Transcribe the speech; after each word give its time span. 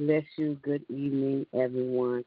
Bless 0.00 0.24
you. 0.36 0.58
Good 0.62 0.82
evening, 0.88 1.44
everyone. 1.52 2.24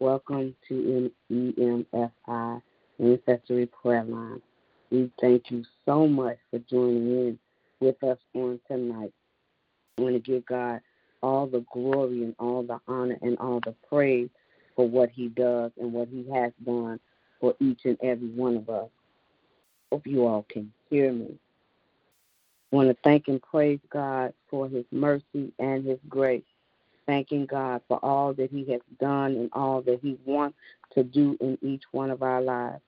Welcome 0.00 0.54
to 0.68 1.10
EMFI 1.32 2.62
Intercessory 2.98 3.66
Prayer 3.68 4.04
Line. 4.04 4.42
We 4.90 5.10
thank 5.18 5.50
you 5.50 5.64
so 5.86 6.06
much 6.06 6.36
for 6.50 6.58
joining 6.70 7.06
in 7.06 7.38
with 7.80 8.04
us 8.04 8.18
on 8.34 8.60
tonight. 8.68 9.14
I 9.96 10.02
want 10.02 10.14
to 10.16 10.18
give 10.20 10.44
God 10.44 10.82
all 11.22 11.46
the 11.46 11.64
glory 11.72 12.22
and 12.22 12.36
all 12.38 12.62
the 12.62 12.78
honor 12.86 13.16
and 13.22 13.38
all 13.38 13.60
the 13.60 13.74
praise 13.88 14.28
for 14.74 14.86
what 14.86 15.08
He 15.08 15.28
does 15.28 15.72
and 15.80 15.94
what 15.94 16.08
He 16.08 16.30
has 16.34 16.52
done 16.66 17.00
for 17.40 17.54
each 17.60 17.80
and 17.86 17.96
every 18.02 18.28
one 18.28 18.58
of 18.58 18.68
us. 18.68 18.90
Hope 19.90 20.06
you 20.06 20.26
all 20.26 20.44
can 20.50 20.70
hear 20.90 21.14
me. 21.14 21.38
I 22.70 22.76
want 22.76 22.90
to 22.90 22.96
thank 23.02 23.28
and 23.28 23.40
praise 23.40 23.80
God 23.88 24.34
for 24.50 24.68
His 24.68 24.84
mercy 24.92 25.50
and 25.58 25.86
His 25.86 25.98
grace 26.10 26.42
thanking 27.06 27.46
God 27.46 27.80
for 27.88 27.98
all 28.04 28.34
that 28.34 28.50
He 28.50 28.70
has 28.72 28.80
done 29.00 29.32
and 29.36 29.48
all 29.52 29.80
that 29.82 30.00
He 30.02 30.18
wants 30.24 30.56
to 30.92 31.04
do 31.04 31.36
in 31.40 31.58
each 31.62 31.84
one 31.92 32.10
of 32.10 32.22
our 32.22 32.42
lives. 32.42 32.82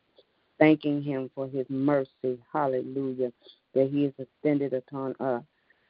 Thanking 0.59 1.03
Him 1.03 1.31
for 1.35 1.49
His 1.49 1.67
mercy, 1.69 2.39
hallelujah, 2.53 3.33
that 3.75 3.91
He 3.91 4.05
has 4.05 4.13
extended 4.19 4.75
upon 4.75 5.15
us. 5.21 5.43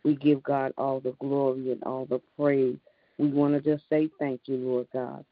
We 0.05 0.15
give 0.15 0.43
God 0.43 0.72
all 0.78 1.00
the 1.00 1.15
glory 1.19 1.72
and 1.72 1.83
all 1.84 2.06
the 2.06 2.21
praise. 2.39 2.77
We 3.19 3.28
want 3.28 3.55
to 3.55 3.61
just 3.61 3.89
say 3.91 4.09
thank 4.19 4.43
you, 4.45 4.56
Lord 4.56 4.87
God. 4.93 5.25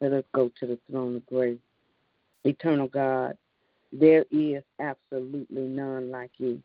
Let 0.00 0.12
us 0.12 0.24
go 0.34 0.50
to 0.60 0.66
the 0.66 0.78
throne 0.90 1.16
of 1.16 1.26
grace. 1.26 1.58
Eternal 2.44 2.88
God, 2.88 3.36
there 3.92 4.24
is 4.30 4.62
absolutely 4.80 5.62
none 5.62 6.10
like 6.10 6.30
you. 6.38 6.62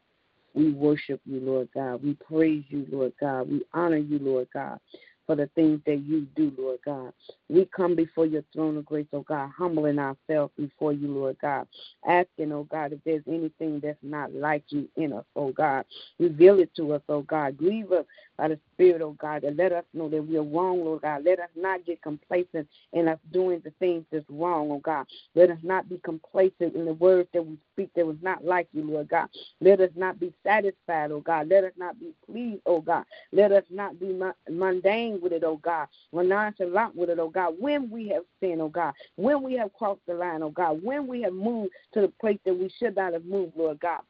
We 0.53 0.71
worship 0.71 1.19
you, 1.25 1.41
Lord 1.41 1.67
God. 1.73 2.01
We 2.01 2.13
praise 2.13 2.63
you, 2.69 2.87
Lord 2.89 3.11
God. 3.19 3.51
We 3.51 3.61
honor 3.73 3.97
you, 3.97 4.19
Lord 4.19 4.47
God 4.53 4.79
for 5.25 5.35
the 5.35 5.47
things 5.55 5.81
that 5.85 6.03
you 6.05 6.27
do, 6.35 6.51
Lord 6.57 6.79
God. 6.85 7.13
We 7.49 7.65
come 7.75 7.95
before 7.95 8.25
your 8.25 8.43
throne 8.53 8.77
of 8.77 8.85
grace, 8.85 9.07
oh 9.13 9.21
God, 9.21 9.49
humbling 9.57 9.99
ourselves 9.99 10.53
before 10.57 10.93
you, 10.93 11.07
Lord 11.07 11.37
God, 11.41 11.67
asking, 12.07 12.51
oh 12.51 12.63
God, 12.63 12.93
if 12.93 12.99
there's 13.05 13.23
anything 13.27 13.79
that's 13.81 13.97
not 14.01 14.33
like 14.33 14.63
you 14.69 14.87
in 14.97 15.13
us, 15.13 15.25
oh 15.35 15.51
God. 15.51 15.85
Reveal 16.19 16.59
it 16.59 16.75
to 16.75 16.93
us, 16.93 17.01
oh 17.09 17.21
God. 17.21 17.57
Grieve 17.57 17.91
us 17.91 18.05
by 18.37 18.49
the 18.49 18.59
Spirit, 18.75 19.01
oh 19.01 19.15
God, 19.19 19.43
let 19.55 19.71
us 19.71 19.85
know 19.93 20.09
that 20.09 20.21
we 20.21 20.37
are 20.37 20.43
wrong, 20.43 20.83
Lord 20.83 21.01
God. 21.03 21.23
Let 21.25 21.39
us 21.39 21.49
not 21.55 21.85
get 21.85 22.01
complacent 22.01 22.67
in 22.93 23.07
us 23.07 23.19
doing 23.31 23.61
the 23.63 23.71
things 23.79 24.03
that's 24.11 24.25
wrong, 24.29 24.69
oh 24.71 24.79
God. 24.79 25.05
Let 25.33 25.49
us 25.49 25.59
not 25.63 25.87
be 25.87 25.99
complacent 26.03 26.75
in 26.75 26.85
the 26.85 26.93
words 26.93 27.29
that 27.33 27.45
we 27.45 27.57
speak 27.73 27.89
that 27.95 28.05
was 28.05 28.17
not 28.21 28.43
like 28.43 28.67
you, 28.73 28.83
Lord 28.83 29.09
God. 29.09 29.29
Let 29.61 29.79
us 29.79 29.91
not 29.95 30.19
be 30.19 30.33
satisfied, 30.43 31.11
oh 31.11 31.21
God. 31.21 31.47
Let 31.49 31.63
us 31.63 31.73
not 31.77 31.99
be 31.99 32.13
pleased, 32.29 32.61
oh 32.65 32.81
God. 32.81 33.05
Let 33.31 33.51
us 33.53 33.63
not 33.69 33.99
be 33.99 34.19
mundane 34.49 35.21
with 35.21 35.31
it, 35.31 35.43
oh 35.45 35.57
God. 35.57 35.87
We're 36.11 36.23
nonchalant 36.23 36.95
with 36.95 37.09
it, 37.09 37.19
oh 37.19 37.29
God. 37.29 37.55
When 37.59 37.89
we 37.89 38.09
have 38.09 38.23
sinned, 38.41 38.61
oh 38.61 38.69
God. 38.69 38.93
When 39.15 39.41
we 39.41 39.53
have 39.55 39.73
crossed 39.73 40.01
the 40.07 40.15
line, 40.15 40.43
oh 40.43 40.49
God. 40.49 40.83
When 40.83 41.07
we 41.07 41.21
have 41.21 41.33
moved 41.33 41.71
to 41.93 42.01
the 42.01 42.11
place 42.19 42.39
that 42.45 42.53
we 42.53 42.69
should 42.77 42.95
not 42.95 43.13
have 43.13 43.25
moved, 43.25 43.53
Lord 43.55 43.79
God. 43.79 44.01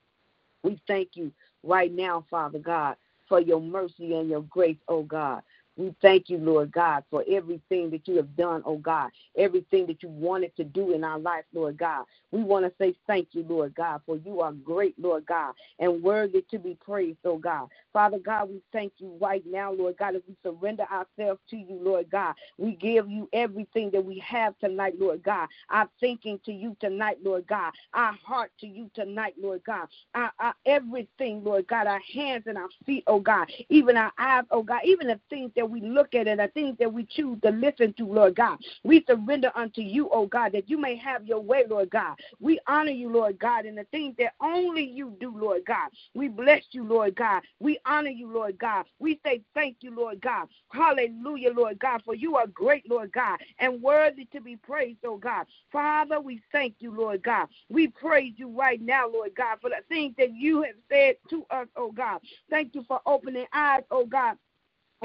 We 0.64 0.82
thank 0.88 1.09
you 1.14 1.32
right 1.64 1.92
now, 1.94 2.26
Father 2.30 2.59
God, 2.59 2.96
for 3.28 3.40
your 3.40 3.62
mercy 3.62 4.13
and 4.16 4.30
your 4.30 4.44
grace, 4.44 4.78
oh 4.88 5.03
God. 5.03 5.41
We 5.78 5.94
thank 6.02 6.30
you, 6.30 6.38
Lord 6.38 6.72
God, 6.72 7.03
for 7.09 7.24
everything 7.30 7.90
that 7.91 8.08
you 8.08 8.16
have 8.17 8.35
done, 8.35 8.64
oh 8.66 8.78
God, 8.78 9.11
everything 9.38 9.85
that 9.88 10.02
you 10.03 10.09
wanted 10.09 10.55
to 10.58 10.64
do 10.64 10.94
in 10.94 11.03
our 11.03 11.20
life, 11.20 11.44
Lord 11.53 11.78
God. 11.78 12.05
We 12.32 12.44
want 12.44 12.66
to 12.66 12.73
say 12.78 12.96
thank 13.08 13.29
you, 13.32 13.46
Lord 13.47 13.76
God, 13.76 14.02
for 14.05 14.17
you 14.17 14.41
are 14.41 14.52
great, 14.53 14.96
Lord 14.99 15.26
God, 15.26 15.53
and 15.79 16.02
worthy 16.02 16.46
to 16.52 16.59
be 16.59 16.78
praised, 16.84 17.20
oh 17.26 17.38
God. 17.38 17.67
Father 17.94 18.20
God, 18.20 18.49
we 18.49 18.61
thank 18.73 18.94
you 18.97 19.17
right 19.22 19.44
now, 19.46 19.72
Lord 19.72 19.97
God, 19.97 20.16
as 20.16 20.22
we 20.28 20.35
surrender 20.44 20.84
ourselves 20.91 21.40
to 21.49 21.58
you, 21.58 21.79
Lord 21.82 22.09
God. 22.09 22.35
We 22.58 22.76
give 22.76 23.09
you 23.09 23.29
everything 23.34 23.90
that 23.91 24.03
we 24.03 24.20
have 24.20 24.58
tonight, 24.59 24.96
Lord 24.99 25.23
God. 25.23 25.47
Our 25.70 25.90
thinking 25.99 26.40
to 26.46 26.52
you 26.52 26.76
tonight, 26.79 27.20
Lord 27.23 27.47
God. 27.47 27.72
Our 27.94 28.14
heart 28.14 28.52
to 28.61 28.67
you 28.67 28.90
tonight, 28.94 29.35
Lord 29.41 29.61
God. 29.66 29.88
Our, 30.14 30.32
our 30.40 30.53
everything, 30.66 31.44
Lord 31.44 31.67
God. 31.67 31.88
Our 31.88 32.02
hands 32.14 32.44
and 32.47 32.58
our 32.58 32.70
feet, 32.85 33.03
oh 33.08 33.20
God. 33.20 33.49
Even 33.70 33.97
our 33.97 34.11
eyes, 34.17 34.44
oh 34.52 34.64
God. 34.64 34.82
Even 34.84 35.08
the 35.08 35.20
things 35.29 35.52
that 35.55 35.65
that 35.66 35.72
we 35.72 35.82
look 35.82 36.14
at 36.14 36.28
and 36.28 36.40
the 36.40 36.47
things 36.50 36.78
that 36.79 36.91
we 36.94 37.06
choose 37.06 37.40
to 37.41 37.50
listen 37.50 37.94
to, 37.94 38.06
Lord 38.06 38.35
God. 38.35 38.58
We 38.84 39.03
surrender 39.08 39.52
unto 39.56 39.82
you, 39.82 40.09
oh 40.12 40.28
God, 40.28 40.52
that 40.52 40.70
you 40.70 40.78
may 40.78 40.96
have 40.97 41.26
your 41.26 41.40
way, 41.40 41.64
Lord 41.67 41.90
God. 41.90 42.16
We 42.40 42.59
honor 42.67 42.91
you, 42.91 43.09
Lord 43.12 43.40
God, 43.40 43.66
in 43.66 43.73
the 43.73 43.85
things 43.85 44.16
that 44.20 44.34
only 44.41 44.84
you 44.84 45.16
do, 45.20 45.35
Lord 45.35 45.64
God. 45.66 45.90
We 46.14 46.28
bless 46.28 46.62
you, 46.72 46.84
Lord 46.84 47.16
God. 47.16 47.41
We 47.59 47.79
honor 47.85 48.12
you, 48.12 48.32
Lord 48.32 48.59
God. 48.59 48.85
We 49.00 49.20
say 49.26 49.41
thank 49.56 49.78
you, 49.82 49.96
Lord 49.96 50.22
God. 50.22 50.47
Hallelujah, 50.72 51.52
Lord 51.52 51.79
God, 51.79 52.02
for 52.06 52.14
you 52.14 52.35
are 52.35 52.47
great, 52.47 52.88
Lord 52.88 53.11
God, 53.11 53.40
and 53.58 53.82
worthy 53.82 54.26
to 54.34 54.41
be 54.41 54.56
praised, 54.58 55.00
oh 55.03 55.18
God. 55.18 55.47
Father, 55.72 56.22
we 56.22 56.41
thank 56.52 56.76
you, 56.79 56.96
Lord 56.96 57.23
God. 57.23 57.47
We 57.70 57.88
praise 57.88 58.34
you 58.38 58.50
right 58.50 58.82
now, 58.82 59.09
Lord 59.09 59.32
God, 59.35 59.58
for 59.61 59.70
the 59.72 59.82
things 59.90 60.14
that 60.20 60.34
you 60.35 60.61
have 60.61 60.76
said 60.91 61.16
to 61.32 61.44
us, 61.50 61.68
oh 61.76 61.91
God. 61.91 62.20
Thank 62.52 62.76
you 62.76 62.85
for 62.88 63.02
opening 63.08 63.47
eyes, 63.52 63.84
oh 63.90 64.06
God 64.06 64.38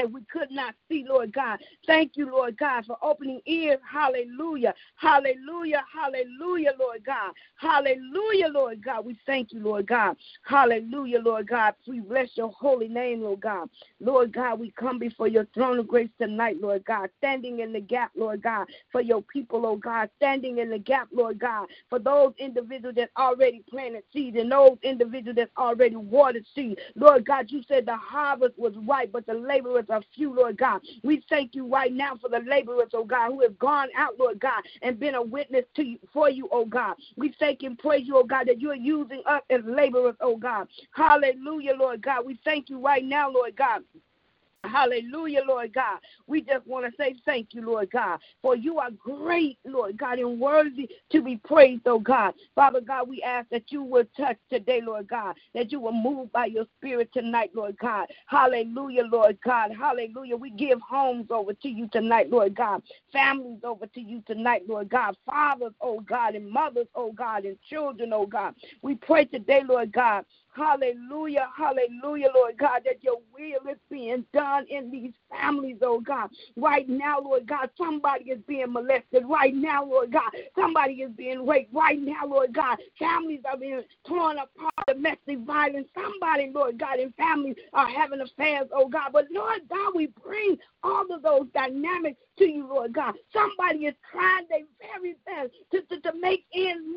and 0.00 0.12
we 0.12 0.22
could 0.32 0.50
not 0.50 0.74
see, 0.88 1.04
Lord 1.08 1.32
God. 1.32 1.58
Thank 1.86 2.16
you, 2.16 2.30
Lord 2.30 2.56
God, 2.56 2.86
for 2.86 2.96
opening 3.02 3.40
ears. 3.46 3.78
Hallelujah. 3.88 4.74
Hallelujah. 4.96 5.84
Hallelujah, 5.92 6.72
Lord 6.78 7.04
God. 7.04 7.32
Hallelujah, 7.56 8.48
Lord 8.48 8.82
God. 8.82 9.04
We 9.04 9.18
thank 9.26 9.52
you, 9.52 9.60
Lord 9.60 9.86
God. 9.86 10.16
Hallelujah, 10.42 11.20
Lord 11.20 11.48
God. 11.48 11.74
We 11.86 12.00
bless 12.00 12.30
your 12.34 12.50
holy 12.50 12.88
name, 12.88 13.22
Lord 13.22 13.40
God. 13.40 13.68
Lord 14.00 14.32
God, 14.32 14.58
we 14.58 14.70
come 14.70 14.98
before 14.98 15.28
your 15.28 15.46
throne 15.52 15.78
of 15.78 15.86
grace 15.86 16.08
tonight, 16.18 16.56
Lord 16.60 16.84
God, 16.86 17.10
standing 17.18 17.60
in 17.60 17.72
the 17.72 17.80
gap, 17.80 18.12
Lord 18.16 18.42
God, 18.42 18.66
for 18.90 19.02
your 19.02 19.22
people, 19.22 19.66
oh 19.66 19.76
God, 19.76 20.08
standing 20.16 20.58
in 20.58 20.70
the 20.70 20.78
gap, 20.78 21.08
Lord 21.12 21.38
God, 21.38 21.68
for 21.90 21.98
those 21.98 22.32
individuals 22.38 22.94
that 22.96 23.10
already 23.18 23.62
planted 23.68 24.04
seeds 24.12 24.38
and 24.38 24.50
those 24.50 24.78
individuals 24.82 25.36
that 25.36 25.50
already 25.58 25.96
watered 25.96 26.46
seed. 26.54 26.78
Lord 26.94 27.26
God, 27.26 27.50
you 27.50 27.62
said 27.68 27.84
the 27.84 27.96
harvest 27.96 28.58
was 28.58 28.72
ripe, 28.86 29.12
but 29.12 29.26
the 29.26 29.34
laborers 29.34 29.89
are 29.90 30.02
few, 30.14 30.34
Lord 30.34 30.56
God. 30.56 30.80
We 31.02 31.22
thank 31.28 31.54
you 31.54 31.66
right 31.66 31.92
now 31.92 32.16
for 32.20 32.28
the 32.28 32.40
laborers, 32.48 32.90
oh 32.94 33.04
God, 33.04 33.32
who 33.32 33.40
have 33.42 33.58
gone 33.58 33.88
out, 33.96 34.18
Lord 34.18 34.40
God, 34.40 34.62
and 34.82 34.98
been 34.98 35.14
a 35.14 35.22
witness 35.22 35.64
to 35.76 35.82
you 35.84 35.98
for 36.12 36.30
you, 36.30 36.48
oh 36.52 36.64
God. 36.64 36.94
We 37.16 37.34
thank 37.38 37.62
and 37.62 37.78
praise 37.78 38.06
you, 38.06 38.16
oh 38.16 38.24
God, 38.24 38.48
that 38.48 38.60
you 38.60 38.70
are 38.70 38.76
using 38.76 39.22
us 39.26 39.42
as 39.50 39.60
laborers, 39.64 40.16
oh 40.20 40.36
God. 40.36 40.68
Hallelujah, 40.92 41.74
Lord 41.78 42.02
God. 42.02 42.26
We 42.26 42.38
thank 42.44 42.70
you 42.70 42.80
right 42.80 43.04
now, 43.04 43.30
Lord 43.30 43.56
God. 43.56 43.82
Hallelujah, 44.64 45.42
Lord 45.46 45.72
God. 45.72 46.00
We 46.26 46.42
just 46.42 46.66
want 46.66 46.84
to 46.84 46.92
say 46.96 47.14
thank 47.24 47.48
you, 47.52 47.62
Lord 47.62 47.90
God, 47.90 48.20
for 48.42 48.54
you 48.54 48.78
are 48.78 48.90
great, 48.90 49.58
Lord 49.64 49.96
God, 49.96 50.18
and 50.18 50.38
worthy 50.38 50.88
to 51.12 51.22
be 51.22 51.38
praised, 51.38 51.82
oh 51.86 51.98
God. 51.98 52.34
Father 52.54 52.80
God, 52.82 53.08
we 53.08 53.22
ask 53.22 53.48
that 53.50 53.72
you 53.72 53.82
would 53.82 54.08
touch 54.16 54.36
today, 54.50 54.82
Lord 54.84 55.08
God, 55.08 55.34
that 55.54 55.72
you 55.72 55.80
will 55.80 55.92
move 55.92 56.30
by 56.32 56.46
your 56.46 56.66
spirit 56.76 57.10
tonight, 57.12 57.50
Lord 57.54 57.76
God. 57.78 58.08
Hallelujah, 58.26 59.04
Lord 59.10 59.38
God. 59.42 59.72
Hallelujah. 59.76 60.36
We 60.36 60.50
give 60.50 60.78
homes 60.82 61.28
over 61.30 61.54
to 61.54 61.68
you 61.68 61.88
tonight, 61.88 62.30
Lord 62.30 62.54
God. 62.54 62.82
Families 63.12 63.60
over 63.64 63.86
to 63.86 64.00
you 64.00 64.22
tonight, 64.26 64.62
Lord 64.68 64.90
God. 64.90 65.16
Fathers, 65.24 65.72
oh 65.80 66.00
God, 66.00 66.34
and 66.34 66.48
mothers, 66.50 66.86
oh 66.94 67.12
God, 67.12 67.44
and 67.46 67.56
children, 67.68 68.12
oh 68.12 68.26
God. 68.26 68.54
We 68.82 68.94
pray 68.94 69.24
today, 69.24 69.62
Lord 69.66 69.90
God, 69.90 70.26
Hallelujah, 70.52 71.48
hallelujah, 71.56 72.28
Lord 72.34 72.58
God, 72.58 72.82
that 72.84 73.02
your 73.02 73.18
will 73.32 73.70
is 73.70 73.78
being 73.88 74.24
done 74.34 74.66
in 74.68 74.90
these 74.90 75.12
families, 75.30 75.76
oh 75.80 76.00
God. 76.00 76.30
Right 76.56 76.88
now, 76.88 77.20
Lord 77.20 77.46
God, 77.46 77.70
somebody 77.78 78.30
is 78.30 78.40
being 78.48 78.72
molested. 78.72 79.24
Right 79.28 79.54
now, 79.54 79.84
Lord 79.84 80.12
God, 80.12 80.30
somebody 80.56 80.94
is 80.94 81.10
being 81.12 81.46
raped. 81.46 81.72
Right 81.72 82.00
now, 82.00 82.26
Lord 82.26 82.52
God, 82.52 82.78
families 82.98 83.42
are 83.48 83.56
being 83.56 83.82
torn 84.06 84.38
apart, 84.38 84.72
domestic 84.88 85.38
violence. 85.46 85.86
Somebody, 85.94 86.50
Lord 86.52 86.78
God, 86.78 86.98
and 86.98 87.14
families 87.14 87.56
are 87.72 87.88
having 87.88 88.20
affairs, 88.20 88.68
oh 88.74 88.88
God. 88.88 89.10
But 89.12 89.26
Lord 89.32 89.60
God, 89.68 89.92
we 89.94 90.08
bring 90.22 90.56
all 90.82 91.06
of 91.12 91.22
those 91.22 91.46
dynamics 91.54 92.18
to 92.38 92.44
you, 92.44 92.66
Lord 92.66 92.92
God. 92.92 93.14
Somebody 93.32 93.86
is 93.86 93.94
trying 94.10 94.46
their 94.48 94.66
very 94.80 95.14
best 95.26 95.52
to, 95.72 95.82
to, 95.94 96.00
to 96.10 96.18
make 96.18 96.44
ends 96.54 96.89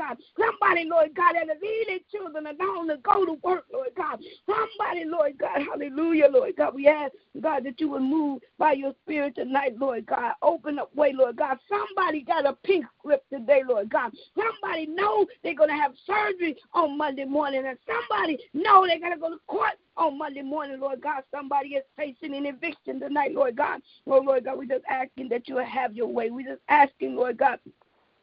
God. 0.00 0.16
Somebody, 0.38 0.88
Lord 0.88 1.10
God, 1.14 1.34
that 1.34 1.48
are 1.48 1.60
leading 1.60 2.00
children 2.10 2.46
alone 2.46 2.88
to 2.88 2.96
go 2.98 3.26
to 3.26 3.34
work, 3.42 3.64
Lord 3.72 3.90
God. 3.96 4.20
Somebody, 4.46 5.04
Lord 5.04 5.36
God, 5.38 5.60
hallelujah, 5.62 6.28
Lord 6.32 6.56
God. 6.56 6.74
We 6.74 6.88
ask, 6.88 7.12
God, 7.40 7.64
that 7.64 7.80
you 7.80 7.90
would 7.90 8.02
move 8.02 8.40
by 8.58 8.72
your 8.72 8.92
spirit 9.02 9.34
tonight, 9.34 9.76
Lord 9.78 10.06
God. 10.06 10.32
Open 10.42 10.78
up 10.78 10.94
way, 10.94 11.12
Lord 11.14 11.36
God. 11.36 11.58
Somebody 11.68 12.22
got 12.22 12.46
a 12.46 12.54
pink 12.64 12.86
slip 13.02 13.22
today, 13.28 13.62
Lord 13.68 13.90
God. 13.90 14.12
Somebody 14.34 14.86
know 14.86 15.26
they're 15.42 15.54
going 15.54 15.70
to 15.70 15.76
have 15.76 15.92
surgery 16.06 16.56
on 16.72 16.96
Monday 16.96 17.24
morning, 17.24 17.64
and 17.66 17.78
somebody 17.86 18.38
know 18.54 18.86
they're 18.86 19.00
going 19.00 19.12
to 19.12 19.18
go 19.18 19.30
to 19.30 19.40
court 19.46 19.74
on 19.96 20.16
Monday 20.16 20.42
morning, 20.42 20.80
Lord 20.80 21.02
God. 21.02 21.22
Somebody 21.30 21.70
is 21.70 21.84
facing 21.96 22.34
an 22.34 22.46
eviction 22.46 23.00
tonight, 23.00 23.32
Lord 23.34 23.56
God. 23.56 23.80
Oh, 24.06 24.18
Lord 24.18 24.44
God, 24.44 24.58
we 24.58 24.66
just 24.66 24.84
asking 24.88 25.28
that 25.28 25.46
you 25.48 25.58
have 25.58 25.94
your 25.94 26.08
way. 26.08 26.30
We 26.30 26.44
just 26.44 26.62
asking, 26.68 27.16
Lord 27.16 27.36
God, 27.36 27.58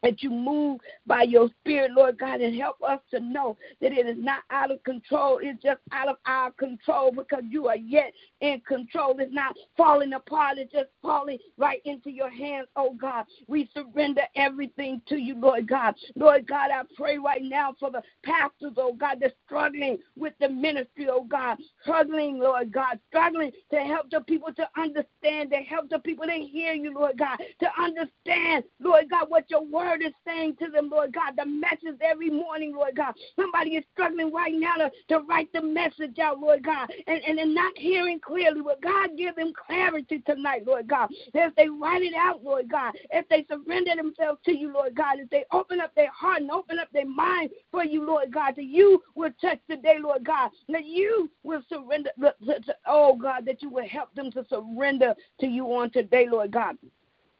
that 0.03 0.21
you 0.21 0.29
move 0.29 0.79
by 1.05 1.23
your 1.23 1.49
spirit, 1.59 1.91
Lord 1.95 2.17
God, 2.19 2.41
and 2.41 2.55
help 2.55 2.77
us 2.81 2.99
to 3.11 3.19
know 3.19 3.57
that 3.81 3.91
it 3.91 4.07
is 4.07 4.17
not 4.17 4.43
out 4.51 4.71
of 4.71 4.83
control. 4.83 5.39
It's 5.41 5.61
just 5.61 5.79
out 5.91 6.07
of 6.07 6.17
our 6.25 6.51
control 6.51 7.11
because 7.11 7.43
you 7.49 7.67
are 7.67 7.77
yet 7.77 8.13
in 8.41 8.61
control. 8.67 9.15
It's 9.19 9.33
not 9.33 9.55
falling 9.75 10.13
apart. 10.13 10.57
It's 10.57 10.71
just 10.71 10.89
falling 11.01 11.37
right 11.57 11.81
into 11.85 12.09
your 12.09 12.29
hands, 12.29 12.67
oh 12.75 12.93
God. 12.93 13.25
We 13.47 13.69
surrender 13.73 14.21
everything 14.35 15.01
to 15.07 15.17
you, 15.17 15.35
Lord 15.39 15.67
God. 15.67 15.95
Lord 16.15 16.47
God, 16.47 16.71
I 16.71 16.83
pray 16.95 17.17
right 17.17 17.41
now 17.43 17.75
for 17.79 17.91
the 17.91 18.01
pastors, 18.23 18.73
oh 18.77 18.93
God, 18.93 19.17
that's 19.21 19.33
struggling 19.45 19.97
with 20.15 20.33
the 20.39 20.49
ministry, 20.49 21.07
oh 21.09 21.23
God. 21.23 21.57
Struggling, 21.81 22.39
Lord 22.39 22.71
God. 22.71 22.99
Struggling 23.09 23.51
to 23.71 23.79
help 23.79 24.09
the 24.11 24.21
people 24.21 24.53
to 24.53 24.67
understand, 24.77 25.51
to 25.51 25.57
help 25.57 25.89
the 25.89 25.99
people 25.99 26.25
to 26.25 26.33
hear 26.33 26.73
you, 26.73 26.93
Lord 26.93 27.17
God. 27.17 27.37
To 27.59 27.67
understand, 27.81 28.63
Lord 28.79 29.09
God, 29.09 29.29
what 29.29 29.49
your 29.49 29.65
word 29.65 30.01
is 30.03 30.13
saying 30.25 30.57
to 30.61 30.69
them, 30.69 30.89
Lord 30.89 31.13
God, 31.13 31.33
the 31.37 31.45
message 31.45 31.99
every 32.01 32.29
morning, 32.29 32.73
Lord 32.75 32.95
God. 32.95 33.13
Somebody 33.39 33.71
is 33.71 33.83
struggling 33.93 34.31
right 34.31 34.53
now 34.53 34.75
to, 34.75 34.91
to 35.09 35.19
write 35.27 35.51
the 35.53 35.61
message 35.61 36.19
out, 36.19 36.39
Lord 36.39 36.63
God, 36.63 36.89
and, 37.07 37.21
and, 37.27 37.39
and 37.39 37.55
not 37.55 37.77
hearing 37.77 38.19
clearly. 38.27 38.61
But 38.61 38.81
God, 38.81 39.11
give 39.17 39.35
them 39.35 39.53
clarity 39.65 40.21
tonight, 40.25 40.63
Lord 40.67 40.87
God. 40.87 41.09
If 41.33 41.55
they 41.55 41.69
write 41.69 42.03
it 42.03 42.13
out, 42.13 42.43
Lord 42.43 42.69
God, 42.69 42.93
if 43.11 43.27
they 43.29 43.45
surrender 43.49 43.95
themselves 43.95 44.39
to 44.45 44.55
you, 44.55 44.73
Lord 44.73 44.95
God, 44.95 45.19
if 45.19 45.29
they 45.29 45.45
open 45.51 45.79
up 45.79 45.95
their 45.95 46.11
heart 46.11 46.41
and 46.41 46.51
open 46.51 46.77
up 46.79 46.89
their 46.91 47.07
mind 47.07 47.51
for 47.71 47.83
you, 47.85 48.05
Lord 48.05 48.33
God, 48.33 48.55
that 48.57 48.65
you 48.65 49.01
will 49.15 49.31
touch 49.39 49.59
today, 49.69 49.97
Lord 50.01 50.25
God, 50.25 50.51
that 50.69 50.85
you 50.85 51.29
will 51.43 51.61
surrender, 51.69 52.11
oh 52.85 53.15
God, 53.15 53.45
that 53.45 53.61
you 53.61 53.69
will 53.69 53.87
help 53.87 54.13
them 54.13 54.31
to 54.31 54.45
surrender 54.49 55.15
to 55.39 55.47
you 55.47 55.65
on 55.73 55.89
today, 55.91 56.27
Lord 56.29 56.51
God. 56.51 56.77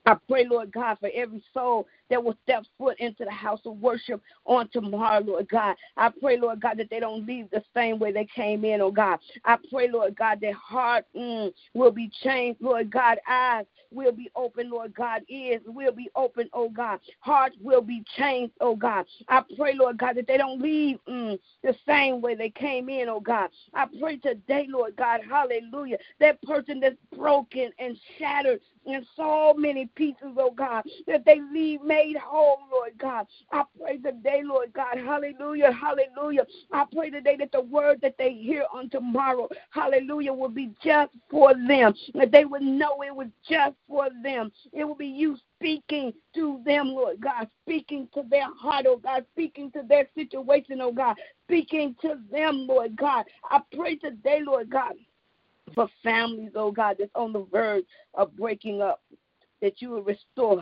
I 0.08 0.16
pray, 0.30 0.46
Lord 0.50 0.72
God, 0.72 0.98
for 1.02 1.10
every 1.14 1.44
soul 1.54 1.86
that 2.10 2.24
will 2.24 2.38
step 2.44 2.64
foot 2.78 2.98
into 3.00 3.26
the 3.26 3.32
house 3.32 3.60
of 3.66 3.76
worship 3.82 4.22
on 4.46 4.70
tomorrow, 4.70 5.20
Lord 5.20 5.50
God. 5.50 5.76
I 5.98 6.10
pray, 6.22 6.40
Lord 6.40 6.62
God, 6.62 6.78
that 6.78 6.90
they 6.90 7.02
don't 7.02 7.28
leave 7.28 7.50
the 7.50 7.62
same 7.76 8.00
way 8.00 8.14
they 8.14 8.24
came 8.34 8.64
in, 8.64 8.80
oh 8.80 8.90
God. 8.90 9.20
I 9.44 9.58
pray, 9.70 9.90
Lord 9.92 10.16
God, 10.16 10.40
their 10.40 10.54
heart 10.54 11.04
mm, 11.14 11.52
will 11.74 11.92
be 11.92 12.10
changed, 12.24 12.62
Lord 12.62 12.90
God. 12.90 13.18
Eyes 13.28 13.66
will 13.92 14.14
be 14.14 14.30
open, 14.34 14.70
Lord 14.70 14.94
God. 14.96 15.24
Ears 15.28 15.62
will 15.66 15.92
be 15.92 16.10
open, 16.16 16.50
oh 16.54 16.70
God. 16.70 17.02
Hearts 17.20 17.58
will 17.62 17.82
be 17.82 18.02
changed, 18.18 18.54
oh 18.62 18.78
God. 18.78 19.06
I 19.28 19.44
pray, 19.58 19.74
Lord 19.74 19.98
God, 19.98 20.16
that 20.16 20.28
they 20.28 20.38
don't 20.38 20.62
leave 20.62 21.00
mm, 21.10 21.38
the 21.64 21.76
same 21.86 22.22
way 22.22 22.34
they 22.34 22.50
came 22.50 22.88
in, 22.88 23.10
oh 23.10 23.20
God. 23.20 23.50
I 23.74 23.88
pray 24.00 24.16
today, 24.16 24.68
Lord 24.70 24.96
God, 24.96 25.20
hallelujah, 25.30 25.98
that 26.22 26.42
person 26.44 26.80
that's 26.80 26.96
broken 27.14 27.72
and 27.78 27.98
shattered 28.18 28.62
in 28.88 29.06
so 29.16 29.54
many 29.56 29.88
pieces, 29.96 30.36
oh 30.38 30.52
God, 30.52 30.84
that 31.08 31.26
they 31.26 31.40
leave 31.54 31.82
made 31.84 32.18
whole, 32.18 32.60
Lord 32.72 32.94
God. 32.98 33.28
I 33.52 33.64
pray 33.80 33.98
today, 33.98 34.42
Lord 34.44 34.74
God, 34.74 34.98
hallelujah, 34.98 35.72
hallelujah. 35.72 36.46
I 36.72 36.86
pray 36.94 37.10
today 37.10 37.36
that 37.38 37.52
the 37.52 37.62
word 37.62 38.00
that 38.02 38.16
they 38.18 38.34
hear 38.34 38.66
on 38.74 38.90
tomorrow, 38.90 39.50
hallelujah, 39.72 40.34
will 40.34 40.50
be 40.50 40.72
just 40.84 41.12
for 41.30 41.54
them, 41.54 41.94
that 42.16 42.32
they 42.32 42.46
would 42.46 42.62
know 42.62 43.04
it 43.06 43.16
was 43.16 43.28
just 43.48 43.76
for 43.88 44.08
them. 44.24 44.52
It 44.74 44.86
will 44.86 44.96
be 44.96 45.08
you 45.08 45.38
speaking 45.60 46.14
to 46.36 46.62
them, 46.66 46.88
Lord 46.90 47.20
God, 47.20 47.48
speaking 47.66 48.08
to 48.14 48.24
their 48.30 48.48
heart, 48.56 48.86
oh 48.88 48.98
God, 48.98 49.26
speaking 49.34 49.72
to 49.72 49.84
their 49.88 50.08
situation, 50.16 50.80
oh 50.82 50.92
God, 50.92 51.18
speaking 51.46 51.96
to 52.02 52.20
them, 52.32 52.68
Lord 52.68 52.96
God. 52.96 53.26
I 53.50 53.60
pray 53.76 53.96
today, 53.96 54.42
Lord 54.46 54.70
God, 54.70 54.94
for 55.74 55.88
families, 56.04 56.52
oh 56.56 56.72
God, 56.72 56.98
that's 57.00 57.12
on 57.16 57.34
the 57.34 57.46
verge 57.52 57.86
of 58.14 58.36
breaking 58.36 58.82
up, 58.82 59.02
that 59.62 59.82
you 59.82 59.90
will 59.90 60.04
restore 60.04 60.62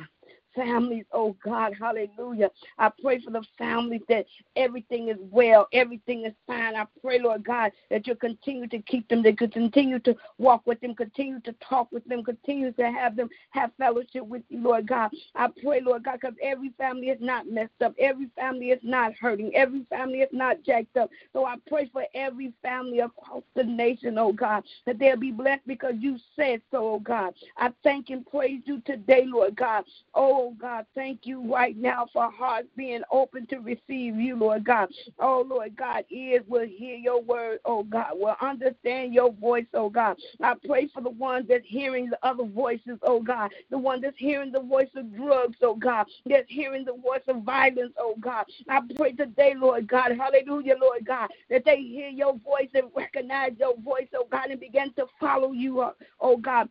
families, 0.56 1.06
oh 1.12 1.36
God, 1.44 1.74
hallelujah. 1.80 2.50
I 2.78 2.92
pray 3.02 3.22
for 3.22 3.32
the 3.32 3.44
families 3.58 4.02
that 4.10 4.26
everything 4.56 5.10
is 5.10 5.18
well, 5.20 5.68
everything 5.74 6.26
is 6.26 6.34
fine. 6.48 6.76
I 6.76 6.86
pray, 7.02 7.20
Lord 7.20 7.44
God, 7.46 7.72
that 7.90 8.08
you 8.08 8.16
continue 8.16 8.68
to 8.68 8.80
keep 8.80 9.08
them, 9.10 9.24
that 9.24 9.40
you 9.42 9.48
continue 9.50 10.00
to 10.00 10.16
walk 10.38 10.64
with 10.66 10.80
them, 10.82 10.96
continue 10.96 11.40
to 11.42 11.54
talk 11.68 11.92
with 11.92 12.06
them, 12.06 12.24
continue 12.24 12.72
to 12.74 12.92
have 12.92 13.16
them 13.16 13.30
have 13.52 13.72
fellowship 13.78 14.26
with 14.26 14.44
you, 14.50 14.62
Lord 14.62 14.88
God. 14.88 15.12
I 15.36 15.48
pray, 15.64 15.82
Lord 15.82 16.04
God, 16.06 16.20
because 16.22 16.36
every 16.42 16.72
family 16.78 17.08
is 17.10 17.20
not 17.22 17.48
messed 17.50 17.82
up, 17.84 17.94
every 18.00 18.30
family 18.36 18.72
is 18.72 18.80
not 18.84 19.14
hurting, 19.20 19.56
every 19.56 19.86
family 19.90 20.20
is 20.20 20.30
not 20.32 20.64
jacked 20.64 20.98
up. 20.98 21.10
So 21.34 21.46
I 21.46 21.56
pray 21.68 21.90
for 21.92 22.06
every 22.14 22.54
family 22.62 23.00
across 23.00 23.44
the 23.56 23.64
nation, 23.64 24.18
oh 24.18 24.34
God, 24.34 24.64
that 24.86 25.00
they'll 25.00 25.18
be 25.18 25.32
blessed 25.32 25.68
because 25.68 25.96
you 26.00 26.18
said 26.36 26.62
so, 26.72 26.96
oh 26.96 27.00
God. 27.00 27.34
I 27.58 27.72
thank 27.84 28.10
and 28.10 28.26
praise 28.26 28.62
you 28.66 28.82
today, 28.86 29.26
Lord 29.26 29.56
God. 29.56 29.86
Oh 30.14 30.45
Oh, 30.46 30.56
God, 30.62 30.86
thank 30.96 31.22
you 31.26 31.52
right 31.52 31.76
now 31.78 32.08
for 32.14 32.30
hearts 32.32 32.68
being 32.78 33.02
open 33.12 33.48
to 33.48 33.58
receive 33.58 34.16
you, 34.18 34.36
Lord 34.38 34.66
God. 34.66 34.90
Oh 35.20 35.44
Lord 35.48 35.76
God, 35.76 36.06
ears 36.12 36.44
will 36.48 36.68
hear 36.68 36.98
your 36.98 37.22
word, 37.24 37.60
oh 37.66 37.84
God, 37.84 38.12
will 38.16 38.36
understand 38.42 39.14
your 39.16 39.32
voice, 39.34 39.66
oh 39.74 39.90
God. 39.90 40.18
I 40.44 40.54
pray 40.68 40.88
for 40.94 41.02
the 41.02 41.10
ones 41.12 41.48
that's 41.50 41.66
hearing 41.68 42.12
the 42.12 42.20
other 42.24 42.46
voices, 42.46 43.00
oh 43.04 43.22
God, 43.22 43.52
the 43.72 43.80
one 43.80 44.02
that's 44.02 44.18
hearing 44.20 44.52
the 44.52 44.62
voice 44.62 44.90
of 44.96 45.16
drugs, 45.16 45.58
oh 45.64 45.76
God, 45.76 46.08
that's 46.28 46.50
hearing 46.50 46.86
the 46.86 46.94
voice 46.94 47.24
of 47.28 47.44
violence, 47.44 47.94
oh 48.00 48.16
God. 48.20 48.46
I 48.70 48.82
pray 48.96 49.14
today, 49.14 49.56
Lord 49.58 49.88
God, 49.88 50.12
hallelujah, 50.18 50.76
Lord 50.80 51.06
God, 51.08 51.30
that 51.50 51.66
they 51.66 51.78
hear 51.78 52.10
your 52.10 52.34
voice 52.38 52.70
and 52.76 52.92
recognize 52.96 53.54
your 53.60 53.78
voice, 53.80 54.10
oh 54.16 54.28
God, 54.32 54.52
and 54.52 54.60
begin 54.60 54.94
to 54.98 55.08
follow 55.20 55.54
you, 55.54 55.84
oh 56.22 56.38
God. 56.38 56.70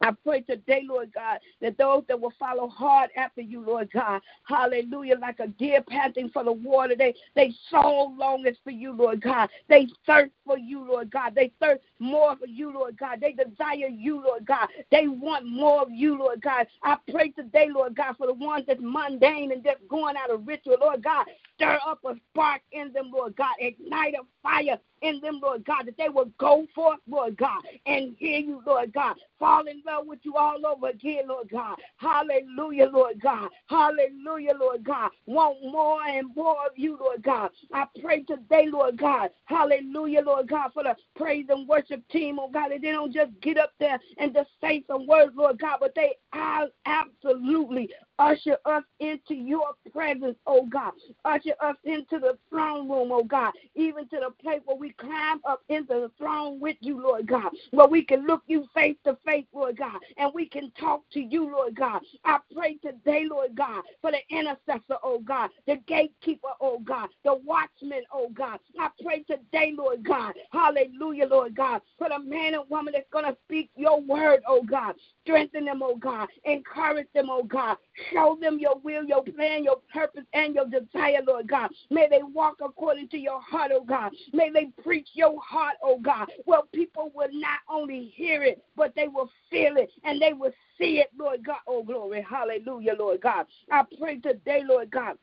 I 0.00 0.12
pray 0.24 0.42
today, 0.42 0.82
Lord 0.88 1.12
God, 1.12 1.38
that 1.60 1.76
those 1.76 2.04
that 2.08 2.20
will 2.20 2.32
follow 2.38 2.68
hard 2.68 3.10
after 3.16 3.40
you, 3.40 3.60
Lord 3.60 3.90
God, 3.92 4.20
hallelujah, 4.44 5.18
like 5.18 5.40
a 5.40 5.48
deer 5.48 5.82
panting 5.82 6.30
for 6.30 6.44
the 6.44 6.52
water, 6.52 6.94
they, 6.96 7.14
they 7.34 7.52
so 7.70 8.14
longest 8.16 8.60
for 8.62 8.70
you, 8.70 8.92
Lord 8.92 9.20
God. 9.20 9.48
They 9.68 9.88
thirst 10.06 10.32
for 10.46 10.56
you, 10.58 10.86
Lord 10.86 11.10
God. 11.10 11.34
They 11.34 11.52
thirst 11.60 11.82
more 11.98 12.36
for 12.36 12.46
you, 12.46 12.72
Lord 12.72 12.96
God. 12.98 13.20
They 13.20 13.32
desire 13.32 13.88
you, 13.88 14.22
Lord 14.22 14.46
God. 14.46 14.68
They 14.90 15.08
want 15.08 15.46
more 15.46 15.82
of 15.82 15.90
you, 15.90 16.18
Lord 16.18 16.40
God. 16.42 16.66
I 16.82 16.96
pray 17.10 17.30
today, 17.30 17.68
Lord 17.72 17.96
God, 17.96 18.16
for 18.16 18.26
the 18.26 18.34
ones 18.34 18.64
that's 18.66 18.80
mundane 18.82 19.52
and 19.52 19.64
just 19.64 19.78
going 19.88 20.16
out 20.16 20.30
of 20.30 20.46
ritual, 20.46 20.76
Lord 20.80 21.02
God. 21.02 21.26
Stir 21.58 21.78
up 21.88 21.98
a 22.04 22.14
spark 22.30 22.62
in 22.72 22.92
them, 22.92 23.10
Lord 23.12 23.36
God. 23.36 23.54
Ignite 23.58 24.14
a 24.14 24.22
fire 24.44 24.78
in 25.02 25.20
them, 25.20 25.40
Lord 25.42 25.64
God, 25.64 25.86
that 25.86 25.96
they 25.98 26.08
will 26.08 26.30
go 26.38 26.66
forth, 26.74 27.00
Lord 27.08 27.36
God, 27.36 27.62
and 27.86 28.14
hear 28.18 28.38
you, 28.38 28.62
Lord 28.64 28.92
God. 28.92 29.16
Fall 29.40 29.66
in 29.66 29.82
love 29.86 30.06
with 30.06 30.20
you 30.22 30.36
all 30.36 30.64
over 30.66 30.88
again, 30.90 31.28
Lord 31.28 31.48
God. 31.50 31.76
Hallelujah, 31.96 32.88
Lord 32.92 33.20
God. 33.20 33.48
Hallelujah, 33.68 34.54
Lord 34.58 34.84
God. 34.84 35.10
Want 35.26 35.58
more 35.64 36.02
and 36.04 36.34
more 36.36 36.56
of 36.66 36.72
you, 36.76 36.96
Lord 37.00 37.22
God. 37.24 37.50
I 37.72 37.86
pray 38.00 38.22
today, 38.22 38.68
Lord 38.70 38.96
God. 38.96 39.30
Hallelujah, 39.46 40.22
Lord 40.22 40.48
God, 40.48 40.70
for 40.72 40.84
the 40.84 40.96
praise 41.16 41.46
and 41.48 41.68
worship 41.68 42.06
team, 42.08 42.38
oh 42.38 42.50
God, 42.50 42.70
that 42.70 42.82
they 42.82 42.92
don't 42.92 43.12
just 43.12 43.32
get 43.40 43.58
up 43.58 43.72
there 43.80 43.98
and 44.18 44.32
just 44.32 44.50
say 44.60 44.84
some 44.86 45.06
words, 45.08 45.32
Lord 45.36 45.58
God, 45.60 45.78
but 45.80 45.94
they 45.96 46.14
are 46.32 46.68
absolutely 46.86 47.90
usher 48.18 48.56
us 48.64 48.82
into 49.00 49.34
your 49.34 49.70
presence, 49.92 50.36
oh 50.46 50.66
God. 50.66 50.92
Usher 51.24 51.54
us 51.60 51.76
into 51.84 52.18
the 52.18 52.38
throne 52.50 52.88
room, 52.88 53.10
oh 53.12 53.24
God. 53.24 53.52
Even 53.74 54.08
to 54.08 54.16
the 54.20 54.30
place 54.42 54.60
where 54.64 54.76
we 54.76 54.92
climb 54.92 55.40
up 55.48 55.62
into 55.68 55.94
the 55.94 56.10
throne 56.18 56.60
with 56.60 56.76
you, 56.80 57.00
Lord 57.00 57.26
God. 57.26 57.50
Where 57.70 57.88
we 57.88 58.04
can 58.04 58.26
look 58.26 58.42
you 58.46 58.66
face 58.74 58.96
to 59.04 59.16
face, 59.24 59.46
Lord 59.52 59.76
God. 59.78 59.98
And 60.16 60.32
we 60.34 60.46
can 60.46 60.70
talk 60.78 61.02
to 61.12 61.20
you, 61.20 61.50
Lord 61.50 61.76
God. 61.76 62.00
I 62.24 62.38
pray 62.54 62.76
today, 62.76 63.26
Lord 63.28 63.54
God, 63.56 63.82
for 64.00 64.10
the 64.10 64.36
intercessor, 64.36 64.98
oh 65.02 65.20
God. 65.20 65.50
The 65.66 65.76
gatekeeper, 65.86 66.48
oh 66.60 66.80
God. 66.80 67.08
The 67.24 67.34
watchman, 67.44 68.02
oh 68.12 68.30
God. 68.34 68.58
I 68.78 68.88
pray 69.02 69.22
today, 69.22 69.74
Lord 69.76 70.04
God. 70.04 70.34
Hallelujah, 70.52 71.26
Lord 71.26 71.54
God. 71.54 71.80
For 71.98 72.08
the 72.08 72.18
man 72.18 72.54
and 72.54 72.64
woman 72.68 72.92
that's 72.94 73.08
going 73.12 73.24
to 73.24 73.36
speak 73.44 73.70
your 73.76 74.00
word, 74.00 74.40
oh 74.46 74.62
God. 74.62 74.94
Strengthen 75.22 75.66
them, 75.66 75.82
oh 75.82 75.96
God. 75.96 76.28
Encourage 76.44 77.08
them, 77.14 77.28
oh 77.30 77.44
God. 77.44 77.76
Show 78.12 78.38
them 78.40 78.58
your 78.58 78.78
will, 78.82 79.04
your 79.04 79.22
plan, 79.22 79.64
your 79.64 79.78
purpose, 79.92 80.24
and 80.32 80.54
your 80.54 80.66
desire, 80.66 81.20
Lord 81.26 81.48
God. 81.48 81.70
May 81.90 82.08
they 82.10 82.22
walk 82.22 82.56
according 82.64 83.08
to 83.08 83.18
your 83.18 83.40
heart, 83.40 83.70
oh 83.74 83.84
God. 83.84 84.12
May 84.32 84.50
they 84.50 84.66
preach 84.82 85.08
your 85.14 85.40
heart, 85.40 85.76
oh 85.82 85.98
God. 85.98 86.28
Well, 86.46 86.68
people 86.72 87.12
will 87.14 87.28
not 87.32 87.60
only 87.68 88.12
hear 88.14 88.42
it, 88.42 88.62
but 88.76 88.94
they 88.94 89.08
will 89.08 89.30
feel 89.50 89.76
it 89.76 89.90
and 90.04 90.20
they 90.20 90.32
will 90.32 90.52
see 90.78 90.98
it, 90.98 91.08
Lord 91.18 91.44
God. 91.44 91.58
Oh, 91.66 91.82
glory. 91.82 92.24
Hallelujah, 92.28 92.94
Lord 92.98 93.20
God. 93.20 93.46
I 93.70 93.82
pray 93.98 94.18
today, 94.18 94.62
Lord 94.64 94.90
God 94.90 95.16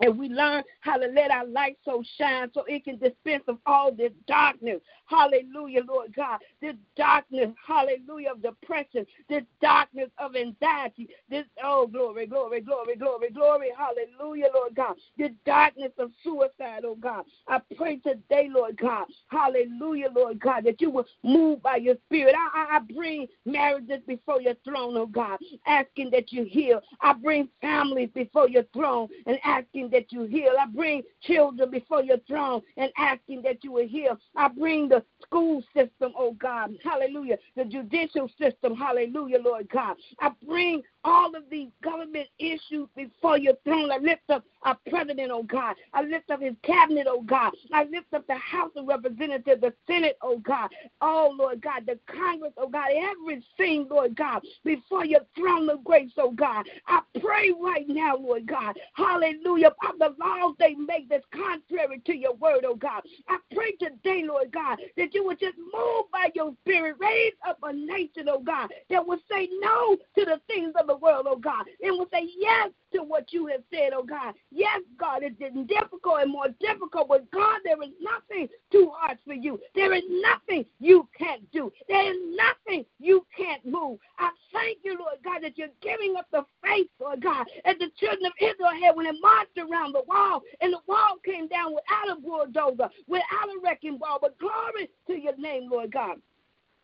and 0.00 0.18
we 0.18 0.28
learn 0.28 0.62
how 0.80 0.96
to 0.96 1.06
let 1.06 1.30
our 1.30 1.46
light 1.46 1.78
so 1.84 2.02
shine 2.18 2.50
so 2.52 2.64
it 2.66 2.84
can 2.84 2.98
dispense 2.98 3.44
of 3.48 3.58
all 3.66 3.92
this 3.92 4.12
darkness. 4.26 4.80
Hallelujah, 5.06 5.82
Lord 5.86 6.14
God. 6.14 6.40
This 6.60 6.74
darkness, 6.96 7.50
hallelujah, 7.66 8.32
of 8.32 8.42
depression, 8.42 9.06
this 9.28 9.42
darkness 9.60 10.10
of 10.18 10.36
anxiety, 10.36 11.08
this, 11.30 11.44
oh, 11.62 11.86
glory, 11.86 12.26
glory, 12.26 12.60
glory, 12.60 12.96
glory, 12.96 13.30
glory, 13.30 13.68
hallelujah, 13.76 14.48
Lord 14.54 14.74
God. 14.74 14.96
This 15.16 15.30
darkness 15.44 15.92
of 15.98 16.10
suicide, 16.22 16.82
oh 16.84 16.96
God. 16.96 17.24
I 17.46 17.60
pray 17.76 17.96
today, 17.96 18.48
Lord 18.52 18.76
God, 18.76 19.06
hallelujah, 19.28 20.08
Lord 20.14 20.40
God, 20.40 20.64
that 20.64 20.80
you 20.80 20.90
will 20.90 21.06
move 21.22 21.62
by 21.62 21.76
your 21.76 21.96
spirit. 22.06 22.34
I, 22.36 22.66
I, 22.72 22.76
I 22.76 22.80
bring 22.80 23.26
marriages 23.44 24.02
before 24.06 24.40
your 24.40 24.54
throne, 24.64 24.96
oh 24.96 25.06
God, 25.06 25.38
asking 25.66 26.10
that 26.10 26.32
you 26.32 26.44
heal. 26.44 26.80
I 27.00 27.12
bring 27.12 27.48
families 27.60 28.10
before 28.14 28.48
your 28.48 28.64
throne 28.72 29.08
and 29.26 29.38
asking 29.44 29.85
asking 29.86 29.98
that 29.98 30.12
you 30.12 30.24
heal. 30.24 30.52
I 30.60 30.66
bring 30.66 31.02
children 31.22 31.70
before 31.70 32.02
your 32.02 32.18
throne 32.26 32.62
and 32.76 32.90
asking 32.96 33.42
that 33.42 33.62
you 33.62 33.72
will 33.72 33.86
heal. 33.86 34.18
I 34.36 34.48
bring 34.48 34.88
the 34.88 35.04
school 35.22 35.62
system, 35.74 36.12
oh 36.16 36.32
God, 36.32 36.76
hallelujah, 36.84 37.38
the 37.56 37.64
judicial 37.64 38.28
system, 38.40 38.74
hallelujah, 38.74 39.38
Lord 39.42 39.68
God. 39.70 39.96
I 40.20 40.30
bring 40.46 40.82
all 41.06 41.34
of 41.36 41.44
these 41.50 41.68
government 41.84 42.26
issues 42.40 42.88
before 42.96 43.38
your 43.38 43.54
throne. 43.64 43.92
I 43.92 43.98
lift 43.98 44.28
up 44.28 44.44
our 44.62 44.76
president, 44.90 45.30
oh 45.32 45.44
God. 45.44 45.76
I 45.94 46.02
lift 46.02 46.30
up 46.30 46.42
his 46.42 46.54
cabinet, 46.64 47.06
oh 47.08 47.22
God. 47.22 47.52
I 47.72 47.84
lift 47.84 48.12
up 48.12 48.26
the 48.26 48.34
House 48.34 48.72
of 48.76 48.88
Representatives, 48.88 49.60
the 49.60 49.72
Senate, 49.86 50.18
oh 50.20 50.38
God. 50.38 50.68
Oh, 51.00 51.32
Lord 51.38 51.62
God, 51.62 51.84
the 51.86 51.98
Congress, 52.12 52.52
oh 52.56 52.68
God, 52.68 52.88
everything, 52.92 53.86
Lord 53.88 54.16
God, 54.16 54.42
before 54.64 55.04
your 55.04 55.20
throne 55.36 55.70
of 55.70 55.84
grace, 55.84 56.10
oh 56.18 56.32
God. 56.32 56.66
I 56.88 57.00
pray 57.20 57.52
right 57.58 57.88
now, 57.88 58.16
Lord 58.16 58.46
God, 58.46 58.76
hallelujah, 58.94 59.68
of 59.88 59.98
the 60.00 60.14
laws 60.18 60.56
they 60.58 60.74
make 60.74 61.08
that's 61.08 61.24
contrary 61.32 62.00
to 62.04 62.16
your 62.16 62.34
word, 62.34 62.64
oh 62.66 62.74
God. 62.74 63.02
I 63.28 63.38
pray 63.54 63.72
today, 63.72 64.24
Lord 64.26 64.50
God, 64.52 64.78
that 64.96 65.14
you 65.14 65.24
would 65.24 65.38
just 65.38 65.56
move 65.58 66.04
by 66.12 66.30
your 66.34 66.52
spirit, 66.62 66.96
raise 66.98 67.34
up 67.46 67.58
a 67.62 67.72
nation, 67.72 68.28
oh 68.28 68.40
God, 68.40 68.70
that 68.90 69.06
would 69.06 69.20
say 69.30 69.48
no 69.60 69.96
to 70.18 70.24
the 70.24 70.40
things 70.48 70.72
of 70.80 70.86
the 70.86 70.95
world, 70.96 71.26
oh 71.28 71.36
God, 71.36 71.64
and 71.82 71.98
will 71.98 72.08
say 72.12 72.28
yes 72.38 72.70
to 72.92 73.02
what 73.02 73.32
you 73.32 73.46
have 73.46 73.62
said, 73.72 73.90
oh 73.94 74.04
God. 74.04 74.34
Yes, 74.50 74.80
God, 74.98 75.22
it's 75.22 75.38
difficult 75.38 76.20
and 76.20 76.32
more 76.32 76.48
difficult, 76.60 77.08
but 77.08 77.30
God, 77.30 77.60
there 77.64 77.82
is 77.82 77.90
nothing 78.00 78.48
too 78.70 78.90
hard 78.94 79.18
for 79.26 79.34
you. 79.34 79.60
There 79.74 79.92
is 79.92 80.02
nothing 80.08 80.64
you 80.80 81.08
can't 81.18 81.50
do. 81.52 81.72
There 81.88 82.10
is 82.10 82.18
nothing 82.34 82.84
you 82.98 83.26
can't 83.36 83.64
move. 83.64 83.98
I 84.18 84.30
thank 84.52 84.78
you, 84.82 84.96
Lord 84.98 85.18
God, 85.24 85.42
that 85.42 85.58
you're 85.58 85.68
giving 85.82 86.16
us 86.16 86.24
the 86.32 86.44
faith, 86.64 86.88
Lord 87.00 87.22
God, 87.22 87.46
as 87.64 87.76
the 87.78 87.90
children 87.98 88.26
of 88.26 88.32
Israel 88.40 88.70
had 88.80 88.96
when 88.96 89.06
they 89.06 89.20
marched 89.20 89.58
around 89.58 89.92
the 89.92 90.02
wall, 90.06 90.42
and 90.60 90.72
the 90.72 90.80
wall 90.86 91.16
came 91.24 91.48
down 91.48 91.74
without 91.74 92.16
a 92.16 92.20
bulldozer, 92.20 92.90
without 93.06 93.48
a 93.48 93.60
wrecking 93.62 93.98
ball. 93.98 94.18
But 94.20 94.38
glory 94.38 94.90
to 95.06 95.14
your 95.14 95.36
name, 95.36 95.68
Lord 95.70 95.92
God. 95.92 96.16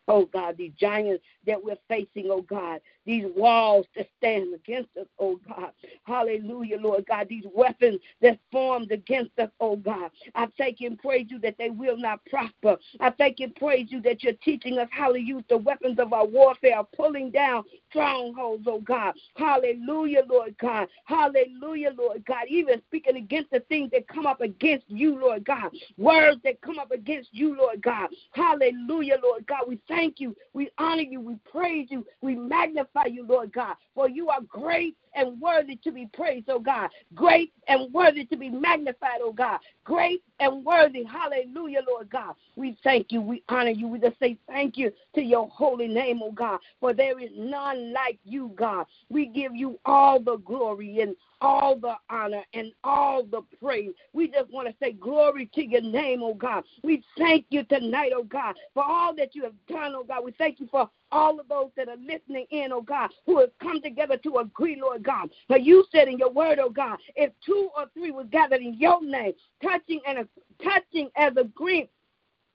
Oh 0.09 0.26
God, 0.26 0.57
these 0.59 0.73
giants 0.81 1.23
that 1.47 1.62
we're 1.62 1.76
facing, 1.88 2.28
oh 2.28 2.42
God, 2.42 2.81
these 3.04 3.25
walls 3.37 3.87
that 3.97 4.09
stand 4.18 4.54
against 4.54 4.90
us, 4.97 5.06
oh 5.18 5.38
God. 5.49 5.73
Hallelujah, 6.04 6.78
Lord 6.78 7.04
God. 7.06 7.28
These 7.28 7.44
weapons 7.54 8.00
that 8.21 8.38
formed 8.50 8.92
against 8.92 9.38
us, 9.38 9.50
oh 9.61 9.76
God. 9.76 10.11
I 10.35 10.47
thank 10.59 10.80
and 10.80 10.99
praise 10.99 11.26
you 11.28 11.38
that 11.40 11.56
they 11.59 11.71
will 11.71 11.97
not 11.97 12.25
prosper. 12.26 12.76
I 13.00 13.11
thank 13.11 13.40
and 13.40 13.54
praise 13.54 13.87
you 13.90 14.00
that 14.02 14.23
you're 14.23 14.32
teaching 14.44 14.78
us 14.78 14.88
how 14.90 15.12
to 15.12 15.18
use 15.18 15.44
the 15.49 15.59
weapons 15.59 15.99
of 15.99 16.12
our 16.12 16.26
warfare, 16.26 16.82
pulling 16.97 17.30
down 17.30 17.64
strongholds, 17.90 18.64
oh 18.66 18.80
God. 18.80 19.14
Hallelujah, 19.37 20.23
Lord 20.28 20.54
God. 20.61 20.88
Hallelujah, 21.04 21.92
Lord 21.97 22.25
God. 22.25 22.44
Even 22.49 22.80
speaking 22.88 23.16
against 23.16 23.50
the 23.50 23.61
things 23.68 23.90
that 23.92 24.09
come 24.09 24.26
up 24.26 24.40
against 24.40 24.85
you, 24.88 25.18
Lord 25.18 25.44
God. 25.44 25.71
Words 25.97 26.40
that 26.44 26.61
come 26.61 26.78
up 26.78 26.90
against 26.90 27.30
you, 27.32 27.56
Lord 27.56 27.82
God. 27.82 28.09
Hallelujah, 28.32 29.18
Lord 29.23 29.47
God. 29.47 29.64
We 29.66 29.80
thank 29.88 30.21
you. 30.21 30.37
We 30.52 30.71
honor 30.78 31.02
you. 31.02 31.21
We 31.21 31.37
praise 31.50 31.88
you. 31.90 32.06
We 32.21 32.35
magnify 32.35 32.91
magnify 32.94 33.14
you, 33.14 33.26
Lord 33.26 33.52
God, 33.52 33.75
for 33.94 34.08
you 34.08 34.28
are 34.28 34.40
great 34.49 34.96
and 35.14 35.40
worthy 35.40 35.76
to 35.76 35.92
be 35.92 36.09
praised, 36.12 36.49
oh 36.49 36.59
God. 36.59 36.90
Great 37.14 37.52
and 37.69 37.92
worthy 37.92 38.25
to 38.26 38.37
be 38.37 38.50
magnified, 38.50 39.21
oh 39.21 39.33
God. 39.33 39.61
Great 39.85 40.23
and 40.40 40.64
worthy. 40.64 41.04
Hallelujah, 41.04 41.81
Lord 41.88 42.11
God. 42.11 42.35
We 42.57 42.76
thank 42.85 43.12
you. 43.12 43.21
We 43.21 43.42
honor 43.49 43.71
you. 43.71 43.88
We 43.88 43.99
just 43.99 44.19
say 44.19 44.38
thank 44.47 44.76
you 44.76 44.92
to 45.14 45.23
your 45.23 45.49
holy 45.49 45.88
name, 45.88 46.21
oh 46.23 46.33
God, 46.33 46.61
for 46.81 46.92
there 46.92 47.19
is 47.19 47.31
none 47.37 47.92
like 47.92 48.19
you, 48.25 48.52
God. 48.57 48.87
We 49.09 49.26
give 49.26 49.54
you 49.54 49.78
all 49.85 50.21
the 50.21 50.37
glory 50.38 51.00
and 51.00 51.16
all 51.40 51.76
the 51.76 51.95
honor 52.09 52.42
and 52.54 52.73
all 52.85 53.25
the 53.25 53.42
praise. 53.61 53.90
We 54.12 54.28
just 54.28 54.50
want 54.50 54.69
to 54.69 54.75
say 54.81 54.92
glory 54.92 55.50
to 55.54 55.64
your 55.64 55.81
name, 55.81 56.23
oh 56.23 56.35
God. 56.35 56.64
We 56.83 57.02
thank 57.19 57.47
you 57.50 57.64
tonight, 57.64 58.12
oh 58.14 58.25
God, 58.25 58.54
for 58.75 58.85
all 58.85 59.14
that 59.16 59.35
you 59.35 59.42
have 59.45 59.54
done, 59.69 59.95
oh 59.95 60.04
God. 60.04 60.25
We 60.25 60.33
thank 60.33 60.61
you 60.61 60.69
for 60.71 60.88
all 61.11 61.38
of 61.38 61.49
those 61.49 61.71
that 61.76 61.88
are 61.88 61.97
listening 61.97 62.47
in, 62.50 62.73
oh 62.73 62.83
God, 62.83 63.11
who 63.26 63.40
have 63.40 63.50
come 63.61 63.83
together 63.83 64.16
to 64.19 64.37
agree, 64.38 64.81
Lord 64.81 65.01
God. 65.02 65.30
For 65.49 65.59
you 65.59 65.85
said 65.92 66.09
in 66.09 66.18
your 66.18 66.30
word, 66.30 66.59
oh 66.59 66.71
God, 66.71 66.99
if 67.16 67.32
two 67.44 67.71
or 67.76 67.87
three 67.94 68.11
were 68.11 68.25
gathered 68.25 68.61
in 68.62 68.75
your 68.75 69.02
name, 69.04 69.32
touching 69.62 70.00
and 70.06 70.26
touching 70.62 71.11
as 71.16 71.32
agreeing, 71.37 71.88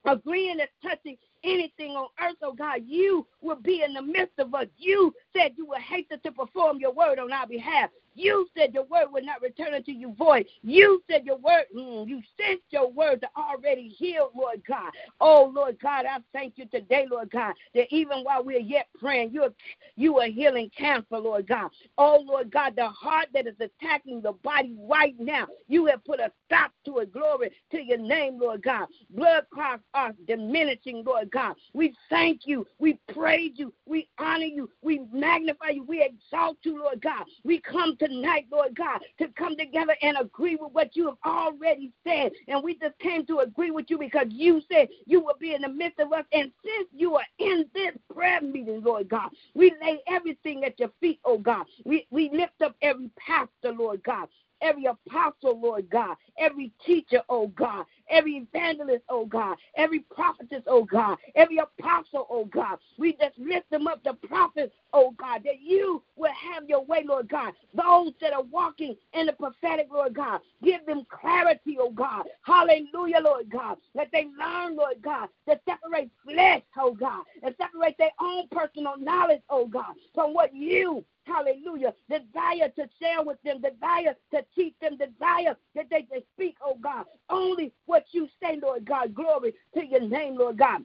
agreeing 0.06 0.60
as 0.60 0.70
touching 0.82 1.18
anything 1.44 1.92
on 1.92 2.08
earth, 2.24 2.38
oh 2.42 2.54
God, 2.54 2.82
you 2.86 3.27
will 3.42 3.56
be 3.58 3.84
in 3.84 3.94
the 3.94 4.01
midst 4.01 4.39
of 4.39 4.54
us. 4.56 4.68
You 4.77 5.13
said 5.36 5.54
you 5.58 5.66
will 5.66 5.80
hasten 5.80 6.20
to 6.22 6.32
perform 6.32 6.80
your 6.80 6.94
word 6.94 7.20
on 7.20 7.32
our 7.32 7.48
behalf. 7.48 7.89
You 8.18 8.48
said 8.58 8.74
your 8.74 8.86
word 8.86 9.12
would 9.12 9.26
not 9.26 9.44
return 9.44 9.76
unto 9.76 9.92
you 9.92 10.14
void. 10.18 10.48
You 10.64 11.04
said 11.10 11.24
your 11.24 11.38
word, 11.38 11.66
mm, 11.76 12.08
you 12.08 12.22
sent 12.36 12.62
your 12.72 12.90
word 12.90 13.22
to 13.22 13.30
already 13.38 13.90
heal, 13.90 14.32
Lord 14.36 14.64
God. 14.68 14.92
Oh, 15.22 15.52
Lord 15.54 15.78
God, 15.80 16.06
I 16.06 16.18
thank 16.34 16.58
you 16.58 16.66
today, 16.66 17.06
Lord 17.10 17.30
God, 17.30 17.54
that 17.76 17.86
even 17.92 18.24
while 18.24 18.44
we're 18.44 18.60
yet 18.60 18.88
praying, 19.00 19.32
you 19.34 19.44
are, 19.44 19.54
you 19.96 20.18
are 20.18 20.26
healing 20.28 20.72
cancer, 20.76 21.20
Lord 21.20 21.48
God. 21.48 21.70
Oh, 22.00 22.24
Lord 22.26 22.50
God, 22.52 22.76
the 22.76 22.90
heart 22.90 23.28
that 23.36 23.46
is 23.46 23.56
attacking 23.60 24.22
the 24.22 24.32
body 24.44 24.76
right 24.80 25.16
now, 25.20 25.46
you 25.68 25.86
have 25.86 26.04
put 26.04 26.20
a 26.20 26.32
stop 26.48 26.72
to 26.86 26.98
it. 27.00 27.14
Glory 27.14 27.52
to 27.72 27.80
your 27.80 28.00
name, 28.00 28.40
Lord 28.40 28.64
God. 28.64 28.88
Blood 29.12 29.46
clots 29.54 29.84
are 29.94 30.14
diminishing, 30.28 31.04
Lord 31.06 31.30
God. 31.30 31.56
We 31.74 31.94
thank 32.10 32.42
you. 32.46 32.66
We 32.80 32.98
praise 33.14 33.52
you. 33.56 33.72
We 33.86 34.08
honor 34.18 34.46
you. 34.46 34.72
We 34.82 35.02
magnify 35.14 35.70
you. 35.76 35.84
We 35.84 36.02
exalt 36.04 36.58
you, 36.64 36.80
Lord 36.80 37.02
God. 37.02 37.26
We 37.44 37.60
come 37.60 37.96
to 37.98 38.07
tonight, 38.08 38.48
Lord 38.52 38.76
God, 38.76 39.02
to 39.20 39.28
come 39.38 39.58
together 39.58 39.96
and 40.02 40.18
agree 40.20 40.56
with 40.56 40.72
what 40.74 40.96
you 40.96 41.06
have 41.08 41.18
already 41.26 41.92
said. 42.06 42.32
And 42.48 42.64
we 42.64 42.76
just 42.76 42.98
came 43.00 43.26
to 43.28 43.40
agree 43.40 43.72
with 43.72 43.86
you 43.90 43.98
because 43.98 44.28
you 44.30 44.62
said 44.72 44.90
you 45.06 45.20
will 45.22 45.36
be 45.40 45.54
in 45.54 45.62
the 45.62 45.70
midst 45.70 46.00
of 46.00 46.14
us. 46.14 46.26
And 46.32 46.52
since 46.64 46.90
you 46.96 47.16
are 47.16 47.26
in 47.40 47.66
this 47.74 47.94
prayer 48.14 48.42
meeting, 48.42 48.82
Lord 48.84 49.10
God, 49.10 49.30
we 49.54 49.74
lay 49.82 50.00
everything 50.08 50.64
at 50.64 50.80
your 50.80 50.92
feet, 51.00 51.20
oh 51.26 51.38
God. 51.38 51.66
We, 51.86 52.08
we 52.12 52.30
lift 52.32 52.62
up 52.64 52.76
every 52.82 53.10
pastor, 53.18 53.72
Lord 53.72 54.04
God 54.04 54.28
every 54.62 54.86
apostle, 54.86 55.60
Lord 55.60 55.90
God, 55.90 56.16
every 56.38 56.72
teacher, 56.86 57.22
oh 57.30 57.48
God, 57.48 57.86
every 58.10 58.38
evangelist, 58.38 59.04
oh 59.10 59.26
God, 59.26 59.58
every 59.76 60.00
prophetess, 60.00 60.64
oh 60.68 60.84
God, 60.84 61.18
every 61.36 61.58
apostle, 61.58 62.28
oh 62.30 62.46
God. 62.46 62.78
We 62.98 63.14
just 63.14 63.38
lift 63.38 63.70
them 63.70 63.88
up, 63.88 64.04
the 64.04 64.14
prophets, 64.28 64.74
oh 64.94 65.12
God, 65.18 65.42
that 65.46 65.62
you 65.62 66.04
will 66.16 66.32
have 66.54 66.68
your 66.70 66.84
way, 66.86 67.04
Lord 67.06 67.30
God. 67.30 67.54
Those 67.74 68.14
that 68.22 68.34
are 68.34 68.44
walking 68.44 68.96
in 69.14 69.28
the 69.28 69.34
prophetic, 69.34 69.88
Lord 69.92 70.14
God, 70.16 70.42
give 70.64 70.86
them 70.86 71.06
clarity, 71.10 71.78
oh 71.80 71.92
God. 71.92 72.26
Hallelujah, 72.44 73.20
Lord 73.24 73.50
God. 73.50 73.78
Let 73.96 74.12
they 74.12 74.28
learn, 74.40 74.76
Lord 74.76 75.02
God, 75.04 75.30
to 75.50 75.60
separate 75.68 76.12
flesh, 76.24 76.62
oh 76.78 76.94
God, 76.94 77.24
and 77.44 77.56
separate 77.60 77.98
their 77.98 78.12
own 78.22 78.48
personal 78.52 78.98
knowledge, 78.98 79.42
oh 79.50 79.68
God, 79.68 79.94
from 80.14 80.34
what 80.34 80.54
you 80.56 81.04
hallelujah, 81.26 81.94
desire 82.10 82.70
to 82.76 82.88
share 83.02 83.24
with 83.24 83.38
them, 83.44 83.62
desire 83.62 84.16
to 84.34 84.42
teach 84.56 84.74
them, 84.82 84.98
desire 84.98 85.56
that 85.76 85.88
they 85.90 86.04
can 86.04 86.22
speak, 86.34 86.56
oh 86.64 86.78
God, 86.82 87.06
only 87.30 87.74
what 87.86 87.97
you 88.12 88.27
say, 88.44 88.60
Lord 88.62 88.86
God. 88.86 89.13
Glory 89.16 89.54
to 89.75 89.86
your 89.86 90.01
name, 90.01 90.38
Lord 90.38 90.58
God. 90.58 90.84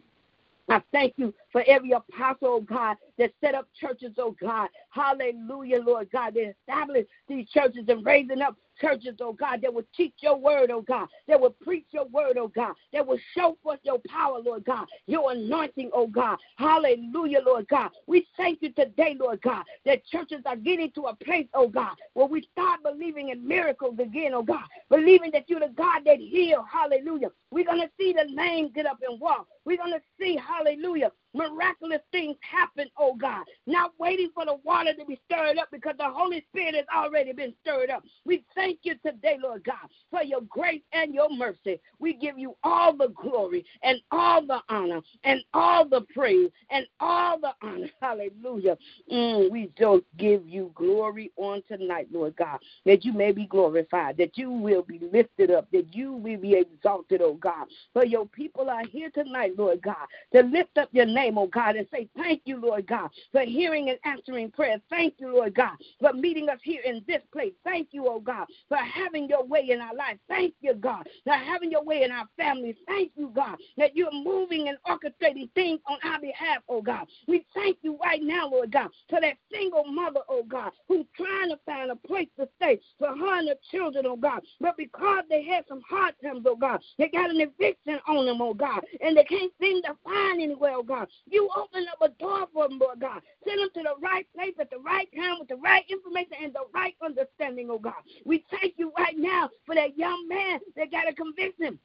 I 0.69 0.83
thank 0.93 1.15
you 1.19 1.35
for 1.53 1.63
every 1.67 1.93
apostle, 1.93 2.49
oh 2.49 2.61
God, 2.61 2.97
that 3.19 3.33
set 3.41 3.55
up 3.55 3.69
churches, 3.79 4.13
oh 4.19 4.35
God. 4.41 4.69
Hallelujah, 4.91 5.81
Lord 5.83 6.09
God. 6.11 6.35
They 6.35 6.53
established 6.53 7.09
these 7.29 7.49
churches 7.51 7.85
and 7.89 8.05
raising 8.05 8.41
up 8.41 8.57
churches, 8.81 9.15
oh 9.21 9.35
God, 9.35 9.61
that 9.63 9.73
will 9.73 9.85
teach 9.95 10.15
your 10.21 10.37
word, 10.37 10.71
oh 10.71 10.81
God, 10.81 11.07
that 11.29 11.39
will 11.41 11.55
preach 11.63 11.87
your 11.91 12.07
word, 12.07 12.37
oh 12.39 12.49
God, 12.49 12.75
that 12.93 13.07
will 13.07 13.19
show 13.37 13.57
forth 13.63 13.81
your 13.83 14.01
power, 14.09 14.39
Lord 14.45 14.65
God, 14.65 14.87
your 15.07 15.33
anointing, 15.33 15.91
oh 15.93 16.07
God. 16.07 16.39
Hallelujah, 16.57 17.41
Lord 17.45 17.69
God. 17.69 17.91
We 18.07 18.27
thank 18.37 18.63
you 18.63 18.73
today, 18.73 19.17
Lord 19.19 19.41
God, 19.43 19.65
that 19.85 20.05
churches 20.07 20.43
are 20.47 20.57
getting 20.57 20.91
to 20.93 21.03
a 21.03 21.15
place, 21.15 21.47
oh 21.55 21.69
God, 21.69 21.95
where 22.15 22.27
we 22.27 22.49
start 22.53 22.81
believing 22.83 23.29
in 23.29 23.47
miracles 23.47 23.99
again, 23.99 24.33
oh 24.35 24.43
God, 24.43 24.65
believing 24.91 25.31
that 25.33 25.45
you're 25.49 25.61
the 25.61 25.73
God 25.77 26.03
that 26.07 26.19
heals. 26.19 26.65
Hallelujah. 26.73 27.29
We're 27.51 27.65
going 27.65 27.81
to 27.81 27.91
see 27.99 28.13
the 28.13 28.27
lame 28.35 28.71
get 28.75 28.87
up 28.87 28.99
and 29.07 29.21
walk. 29.21 29.47
We're 29.65 29.77
going 29.77 29.93
to 29.93 30.01
see, 30.19 30.37
hallelujah, 30.37 31.13
miraculous 31.35 32.01
things 32.13 32.37
happen, 32.41 32.89
oh 32.99 33.15
God. 33.15 33.45
Not 33.67 33.93
waiting 33.99 34.31
for 34.35 34.45
the 34.45 34.57
water 34.65 34.93
to 34.95 35.05
be 35.05 35.21
stirred 35.27 35.59
up 35.59 35.69
because 35.71 35.95
the 35.99 36.11
Holy 36.11 36.45
Spirit 36.51 36.75
has 36.75 36.87
already 36.95 37.33
been 37.33 37.55
stirred 37.63 37.91
up. 37.91 38.03
We 38.25 38.45
thank 38.55 38.81
you 38.83 38.95
today, 39.05 39.39
Lord 39.43 39.65
God, 39.65 39.89
for 40.11 40.23
your 40.23 40.43
grace 40.49 40.83
and 40.93 41.15
your 41.15 41.31
mercy. 41.31 41.81
We 41.99 42.15
give 42.15 42.39
you 42.39 42.57
all 42.63 42.97
the 42.97 43.09
glory 43.09 43.65
and 43.83 44.01
all 44.11 44.45
the 44.47 44.61
honor 44.69 45.01
and 45.25 45.41
all 45.55 45.89
the 45.89 46.03
praise 46.15 46.51
and 46.71 46.87
all 47.01 47.39
the 47.41 47.53
honor. 47.63 47.89
Hallelujah. 48.01 48.77
Mm, 49.11 49.51
we 49.51 49.71
just 49.79 50.03
give 50.19 50.49
you 50.49 50.71
glory 50.75 51.33
on 51.37 51.63
tonight, 51.69 52.09
Lord 52.13 52.37
God, 52.37 52.59
that 52.85 53.05
you 53.05 53.13
may 53.13 53.33
be 53.33 53.47
glorified, 53.47 54.17
that 54.19 54.37
you 54.37 54.51
will 54.51 54.83
be 54.83 55.01
lifted 55.13 55.51
up, 55.51 55.71
that 55.73 55.95
you 55.95 56.13
will 56.13 56.39
be 56.39 56.55
exalted, 56.55 57.21
oh 57.23 57.35
God. 57.35 57.67
For 57.93 58.05
your 58.05 58.27
people 58.27 58.71
are 58.71 58.87
here 58.87 59.11
tonight, 59.11 59.53
Lord 59.57 59.83
God, 59.83 60.07
to 60.33 60.43
lift 60.43 60.79
up 60.79 60.89
your 60.93 61.07
name 61.07 61.22
name, 61.23 61.39
oh 61.39 61.47
God, 61.47 61.77
and 61.77 61.87
say 61.93 62.09
thank 62.17 62.43
you, 62.45 62.61
Lord 62.61 62.87
God, 62.87 63.11
for 63.31 63.43
hearing 63.43 63.91
and 63.91 63.99
answering 64.05 64.51
prayer. 64.51 64.79
Thank 64.91 65.15
you, 65.19 65.33
Lord 65.35 65.55
God, 65.55 65.77
for 66.01 66.13
meeting 66.13 66.49
us 66.49 66.59
here 66.63 66.83
in 66.85 67.03
this 67.07 67.23
place. 67.33 67.53
Thank 67.65 67.89
you, 67.93 68.07
oh 68.09 68.21
God, 68.21 68.47
for 68.69 68.77
having 68.79 69.29
your 69.29 69.45
way 69.45 69.69
in 69.71 69.81
our 69.81 69.95
life. 69.95 70.19
Thank 70.29 70.55
you, 70.61 70.75
God, 70.75 71.07
for 71.25 71.35
having 71.35 71.71
your 71.71 71.85
way 71.85 72.03
in 72.03 72.11
our 72.11 72.27
families. 72.37 72.77
Thank 72.87 73.13
you, 73.17 73.33
God, 73.35 73.57
that 73.77 73.97
you're 73.97 74.13
moving 74.13 74.69
and 74.69 74.79
orchestrating 74.87 75.51
things 75.55 75.81
on 75.89 75.99
our 76.05 76.21
behalf, 76.21 76.63
oh 76.69 76.83
God. 76.83 77.07
We 77.29 77.45
thank 77.55 77.79
you 77.83 77.99
right 78.03 78.23
now, 78.23 78.49
Lord 78.51 78.73
God, 78.73 78.89
for 79.09 79.21
that 79.21 79.37
single 79.53 79.85
mother, 79.85 80.21
oh 80.29 80.45
God, 80.49 80.73
who's 80.89 81.07
trying 81.17 81.51
to 81.51 81.59
find 81.65 81.91
a 81.91 81.97
place 81.97 82.29
to 82.39 82.49
stay 82.57 82.81
for 82.99 83.09
her 83.09 83.39
and 83.39 83.49
the 83.49 83.57
children, 83.71 84.07
oh 84.07 84.17
God. 84.17 84.43
But 84.61 84.77
because 84.77 85.25
they 85.29 85.45
had 85.45 85.65
some 85.69 85.83
hard 85.89 86.15
times, 86.23 86.45
oh 86.47 86.57
God, 86.57 86.81
they 86.99 87.09
got 87.09 87.31
an 87.31 87.41
eviction 87.41 87.99
on 88.09 88.27
them, 88.27 88.41
oh 88.41 88.55
God, 88.55 88.81
and 89.01 89.17
they 89.17 89.25
can't 89.25 89.53
seem 89.61 89.83
to 89.83 89.95
find 90.05 90.43
anywhere, 90.43 90.75
oh 90.75 90.83
God. 90.83 91.09
You 91.31 91.49
open 91.57 91.87
up 91.89 91.99
a 92.03 92.09
door 92.23 92.47
for 92.53 92.69
them, 92.69 92.79
Lord 92.79 93.01
God. 93.01 93.23
Send 93.47 93.61
them 93.61 93.71
to 93.75 93.83
the 93.83 93.95
right 94.03 94.27
place 94.35 94.55
at 94.61 94.71
the 94.71 94.79
right 94.79 95.09
time 95.17 95.37
with 95.41 95.49
the 95.49 95.57
right 95.57 95.85
information 95.91 96.35
and 96.43 96.55
the 96.55 96.65
right 96.75 96.95
understanding, 97.05 97.69
oh 97.71 97.79
God. 97.79 97.95
We 98.25 98.45
thank 98.51 98.75
you 98.79 98.93
right 98.99 99.17
now 99.19 99.51
for 99.67 99.75
that 99.75 99.97
young 99.99 100.27
man 100.29 100.61
that 100.77 100.91
got 100.93 101.09
a 101.09 101.15
conviction 101.15 101.79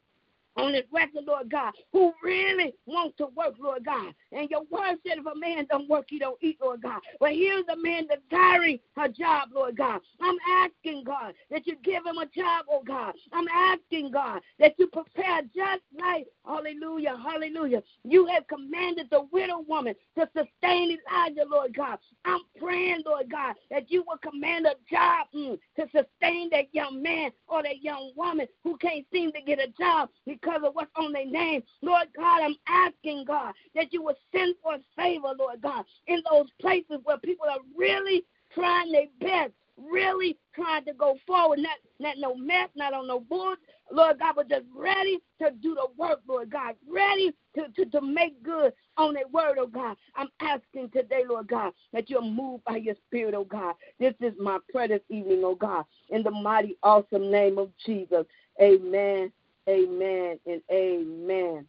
on 0.57 0.71
this 0.71 0.83
record, 0.91 1.23
Lord 1.25 1.49
God, 1.49 1.73
who 1.91 2.13
really 2.23 2.73
want 2.85 3.15
to 3.17 3.27
work, 3.27 3.55
Lord 3.59 3.85
God. 3.85 4.13
And 4.31 4.49
your 4.49 4.63
word 4.69 4.97
said 5.05 5.17
if 5.17 5.25
a 5.25 5.35
man 5.37 5.67
don't 5.69 5.89
work, 5.89 6.05
he 6.09 6.19
don't 6.19 6.37
eat, 6.41 6.57
Lord 6.61 6.81
God. 6.81 6.99
But 7.19 7.33
here's 7.33 7.65
a 7.71 7.75
man 7.75 8.07
desiring 8.07 8.79
a 8.97 9.07
job, 9.07 9.49
Lord 9.53 9.77
God. 9.77 10.01
I'm 10.21 10.37
asking, 10.49 11.03
God, 11.05 11.33
that 11.51 11.67
you 11.67 11.75
give 11.83 12.05
him 12.05 12.17
a 12.17 12.25
job, 12.25 12.65
oh 12.69 12.83
God. 12.85 13.13
I'm 13.31 13.47
asking, 13.47 14.11
God, 14.11 14.41
that 14.59 14.73
you 14.77 14.87
prepare 14.87 15.41
just 15.55 15.83
like, 15.97 16.27
hallelujah, 16.45 17.17
hallelujah. 17.23 17.83
You 18.03 18.25
have 18.27 18.47
commanded 18.47 19.07
the 19.11 19.27
widow 19.31 19.63
woman 19.67 19.95
to 20.17 20.27
sustain 20.35 20.97
Elijah, 20.97 21.45
Lord 21.49 21.75
God. 21.75 21.99
I'm 22.25 22.41
praying, 22.59 23.03
Lord 23.05 23.29
God, 23.29 23.55
that 23.69 23.91
you 23.91 24.03
will 24.07 24.17
command 24.17 24.65
a 24.65 24.75
job 24.89 25.27
mm, 25.35 25.59
to 25.77 25.83
sustain 25.85 26.49
that 26.51 26.73
young 26.73 27.01
man 27.01 27.31
or 27.47 27.63
that 27.63 27.81
young 27.81 28.11
woman 28.15 28.47
who 28.63 28.77
can't 28.77 29.05
seem 29.11 29.31
to 29.33 29.41
get 29.41 29.59
a 29.59 29.67
job 29.79 30.09
because 30.25 30.46
because 30.47 30.61
of 30.65 30.73
what's 30.73 30.91
on 30.95 31.11
their 31.11 31.25
name. 31.25 31.61
Lord 31.81 32.07
God, 32.15 32.41
I'm 32.41 32.55
asking, 32.67 33.25
God, 33.27 33.53
that 33.75 33.91
you 33.91 34.01
would 34.03 34.15
send 34.33 34.55
for 34.63 34.77
favor, 34.95 35.33
Lord 35.37 35.61
God, 35.61 35.85
in 36.07 36.21
those 36.29 36.47
places 36.61 36.99
where 37.03 37.17
people 37.17 37.47
are 37.49 37.59
really 37.75 38.23
trying 38.53 38.91
their 38.91 39.07
best, 39.19 39.51
really 39.77 40.37
trying 40.55 40.85
to 40.85 40.93
go 40.93 41.17
forward, 41.27 41.59
not, 41.59 41.77
not 41.99 42.15
no 42.17 42.35
mess, 42.35 42.69
not 42.75 42.93
on 42.93 43.07
no 43.07 43.19
boards, 43.19 43.61
Lord 43.91 44.19
God, 44.19 44.33
but 44.35 44.49
just 44.49 44.65
ready 44.73 45.19
to 45.41 45.51
do 45.61 45.75
the 45.75 45.87
work, 45.97 46.21
Lord 46.27 46.49
God, 46.49 46.75
ready 46.89 47.31
to, 47.55 47.67
to, 47.75 47.85
to 47.91 48.01
make 48.01 48.41
good 48.41 48.73
on 48.97 49.13
that 49.15 49.31
word, 49.31 49.57
oh 49.59 49.67
God. 49.67 49.97
I'm 50.15 50.29
asking 50.39 50.89
today, 50.91 51.23
Lord 51.29 51.47
God, 51.47 51.73
that 51.93 52.09
you're 52.09 52.21
moved 52.21 52.63
by 52.63 52.77
your 52.77 52.95
spirit, 53.05 53.35
oh 53.35 53.43
God. 53.43 53.75
This 53.99 54.13
is 54.21 54.33
my 54.39 54.57
prayer 54.71 54.87
this 54.87 55.01
evening, 55.09 55.41
oh 55.43 55.55
God, 55.55 55.83
in 56.09 56.23
the 56.23 56.31
mighty, 56.31 56.77
awesome 56.83 57.29
name 57.29 57.57
of 57.57 57.69
Jesus. 57.85 58.25
Amen 58.61 59.31
Amen 59.67 60.39
and 60.45 60.61
amen. 60.71 61.65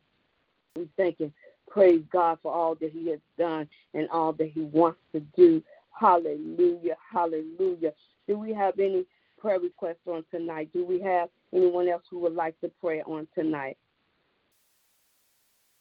We 0.76 0.88
thank 0.96 1.20
and 1.20 1.32
praise 1.68 2.02
God 2.12 2.38
for 2.42 2.52
all 2.52 2.74
that 2.76 2.92
He 2.92 3.08
has 3.10 3.20
done 3.38 3.68
and 3.94 4.08
all 4.10 4.32
that 4.34 4.50
He 4.50 4.62
wants 4.62 5.00
to 5.12 5.20
do. 5.36 5.62
Hallelujah. 5.98 6.96
Hallelujah. 7.12 7.92
Do 8.26 8.38
we 8.38 8.52
have 8.52 8.78
any 8.78 9.04
prayer 9.38 9.60
requests 9.60 10.06
on 10.06 10.24
tonight. 10.30 10.68
Do 10.72 10.84
we 10.84 11.00
have 11.00 11.28
anyone 11.54 11.88
else 11.88 12.02
who 12.10 12.18
would 12.20 12.34
like 12.34 12.60
to 12.60 12.70
pray 12.80 13.02
on 13.02 13.26
tonight? 13.34 13.76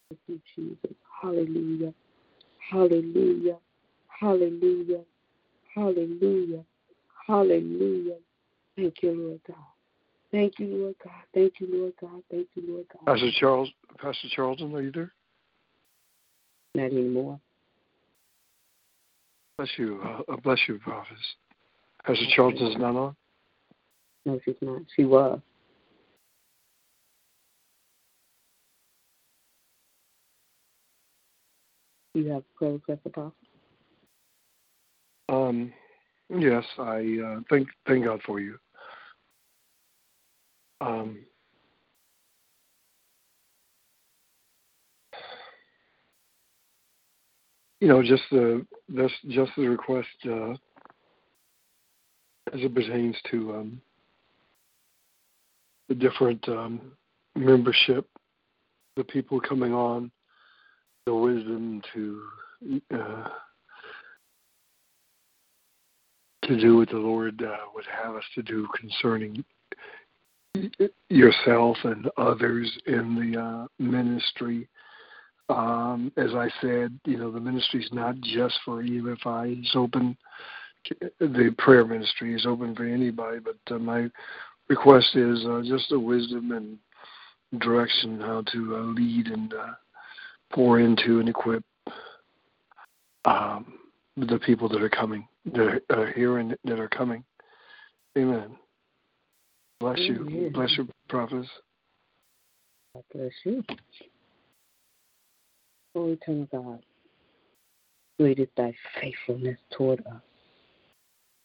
Thank 0.10 0.22
you, 0.28 0.42
Jesus. 0.56 0.98
Hallelujah. 1.22 1.94
Hallelujah. 2.60 3.58
Hallelujah. 4.08 5.02
Hallelujah. 5.76 6.64
Hallelujah. 7.28 8.16
Thank 8.76 9.04
you, 9.04 9.12
Lord 9.12 9.42
God. 9.48 9.77
Thank 10.32 10.60
you, 10.60 10.68
Lord 10.68 10.96
God. 11.04 11.14
Thank 11.34 11.54
you, 11.60 11.68
Lord 11.72 11.94
God. 12.02 12.22
Thank 12.30 12.48
you, 12.56 12.64
Lord 12.68 12.86
God. 12.92 13.06
Pastor 13.06 13.32
Charles, 13.40 13.70
Pastor 13.98 14.28
Charlton, 14.36 14.76
are 14.76 14.82
you 14.82 14.92
there? 14.92 15.14
Not 16.76 16.92
anymore. 16.92 17.40
Bless 19.58 19.70
you. 19.78 20.02
Uh, 20.02 20.36
bless 20.44 20.60
you, 20.68 20.80
Prophet. 20.80 21.18
Pastor 22.06 22.26
Charlton 22.36 22.68
is 22.68 22.78
not 22.78 22.96
on? 22.96 23.16
No, 24.26 24.40
she's 24.44 24.56
not. 24.62 24.82
She 24.96 25.06
was. 25.06 25.40
You 32.14 32.30
have 32.30 32.44
prayer 32.56 32.74
request, 32.74 33.02
Apostle? 33.06 33.34
Um, 35.30 35.72
yes, 36.30 36.64
I 36.78 37.20
uh, 37.26 37.40
thank 37.50 37.68
thank 37.88 38.06
God 38.06 38.22
for 38.26 38.40
you. 38.40 38.58
Um, 40.80 41.26
you 47.80 47.88
know, 47.88 48.02
just 48.02 48.24
the 48.32 48.66
this 48.90 49.12
just 49.30 49.52
the 49.58 49.68
request 49.68 50.08
uh, 50.26 50.52
as 52.54 52.62
it 52.62 52.74
pertains 52.74 53.16
to 53.32 53.56
um, 53.56 53.82
the 55.90 55.96
different 55.96 56.48
um, 56.50 56.82
membership, 57.36 58.08
the 58.96 59.04
people 59.04 59.40
coming 59.40 59.74
on, 59.74 60.12
the 61.06 61.14
wisdom 61.14 61.82
to 61.94 62.22
uh, 62.94 63.30
to 66.44 66.60
do 66.60 66.78
what 66.78 66.90
the 66.90 66.98
Lord 66.98 67.42
uh, 67.44 67.58
would 67.76 67.86
have 67.86 68.16
us 68.16 68.24
to 68.36 68.42
do 68.42 68.68
concerning 68.80 69.44
yourself 71.10 71.78
and 71.84 72.10
others 72.18 72.72
in 72.86 73.16
the 73.16 73.40
uh, 73.40 73.68
ministry. 73.80 74.68
Um, 75.50 76.12
as 76.18 76.32
I 76.34 76.50
said, 76.62 77.00
you 77.06 77.18
know, 77.18 77.32
the 77.32 77.40
ministry 77.40 77.82
is 77.84 77.90
not 77.92 78.20
just 78.20 78.56
for 78.66 78.84
EMFI. 78.84 79.60
It's 79.60 79.76
open. 79.76 80.18
The 81.20 81.56
prayer 81.58 81.86
ministry 81.86 82.34
is 82.34 82.46
open 82.46 82.76
for 82.76 82.86
anybody. 82.86 83.40
But 83.40 83.76
uh, 83.76 83.80
my 83.80 84.10
request 84.70 85.16
is 85.16 85.46
uh, 85.46 85.62
just 85.66 85.90
the 85.90 86.00
wisdom 86.00 86.52
and 86.52 86.78
direction 87.62 88.20
how 88.20 88.44
to 88.52 88.76
uh, 88.76 88.80
lead 88.80 89.28
and 89.28 89.54
uh, 89.54 89.74
pour 90.52 90.80
into 90.80 91.20
and 91.20 91.30
equip 91.30 91.64
um, 93.26 93.74
the 94.18 94.40
people 94.40 94.68
that 94.70 94.82
are 94.82 94.90
coming, 94.90 95.28
that 95.46 95.82
are 95.90 96.12
here 96.12 96.40
and 96.40 96.58
that 96.66 96.80
are 96.80 96.90
coming. 96.90 97.24
Amen. 98.18 98.58
Bless 99.80 100.00
Amen. 100.00 100.28
you. 100.30 100.50
Bless 100.50 100.76
your 100.76 100.88
prophets. 101.10 101.48
God 102.94 103.04
bless 103.14 103.32
you. 103.44 103.64
O 105.96 106.10
eternal 106.10 106.48
God, 106.52 106.84
great 108.20 108.40
is 108.40 108.48
thy 108.56 108.74
faithfulness 109.00 109.58
toward 109.76 110.00
us. 110.08 110.22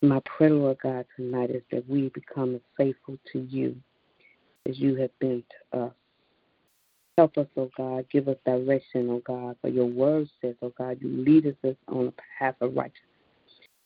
My 0.02 0.20
prayer, 0.24 0.50
Lord 0.50 0.78
God, 0.82 1.06
tonight 1.16 1.50
is 1.50 1.62
that 1.70 1.88
we 1.88 2.08
become 2.10 2.54
as 2.54 2.60
faithful 2.76 3.18
to 3.32 3.40
you 3.40 3.76
as 4.68 4.78
you 4.78 4.96
have 4.96 5.16
been 5.20 5.44
to 5.72 5.78
us. 5.78 5.92
Help 7.18 7.36
us, 7.36 7.46
oh 7.56 7.70
God. 7.76 8.06
Give 8.10 8.28
us 8.28 8.36
direction, 8.46 9.08
oh 9.10 9.22
God. 9.24 9.56
For 9.60 9.68
your 9.68 9.86
word 9.86 10.28
says, 10.40 10.54
oh 10.62 10.72
God, 10.76 10.98
you 11.00 11.08
lead 11.08 11.46
us 11.46 11.76
on 11.88 12.06
the 12.06 12.14
path 12.38 12.56
of 12.60 12.74
righteousness. 12.74 13.02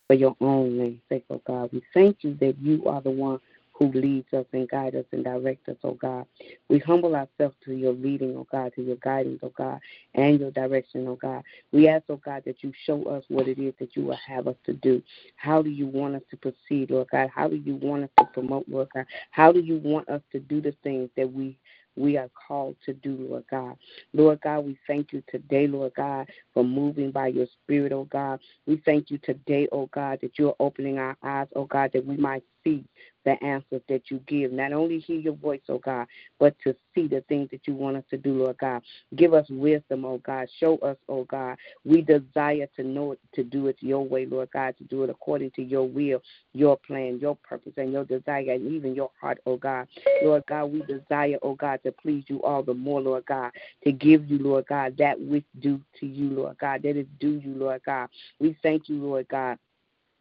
For 0.07 0.15
your 0.15 0.37
own 0.41 0.79
name's 0.79 1.01
sake, 1.09 1.25
oh 1.31 1.43
God. 1.47 1.71
We 1.73 1.83
thank 1.93 2.19
you 2.23 2.35
that 2.41 2.57
you 2.61 2.87
are 2.87 3.01
the 3.01 3.11
one 3.11 3.41
who 3.79 3.93
leads 3.93 4.33
us 4.33 4.47
and 4.53 4.69
guides 4.69 4.97
us 4.97 5.05
and 5.13 5.25
directs 5.25 5.69
us, 5.69 5.77
oh 5.85 5.95
God. 5.95 6.25
We 6.69 6.79
humble 6.79 7.15
ourselves 7.15 7.57
to 7.65 7.75
your 7.75 7.93
leading, 7.93 8.37
oh 8.37 8.47
God, 8.51 8.73
to 8.77 8.83
your 8.83 8.97
guidance, 8.97 9.41
oh 9.43 9.53
God, 9.57 9.81
and 10.15 10.41
your 10.41 10.51
direction, 10.51 11.07
oh 11.09 11.17
God. 11.17 11.43
We 11.73 11.89
ask, 11.89 12.05
oh 12.09 12.21
God, 12.25 12.43
that 12.47 12.63
you 12.63 12.73
show 12.85 13.05
us 13.05 13.25
what 13.29 13.49
it 13.49 13.59
is 13.59 13.75
that 13.79 13.95
you 13.95 14.05
will 14.05 14.19
have 14.27 14.49
us 14.49 14.57
to 14.65 14.73
do. 14.73 15.03
How 15.37 15.63
do 15.63 15.71
you 15.71 15.87
want 15.87 16.17
us 16.17 16.23
to 16.31 16.37
proceed, 16.37 16.91
Lord 16.91 17.09
God? 17.11 17.29
How 17.35 17.49
do 17.49 17.57
you 17.57 17.77
want 17.77 18.05
us 18.05 18.11
to 18.19 18.25
promote, 18.27 18.67
Lord 18.69 18.89
God? 18.95 19.07
How 19.31 19.53
do 19.53 19.61
you 19.61 19.79
want 19.79 20.09
us 20.09 20.23
to 20.33 20.41
do 20.41 20.61
the 20.61 20.75
things 20.83 21.11
that 21.17 21.31
we 21.31 21.59
we 21.97 22.19
are 22.19 22.29
called 22.47 22.77
to 22.85 22.93
do, 22.93 23.17
Lord 23.29 23.45
God. 23.51 23.77
Lord 24.13 24.41
God, 24.43 24.67
we 24.67 24.79
thank 24.87 25.13
you 25.13 25.23
today, 25.31 25.67
Lord 25.67 25.93
God, 25.97 26.29
for 26.53 26.63
moving 26.63 27.11
by 27.11 27.29
your 27.29 27.47
spirit, 27.63 27.91
oh 27.93 28.05
God. 28.05 28.39
We 28.67 28.83
thank 28.85 29.11
you 29.11 29.19
today, 29.19 29.67
oh 29.73 29.89
God, 29.93 30.19
that 30.21 30.39
you're 30.39 30.57
opening 30.61 30.99
our 30.99 31.17
eyes, 31.23 31.49
oh 31.57 31.65
God, 31.65 31.91
that 31.95 32.05
we 32.05 32.17
might 32.19 32.43
see 32.63 32.85
the 33.27 33.43
answers 33.45 33.83
that 33.89 34.03
you 34.09 34.21
give. 34.29 34.53
Not 34.53 34.73
only 34.73 35.01
hear 35.01 35.19
your 35.19 35.35
voice, 35.35 35.61
oh 35.69 35.79
God, 35.79 36.07
but 36.39 36.55
to 36.65 36.75
see 36.95 37.09
the 37.09 37.23
things 37.29 37.51
that 37.51 37.67
you 37.67 37.75
want 37.75 37.97
us 37.97 38.05
to 38.11 38.17
do, 38.17 38.33
Lord 38.33 38.57
God. 38.59 38.83
Give 39.17 39.35
us 39.35 39.47
wisdom, 39.51 40.05
oh 40.05 40.19
God. 40.19 40.49
Show 40.59 40.79
us, 40.79 40.97
oh 41.09 41.25
God. 41.25 41.59
We 41.85 42.03
desire 42.03 42.69
to 42.77 42.83
know 42.85 43.13
it, 43.13 43.21
to 43.35 43.43
do 43.43 43.67
it 43.67 43.77
your 43.81 44.07
way, 44.07 44.27
Lord 44.27 44.49
God, 44.53 44.77
to 44.79 44.85
do 44.85 45.03
it 45.03 45.11
according 45.11 45.51
to 45.53 45.63
your 45.63 45.87
will, 45.87 46.23
your 46.55 46.79
plan, 46.79 47.19
your 47.21 47.37
purpose, 47.37 47.73
and 47.77 47.93
your 47.93 48.05
desire, 48.05 48.53
and 48.53 48.73
even 48.73 48.95
your 48.95 49.11
heart, 49.21 49.39
oh 49.45 49.57
God. 49.57 49.89
Lord 50.23 50.45
God, 50.49 50.67
we 50.67 50.83
desire, 50.83 51.37
oh 51.43 51.57
God, 51.57 51.81
to 51.85 51.91
please 51.91 52.25
you 52.29 52.41
all 52.45 52.63
the 52.63 52.75
more, 52.75 53.01
Lord 53.01 53.27
God, 53.27 53.51
to 53.83 53.91
give 53.91 54.31
you, 54.31 54.39
Lord 54.39 54.67
God, 54.69 54.97
that 54.99 55.21
which 55.21 55.45
due 55.59 55.81
to 55.99 56.07
you, 56.07 56.31
Lord 56.31 56.57
God, 56.59 56.83
that 56.85 56.97
is 56.97 57.07
due 57.19 57.41
you, 57.45 57.55
Lord 57.55 57.83
God. 57.85 58.09
We 58.39 58.57
thank 58.63 58.89
you, 58.89 58.97
Lord 59.03 59.27
God 59.29 59.59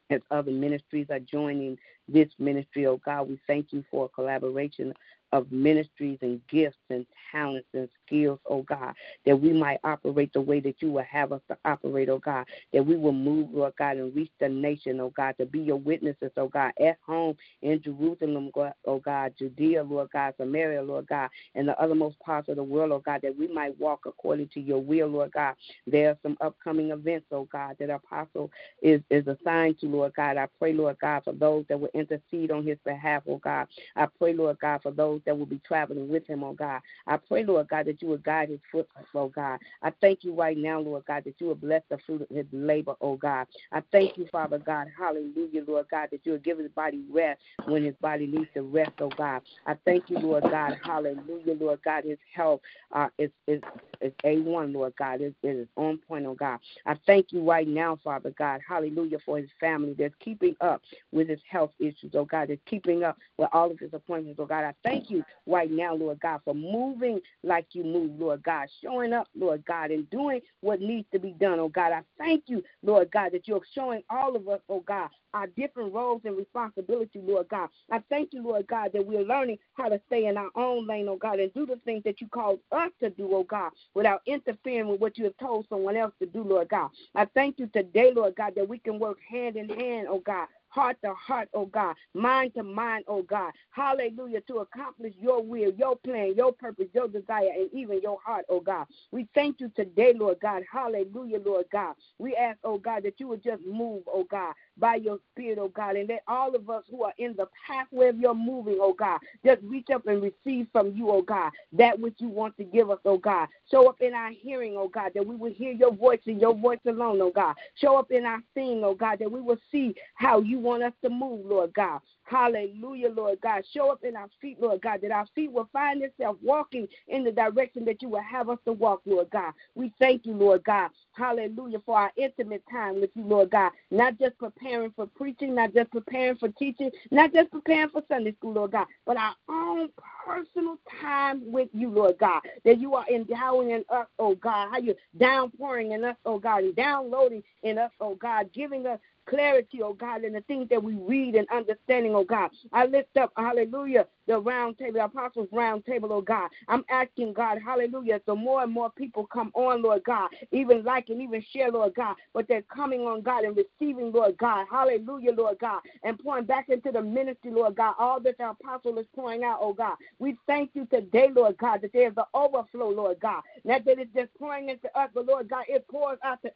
as 0.09 0.21
other 0.31 0.51
ministries 0.51 1.07
are 1.09 1.19
joining 1.19 1.77
this 2.07 2.29
ministry, 2.39 2.85
oh 2.85 2.99
God. 3.05 3.29
We 3.29 3.39
thank 3.47 3.73
you 3.73 3.83
for 3.89 4.05
a 4.05 4.09
collaboration 4.09 4.93
of 5.31 5.51
ministries 5.51 6.19
and 6.21 6.41
gifts 6.47 6.77
and 6.89 7.05
talents 7.31 7.67
and 7.73 7.89
skills, 8.05 8.39
oh 8.49 8.63
God, 8.63 8.93
that 9.25 9.39
we 9.39 9.53
might 9.53 9.79
operate 9.83 10.31
the 10.33 10.41
way 10.41 10.59
that 10.61 10.75
you 10.81 10.91
will 10.91 11.05
have 11.09 11.31
us 11.31 11.41
to 11.49 11.57
operate, 11.65 12.09
oh 12.09 12.19
God, 12.19 12.45
that 12.73 12.85
we 12.85 12.95
will 12.95 13.11
move, 13.13 13.49
Lord 13.53 13.73
God, 13.77 13.97
and 13.97 14.15
reach 14.15 14.31
the 14.39 14.49
nation, 14.49 14.99
oh 14.99 15.11
God, 15.15 15.35
to 15.39 15.45
be 15.45 15.59
your 15.59 15.77
witnesses, 15.77 16.31
oh 16.37 16.47
God, 16.47 16.71
at 16.79 16.97
home 17.05 17.35
in 17.61 17.81
Jerusalem, 17.81 18.51
oh 18.85 18.99
God, 18.99 19.33
Judea, 19.37 19.83
Lord 19.83 20.09
God, 20.13 20.33
Samaria, 20.37 20.81
Lord 20.81 21.07
God, 21.07 21.29
and 21.55 21.67
the 21.67 21.75
othermost 21.81 22.19
parts 22.19 22.49
of 22.49 22.55
the 22.57 22.63
world, 22.63 22.91
oh 22.91 22.99
God, 23.05 23.21
that 23.23 23.37
we 23.37 23.47
might 23.47 23.79
walk 23.79 24.01
according 24.05 24.49
to 24.49 24.59
your 24.59 24.81
will, 24.81 25.07
Lord 25.07 25.31
God. 25.31 25.55
There 25.87 26.09
are 26.11 26.17
some 26.23 26.37
upcoming 26.41 26.91
events, 26.91 27.27
oh 27.31 27.47
God, 27.51 27.75
that 27.79 27.89
Apostle 27.89 28.51
is, 28.81 29.01
is 29.09 29.25
assigned 29.27 29.79
to, 29.79 29.87
Lord 29.87 30.13
God. 30.15 30.37
I 30.37 30.47
pray, 30.59 30.73
Lord 30.73 30.97
God, 30.99 31.23
for 31.23 31.33
those 31.33 31.65
that 31.69 31.79
will 31.79 31.89
intercede 31.93 32.51
on 32.51 32.65
his 32.65 32.77
behalf, 32.85 33.23
oh 33.27 33.37
God. 33.37 33.67
I 33.95 34.07
pray, 34.17 34.33
Lord 34.33 34.59
God, 34.59 34.81
for 34.83 34.91
those 34.91 35.21
that 35.25 35.37
will 35.37 35.45
be 35.45 35.61
traveling 35.67 36.07
with 36.09 36.27
him, 36.27 36.43
oh 36.43 36.53
God. 36.53 36.81
I 37.07 37.17
pray, 37.17 37.43
Lord 37.45 37.67
God, 37.69 37.87
that 37.87 37.94
you 38.01 38.08
will 38.10 38.17
guide 38.17 38.49
his 38.49 38.60
footsteps, 38.71 39.08
oh 39.13 39.29
God. 39.29 39.60
I 39.81 39.91
thank 40.01 40.23
you 40.23 40.34
right 40.34 40.58
now, 40.58 40.79
Lord 40.79 41.05
God, 41.05 41.23
that 41.25 41.36
you 41.39 41.47
will 41.47 41.55
bless 41.55 41.81
the 41.89 41.97
fruit 42.05 42.21
of 42.21 42.36
his 42.36 42.45
labor, 42.51 42.95
oh 43.01 43.15
God. 43.15 43.47
I 43.71 43.81
thank 43.91 44.17
you, 44.17 44.27
Father 44.31 44.58
God, 44.60 44.88
hallelujah, 44.97 45.63
Lord 45.67 45.88
God, 45.89 46.10
that 46.12 46.21
you 46.23 46.34
will 46.34 46.39
give 46.39 46.60
his 46.60 46.71
body 46.71 47.03
rest 47.12 47.39
when 47.65 47.84
his 47.84 47.95
body 48.01 48.27
needs 48.27 48.49
to 48.53 48.62
rest, 48.63 48.91
oh 48.99 49.10
God. 49.17 49.41
I 49.65 49.75
thank 49.86 50.10
you, 50.10 50.19
Lord 50.19 50.43
God, 50.49 50.77
hallelujah, 50.84 51.55
Lord 51.60 51.79
God, 51.84 52.03
his 52.03 52.19
health 52.34 52.62
uh, 52.91 53.08
is, 53.17 53.31
is, 53.47 53.62
is 54.01 54.13
A1, 54.23 54.73
Lord 54.73 54.93
God. 54.97 55.21
It, 55.21 55.36
it 55.43 55.49
is 55.55 55.67
on 55.75 55.99
point, 56.08 56.25
oh 56.25 56.36
God. 56.36 56.60
I 56.86 56.95
thank 57.05 57.31
you 57.31 57.43
right 57.43 57.67
now, 57.67 57.97
Father 58.03 58.34
God, 58.38 58.62
hallelujah, 58.67 59.17
for 59.25 59.38
his 59.38 59.49
family 59.60 59.95
that's 59.97 60.13
keeping 60.19 60.55
up 60.62 60.81
with 61.12 61.29
his 61.29 61.39
health 61.49 61.71
issues, 61.79 62.12
oh 62.13 62.25
God, 62.25 62.49
that's 62.49 62.62
keeping 62.65 63.03
up 63.03 63.17
with 63.38 63.49
all 63.53 63.71
of 63.71 63.79
his 63.79 63.93
appointments, 63.93 64.39
oh 64.41 64.45
God. 64.45 64.63
I 64.63 64.73
thank 64.84 65.10
you 65.10 65.23
right 65.45 65.71
now, 65.71 65.95
Lord 65.95 66.19
God, 66.19 66.41
for 66.43 66.53
moving 66.53 67.19
like 67.43 67.67
you 67.71 67.84
move, 67.85 68.19
Lord 68.19 68.43
God, 68.43 68.67
showing 68.83 69.13
up, 69.13 69.27
Lord 69.35 69.63
God, 69.65 69.91
and 69.91 70.09
doing 70.09 70.41
what 70.61 70.81
needs 70.81 71.07
to 71.13 71.19
be 71.19 71.31
done, 71.31 71.59
oh 71.59 71.69
God. 71.69 71.91
I 71.91 72.01
thank 72.17 72.43
you, 72.47 72.63
Lord 72.83 73.11
God, 73.11 73.31
that 73.33 73.47
you're 73.47 73.61
showing 73.73 74.03
all 74.09 74.35
of 74.35 74.47
us, 74.47 74.59
oh 74.69 74.81
God, 74.81 75.09
our 75.33 75.47
different 75.47 75.93
roles 75.93 76.21
and 76.25 76.37
responsibility, 76.37 77.19
Lord 77.21 77.47
God. 77.49 77.69
I 77.91 78.01
thank 78.09 78.33
you, 78.33 78.43
Lord 78.43 78.67
God, 78.67 78.91
that 78.93 79.05
we're 79.05 79.23
learning 79.23 79.57
how 79.73 79.89
to 79.89 79.99
stay 80.07 80.25
in 80.25 80.37
our 80.37 80.49
own 80.55 80.87
lane, 80.87 81.07
oh 81.09 81.17
God, 81.17 81.39
and 81.39 81.53
do 81.53 81.65
the 81.65 81.77
things 81.85 82.03
that 82.05 82.21
you 82.21 82.27
called 82.27 82.59
us 82.71 82.91
to 83.01 83.09
do, 83.09 83.29
oh 83.33 83.43
God, 83.43 83.71
without 83.93 84.21
interfering 84.25 84.87
with 84.87 84.99
what 84.99 85.17
you 85.17 85.25
have 85.25 85.37
told 85.37 85.65
someone 85.69 85.95
else 85.95 86.13
to 86.19 86.25
do, 86.25 86.43
Lord 86.43 86.69
God. 86.69 86.89
I 87.15 87.25
thank 87.33 87.59
you 87.59 87.67
today, 87.67 88.11
Lord 88.15 88.35
God, 88.35 88.53
that 88.55 88.67
we 88.67 88.79
can 88.79 88.99
work 88.99 89.17
hand 89.29 89.55
in 89.57 89.69
hand, 89.69 90.07
oh 90.09 90.19
God, 90.19 90.47
heart 90.75 90.97
to 91.03 91.13
heart, 91.13 91.47
oh 91.53 91.65
God, 91.67 91.95
mind 92.13 92.53
to 92.55 92.63
mind, 92.63 93.05
oh 93.07 93.21
God. 93.23 93.53
Hallelujah, 93.71 94.41
to 94.41 94.57
accomplish 94.57 95.13
your 95.19 95.41
will, 95.41 95.71
your 95.71 95.95
plan, 95.95 96.33
your 96.35 96.51
purpose, 96.51 96.88
your 96.93 97.07
desire, 97.07 97.49
and 97.55 97.69
even 97.73 98.01
your 98.01 98.19
heart, 98.23 98.45
oh 98.49 98.59
God. 98.59 98.85
We 99.11 99.27
thank 99.33 99.61
you 99.61 99.71
today, 99.75 100.13
Lord 100.15 100.38
God. 100.41 100.63
Hallelujah, 100.71 101.39
Lord 101.43 101.65
God. 101.71 101.95
We 102.19 102.35
ask, 102.35 102.59
oh 102.65 102.77
God, 102.77 103.03
that 103.03 103.19
you 103.19 103.29
would 103.29 103.43
just 103.43 103.63
move, 103.65 104.03
oh 104.07 104.25
God. 104.29 104.53
By 104.77 104.95
your 104.95 105.19
spirit, 105.31 105.57
oh 105.59 105.69
God. 105.69 105.95
And 105.95 106.09
let 106.09 106.23
all 106.27 106.55
of 106.55 106.69
us 106.69 106.83
who 106.89 107.03
are 107.03 107.13
in 107.17 107.35
the 107.35 107.47
pathway 107.67 108.09
of 108.09 108.19
your 108.19 108.35
moving, 108.35 108.77
oh 108.81 108.93
God, 108.93 109.19
just 109.45 109.61
reach 109.63 109.89
up 109.93 110.07
and 110.07 110.21
receive 110.21 110.67
from 110.71 110.93
you, 110.95 111.09
oh 111.09 111.21
God, 111.21 111.51
that 111.73 111.99
which 111.99 112.15
you 112.17 112.29
want 112.29 112.57
to 112.57 112.63
give 112.63 112.89
us, 112.89 112.99
oh 113.05 113.17
God. 113.17 113.47
Show 113.71 113.88
up 113.88 114.01
in 114.01 114.13
our 114.13 114.31
hearing, 114.31 114.75
oh 114.77 114.88
God, 114.88 115.11
that 115.15 115.25
we 115.25 115.35
will 115.35 115.53
hear 115.53 115.71
your 115.71 115.93
voice 115.93 116.21
and 116.25 116.39
your 116.39 116.53
voice 116.53 116.79
alone, 116.88 117.21
oh 117.21 117.31
God. 117.31 117.55
Show 117.75 117.97
up 117.97 118.11
in 118.11 118.25
our 118.25 118.41
seeing, 118.53 118.83
oh 118.83 118.95
God, 118.95 119.19
that 119.19 119.31
we 119.31 119.41
will 119.41 119.59
see 119.71 119.95
how 120.15 120.41
you 120.41 120.59
want 120.59 120.83
us 120.83 120.93
to 121.03 121.09
move, 121.09 121.45
Lord 121.45 121.73
God. 121.73 121.99
Hallelujah, 122.25 123.09
Lord 123.09 123.39
God. 123.41 123.63
Show 123.73 123.91
up 123.91 124.03
in 124.03 124.15
our 124.15 124.29
feet, 124.41 124.61
Lord 124.61 124.81
God, 124.81 125.01
that 125.03 125.11
our 125.11 125.27
feet 125.35 125.51
will 125.51 125.69
find 125.73 126.03
itself 126.03 126.38
walking 126.43 126.88
in 127.07 127.23
the 127.23 127.31
direction 127.31 127.85
that 127.85 128.01
you 128.01 128.09
will 128.09 128.21
have 128.21 128.49
us 128.49 128.59
to 128.65 128.73
walk, 128.73 129.01
Lord 129.05 129.29
God. 129.31 129.53
We 129.75 129.93
thank 129.99 130.25
you, 130.25 130.33
Lord 130.33 130.63
God. 130.63 130.91
Hallelujah, 131.13 131.79
for 131.85 131.97
our 131.97 132.11
intimate 132.17 132.63
time 132.71 133.01
with 133.01 133.11
you, 133.15 133.23
Lord 133.23 133.51
God. 133.51 133.71
Not 133.91 134.19
just 134.19 134.38
preparing 134.39 134.91
for 134.95 135.07
preaching, 135.07 135.55
not 135.55 135.73
just 135.73 135.91
preparing 135.91 136.38
for 136.38 136.49
teaching, 136.49 136.91
not 137.11 137.33
just 137.33 137.51
preparing 137.51 137.89
for 137.89 138.03
Sunday 138.09 138.33
school, 138.33 138.53
Lord 138.53 138.71
God, 138.71 138.88
but 139.05 139.17
our 139.17 139.35
own 139.49 139.89
personal 140.25 140.77
time 141.01 141.41
with 141.51 141.69
you, 141.73 141.89
Lord 141.89 142.17
God. 142.19 142.41
That 142.65 142.79
you 142.79 142.95
are 142.95 143.05
endowing 143.09 143.71
in 143.71 143.85
us, 143.89 144.07
oh 144.19 144.35
God. 144.35 144.69
How 144.71 144.79
you're 144.79 144.95
downpouring 145.19 145.93
in 145.93 146.03
us, 146.05 146.17
oh 146.25 146.39
God, 146.39 146.63
and 146.63 146.75
downloading 146.75 147.43
in 147.63 147.77
us, 147.77 147.91
oh 148.01 148.15
God, 148.15 148.51
giving 148.53 148.85
us 148.88 148.99
clarity, 149.27 149.81
oh 149.81 149.93
God, 149.93 150.23
in 150.23 150.33
the 150.33 150.41
things 150.41 150.69
that 150.69 150.81
we 150.83 150.95
read 150.95 151.35
and 151.35 151.47
understanding, 151.51 152.15
oh 152.15 152.23
God. 152.23 152.51
I 152.73 152.85
lift 152.85 153.17
up, 153.17 153.31
hallelujah, 153.38 154.07
the 154.27 154.39
round 154.39 154.77
table, 154.77 154.93
the 154.93 155.05
apostles' 155.05 155.49
round 155.51 155.85
table, 155.85 156.11
oh 156.11 156.21
God. 156.21 156.49
I'm 156.67 156.83
asking 156.89 157.33
God, 157.33 157.59
hallelujah, 157.63 158.21
so 158.25 158.35
more 158.35 158.63
and 158.63 158.71
more 158.71 158.91
people 158.91 159.25
come 159.27 159.51
on, 159.53 159.81
Lord 159.81 160.03
God, 160.05 160.29
even 160.51 160.83
like 160.83 161.09
and 161.09 161.21
even 161.21 161.43
share, 161.53 161.71
Lord 161.71 161.95
God, 161.95 162.15
but 162.33 162.47
they're 162.47 162.63
coming 162.63 163.01
on, 163.01 163.21
God, 163.21 163.43
and 163.43 163.57
receiving, 163.57 164.11
Lord 164.11 164.38
God, 164.38 164.67
hallelujah, 164.71 165.33
Lord 165.33 165.59
God, 165.59 165.81
and 166.03 166.19
pouring 166.19 166.45
back 166.45 166.69
into 166.69 166.91
the 166.91 167.01
ministry, 167.01 167.51
Lord 167.51 167.75
God, 167.75 167.95
all 167.99 168.19
that 168.21 168.38
the 168.38 168.49
apostle 168.49 168.97
is 168.99 169.05
pouring 169.15 169.43
out, 169.43 169.59
oh 169.61 169.73
God. 169.73 169.95
We 170.19 170.38
thank 170.47 170.71
you 170.73 170.85
today, 170.85 171.29
Lord 171.33 171.57
God, 171.57 171.81
that 171.81 171.93
there's 171.93 172.15
the 172.15 172.25
overflow, 172.33 172.89
Lord 172.89 173.19
God. 173.19 173.41
Not 173.63 173.85
that 173.85 173.99
it's 173.99 174.13
just 174.13 174.29
pouring 174.38 174.69
into 174.69 174.88
us, 174.97 175.09
but 175.13 175.25
Lord 175.25 175.49
God, 175.49 175.65
it 175.67 175.88
pours 175.89 176.19
out 176.23 176.41
to 176.43 176.51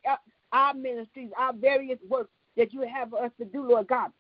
our 0.51 0.73
ministries, 0.73 1.29
our 1.38 1.53
various 1.53 1.99
works 2.10 2.32
that 2.57 2.73
you 2.73 2.81
have 2.81 3.13
us 3.13 3.31
to 3.39 3.45
do, 3.45 3.67
Lord 3.67 3.88
God. 3.88 4.12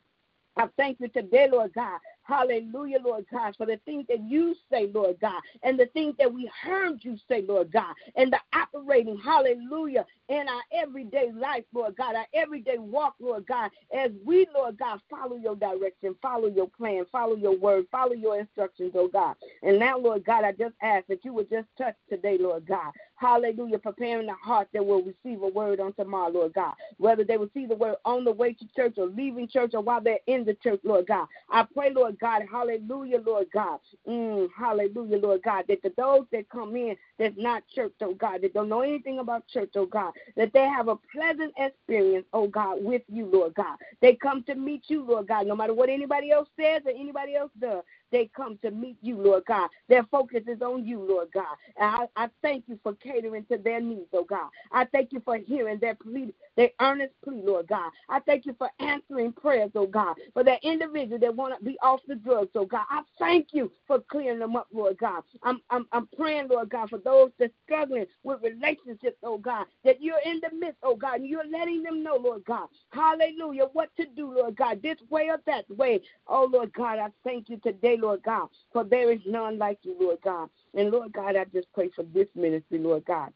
I 0.57 0.67
thank 0.77 0.99
you 0.99 1.07
today, 1.09 1.47
Lord 1.51 1.73
God, 1.73 1.99
Hallelujah, 2.29 2.99
Lord 3.03 3.25
God, 3.31 3.55
for 3.57 3.65
the 3.65 3.79
things 3.85 4.05
that 4.07 4.21
you 4.21 4.53
say, 4.71 4.87
Lord 4.93 5.17
God, 5.19 5.41
and 5.63 5.79
the 5.79 5.87
things 5.87 6.13
that 6.19 6.31
we 6.31 6.49
heard 6.61 6.99
you 7.03 7.17
say, 7.27 7.41
Lord 7.41 7.71
God, 7.71 7.95
and 8.15 8.31
the 8.31 8.39
operating, 8.53 9.17
hallelujah, 9.17 10.05
in 10.27 10.47
our 10.47 10.61
everyday 10.71 11.31
life, 11.31 11.63
Lord 11.73 11.95
God, 11.97 12.15
our 12.15 12.27
everyday 12.35 12.77
walk, 12.77 13.15
Lord 13.19 13.47
God, 13.47 13.71
as 13.97 14.11
we, 14.23 14.45
Lord 14.53 14.77
God, 14.77 15.01
follow 15.09 15.37
your 15.37 15.55
direction, 15.55 16.15
follow 16.21 16.47
your 16.49 16.67
plan, 16.67 17.05
follow 17.11 17.35
your 17.35 17.57
word, 17.57 17.85
follow 17.91 18.13
your 18.13 18.39
instructions, 18.39 18.91
oh 18.93 19.07
God. 19.07 19.35
And 19.63 19.79
now, 19.79 19.97
Lord 19.97 20.23
God, 20.23 20.43
I 20.43 20.51
just 20.51 20.75
ask 20.83 21.07
that 21.07 21.25
you 21.25 21.33
would 21.33 21.49
just 21.49 21.67
touch 21.79 21.95
today, 22.09 22.37
Lord 22.39 22.67
God. 22.67 22.91
Hallelujah, 23.19 23.79
preparing 23.79 24.27
the 24.27 24.33
heart 24.33 24.69
that 24.73 24.85
will 24.85 25.03
receive 25.03 25.41
a 25.43 25.47
word 25.47 25.79
on 25.81 25.93
tomorrow, 25.93 26.29
Lord 26.31 26.53
God. 26.53 26.73
Whether 26.97 27.23
they 27.25 27.37
receive 27.37 27.69
the 27.69 27.75
word 27.75 27.97
on 28.05 28.23
the 28.25 28.31
way 28.31 28.53
to 28.53 28.65
church 28.75 28.95
or 28.97 29.07
leaving 29.07 29.47
church 29.47 29.71
or 29.73 29.81
while 29.81 30.01
they're 30.01 30.19
in 30.27 30.45
the 30.45 30.55
church, 30.55 30.81
Lord 30.83 31.07
God. 31.07 31.27
I 31.51 31.65
pray, 31.75 31.93
Lord 31.93 32.19
God. 32.19 32.43
Hallelujah, 32.51 33.21
Lord 33.25 33.47
God. 33.53 33.79
Mm, 34.07 34.49
hallelujah, 34.57 35.17
Lord 35.17 35.43
God. 35.43 35.65
That 35.69 35.81
the, 35.83 35.93
those 35.97 36.25
that 36.31 36.49
come 36.49 36.75
in 36.75 36.95
that's 37.19 37.35
not 37.37 37.63
church, 37.75 37.93
oh 38.01 38.15
God, 38.15 38.41
that 38.43 38.53
don't 38.53 38.69
know 38.69 38.81
anything 38.81 39.19
about 39.19 39.47
church, 39.47 39.71
oh 39.75 39.85
God, 39.85 40.13
that 40.37 40.53
they 40.53 40.63
have 40.67 40.87
a 40.87 40.95
pleasant 41.13 41.53
experience, 41.57 42.25
oh 42.33 42.47
God, 42.47 42.83
with 42.83 43.03
you, 43.09 43.27
Lord 43.27 43.55
God. 43.55 43.77
They 44.01 44.15
come 44.15 44.43
to 44.45 44.55
meet 44.55 44.85
you, 44.87 45.03
Lord 45.05 45.27
God, 45.27 45.47
no 45.47 45.55
matter 45.55 45.73
what 45.73 45.89
anybody 45.89 46.31
else 46.31 46.49
says 46.59 46.81
or 46.85 46.91
anybody 46.91 47.35
else 47.35 47.51
does. 47.59 47.83
They 48.11 48.29
come 48.35 48.59
to 48.63 48.71
meet 48.71 48.97
you, 49.01 49.17
Lord 49.17 49.45
God. 49.47 49.69
Their 49.89 50.03
focus 50.05 50.43
is 50.47 50.61
on 50.61 50.85
you, 50.85 50.99
Lord 51.01 51.29
God. 51.33 51.55
And 51.77 52.07
I, 52.17 52.25
I 52.25 52.29
thank 52.43 52.65
you 52.67 52.79
for 52.83 52.93
catering 52.95 53.45
to 53.51 53.57
their 53.57 53.81
needs, 53.81 54.07
oh 54.13 54.25
God. 54.25 54.49
I 54.71 54.85
thank 54.85 55.11
you 55.13 55.21
for 55.25 55.37
hearing 55.37 55.79
their 55.79 55.95
plea, 55.95 56.33
their 56.57 56.71
earnest 56.81 57.13
plea, 57.23 57.41
Lord 57.43 57.67
God. 57.67 57.91
I 58.09 58.19
thank 58.21 58.45
you 58.45 58.55
for 58.57 58.69
answering 58.79 59.33
prayers, 59.33 59.71
oh 59.75 59.87
God, 59.87 60.15
for 60.33 60.43
that 60.45 60.63
individual 60.63 61.19
that 61.19 61.35
want 61.35 61.57
to 61.57 61.65
be 61.65 61.77
off 61.81 62.01
the 62.07 62.15
drugs, 62.15 62.51
oh 62.55 62.65
God. 62.65 62.85
I 62.89 63.01
thank 63.19 63.49
you 63.53 63.71
for 63.87 63.99
clearing 64.11 64.39
them 64.39 64.55
up, 64.55 64.67
Lord 64.73 64.97
God. 64.99 65.23
I'm, 65.43 65.61
I'm, 65.69 65.87
I'm 65.91 66.07
praying, 66.17 66.49
Lord 66.49 66.69
God, 66.69 66.89
for 66.89 66.99
those 66.99 67.31
that 67.39 67.51
struggling 67.65 68.07
with 68.23 68.41
relationships, 68.43 69.17
oh 69.23 69.37
God, 69.39 69.67
that 69.85 70.01
you're 70.01 70.21
in 70.25 70.41
the 70.41 70.55
midst, 70.57 70.77
oh 70.83 70.95
God, 70.95 71.21
you're 71.23 71.47
letting 71.49 71.83
them 71.83 72.03
know, 72.03 72.17
Lord 72.17 72.45
God, 72.45 72.67
hallelujah, 72.91 73.67
what 73.73 73.89
to 73.97 74.05
do, 74.15 74.33
Lord 74.35 74.55
God, 74.55 74.81
this 74.83 74.97
way 75.09 75.29
or 75.29 75.39
that 75.47 75.69
way. 75.69 76.01
Oh, 76.27 76.49
Lord 76.51 76.73
God, 76.73 76.99
I 76.99 77.09
thank 77.25 77.49
you 77.49 77.57
today, 77.59 77.97
Lord 77.99 78.23
God, 78.23 78.49
for 78.71 78.83
there 78.83 79.11
is 79.11 79.19
none 79.25 79.57
like 79.57 79.79
you, 79.83 79.95
Lord 79.99 80.19
God. 80.23 80.49
And 80.75 80.91
Lord 80.91 81.13
God, 81.13 81.35
I 81.35 81.45
just 81.45 81.67
pray 81.73 81.89
for 81.95 82.03
this 82.03 82.27
ministry, 82.35 82.79
Lord 82.79 83.05
God, 83.05 83.31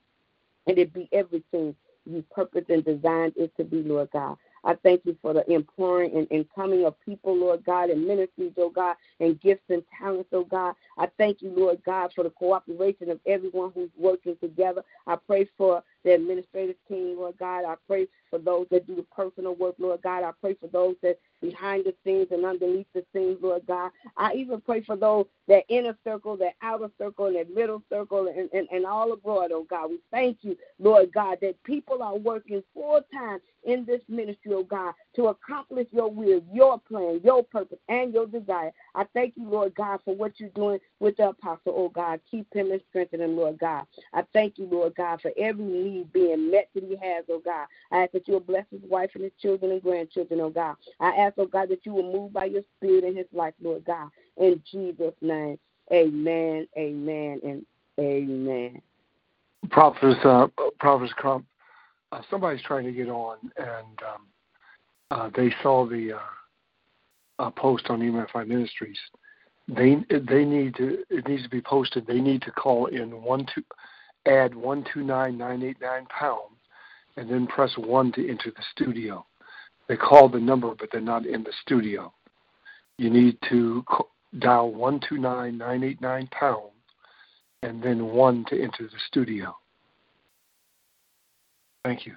and 0.68 0.78
it 0.78 0.94
be 0.94 1.10
everything 1.12 1.76
you 2.06 2.24
purpose 2.32 2.66
and 2.70 2.84
designed 2.84 3.34
it 3.38 3.56
to 3.58 3.64
be, 3.64 3.82
Lord 3.84 4.10
God. 4.12 4.38
I 4.66 4.76
thank 4.76 5.02
you 5.06 5.18
for 5.22 5.34
the 5.34 5.50
imploring 5.52 6.16
and, 6.16 6.28
and 6.32 6.46
coming 6.56 6.86
of 6.86 7.00
people, 7.02 7.36
Lord 7.38 7.66
God, 7.66 7.90
and 7.90 8.06
ministries, 8.08 8.54
oh 8.58 8.70
God, 8.70 8.96
and 9.20 9.40
gifts 9.42 9.64
and 9.70 9.84
talents, 10.00 10.30
oh 10.32 10.46
God. 10.46 10.76
I 10.98 11.08
thank 11.18 11.42
you, 11.42 11.54
Lord 11.56 11.82
God, 11.86 12.12
for 12.16 12.24
the 12.24 12.30
cooperation 12.30 13.10
of 13.10 13.20
everyone 13.26 13.72
who's 13.76 13.90
working 13.98 14.38
together. 14.42 14.84
I 15.06 15.18
pray 15.18 15.50
for 15.58 15.84
the 16.06 16.14
administrative 16.14 16.78
team, 16.88 17.18
Lord 17.18 17.38
God. 17.38 17.66
I 17.66 17.76
pray 17.88 18.08
for 18.30 18.40
those 18.40 18.68
that 18.72 18.88
do 18.88 18.96
the 18.96 19.04
personal 19.04 19.56
work, 19.56 19.76
Lord 19.80 20.02
God. 20.02 20.24
I 20.24 20.32
pray 20.40 20.54
for 20.54 20.68
those 20.68 20.96
that 21.02 21.20
behind 21.44 21.86
the 21.86 21.94
scenes 22.04 22.28
and 22.32 22.46
underneath 22.46 22.88
the 22.94 23.06
scenes, 23.14 23.38
Lord 23.42 23.64
God. 23.68 23.92
I 24.18 24.34
even 24.34 24.62
pray 24.62 24.82
for 24.82 24.96
those 24.96 25.26
that 25.48 25.64
inner 25.70 25.98
circle, 26.04 26.38
that 26.38 26.56
outer 26.62 26.90
circle, 26.98 27.28
and 27.28 27.36
that 27.36 27.54
middle 27.54 27.84
circle, 27.90 28.28
and, 28.28 28.50
and, 28.54 28.68
and 28.72 28.86
all 28.86 29.12
abroad, 29.12 29.52
oh 29.54 29.66
God. 29.70 29.90
We 29.92 30.00
thank 30.12 30.40
you, 30.42 30.58
Lord 30.80 31.12
God, 31.14 31.38
that 31.42 31.62
people 31.64 32.02
are 32.02 32.18
working 32.18 32.64
full 32.74 33.02
time 33.14 33.40
in 33.66 33.86
this 33.86 34.02
ministry, 34.08 34.54
oh 34.54 34.64
God, 34.64 34.94
to 35.16 35.28
accomplish 35.28 35.88
your 35.92 36.10
will, 36.12 36.42
your 36.52 36.80
plan, 36.80 37.22
your 37.24 37.44
purpose, 37.44 37.80
and 37.90 38.14
your 38.14 38.26
desire. 38.28 38.72
I 38.96 39.06
thank 39.14 39.34
you, 39.38 39.50
Lord 39.50 39.76
God, 39.76 40.00
for 40.06 40.16
what 40.16 40.34
you're 40.40 40.50
doing 40.50 40.80
with 41.00 41.18
the 41.18 41.30
apostle, 41.30 41.74
oh 41.76 41.90
God. 41.90 42.20
Keep 42.30 42.54
him 42.54 42.72
and 42.72 42.82
strengthen 42.90 43.22
him, 43.22 43.36
Lord 43.36 43.60
God. 43.60 43.86
I 44.14 44.24
thank 44.34 44.58
you, 44.58 44.68
Lord 44.72 44.96
God, 44.96 45.22
for 45.22 45.32
every 45.38 45.66
need 45.66 46.14
being 46.14 46.52
met 46.52 46.70
that 46.74 46.84
he 46.84 46.96
has, 46.96 47.26
oh 47.30 47.42
God. 47.44 47.68
I 47.92 48.04
ask 48.04 48.12
that 48.14 48.28
you 48.28 48.34
will 48.34 48.42
bless 48.42 48.66
his 48.72 48.82
wife 48.90 49.12
and 49.16 49.24
his 49.24 49.34
children 49.42 49.72
and 49.72 49.82
grandchildren, 49.82 50.40
oh 50.42 50.50
God. 50.50 50.76
I 51.00 51.10
ask, 51.10 51.33
oh 51.38 51.46
God, 51.46 51.70
that 51.70 51.86
you 51.86 51.94
will 51.94 52.12
move 52.12 52.34
by 52.34 52.46
your 52.46 52.64
spirit 52.78 53.04
in 53.04 53.16
his 53.16 53.28
life, 53.34 53.54
Lord 53.62 53.86
God. 53.86 54.10
In 54.38 54.62
Jesus' 54.70 55.14
name, 55.22 55.58
amen, 55.92 56.68
amen, 56.78 57.40
and 57.44 57.66
amen. 58.00 58.82
Prophet, 59.70 60.18
uh, 60.26 60.48
Prophet 60.80 61.12
Crump, 61.16 61.46
uh, 62.12 62.22
somebody's 62.30 62.62
trying 62.64 62.86
to 62.86 62.92
get 62.92 63.10
on, 63.10 63.38
and 63.58 64.00
um, 64.14 64.28
uh, 65.12 65.30
they 65.36 65.54
saw 65.62 65.88
the 65.88 66.18
uh, 67.40 67.50
post 67.52 67.88
on 67.90 68.00
EMFI 68.00 68.48
Ministries. 68.48 68.98
They 69.68 69.98
they 70.10 70.44
need 70.44 70.76
to 70.76 71.04
it 71.10 71.28
needs 71.28 71.44
to 71.44 71.50
be 71.50 71.62
posted. 71.62 72.06
They 72.06 72.20
need 72.20 72.42
to 72.44 72.52
call 72.52 72.88
in 72.88 73.22
one 73.22 73.46
two 73.54 73.64
add 74.26 74.54
one 74.54 74.86
two 74.94 75.04
nine 75.04 75.38
nine 75.38 75.64
eight 75.64 75.78
nine 75.82 76.06
pound, 76.08 76.56
and 77.16 77.30
then 77.30 77.48
press 77.48 77.72
one 77.78 78.12
to 78.14 78.30
enter 78.30 78.52
the 78.52 78.64
studio. 78.72 79.26
They 79.88 79.98
call 79.98 80.30
the 80.30 80.40
number, 80.40 80.74
but 80.76 80.90
they're 80.92 81.02
not 81.02 81.26
in 81.26 81.44
the 81.44 81.54
studio. 81.62 82.14
You 82.98 83.10
need 83.10 83.38
to 83.50 83.84
dial 84.40 84.74
one 84.74 85.00
two 85.08 85.18
nine 85.18 85.58
nine 85.58 85.84
eight 85.84 86.02
nine 86.02 86.28
pound, 86.28 86.72
and 87.64 87.82
then 87.82 88.06
one 88.06 88.46
to 88.50 88.62
enter 88.62 88.84
the 88.84 89.00
studio. 89.08 89.56
Thank 91.84 92.06
you. 92.06 92.16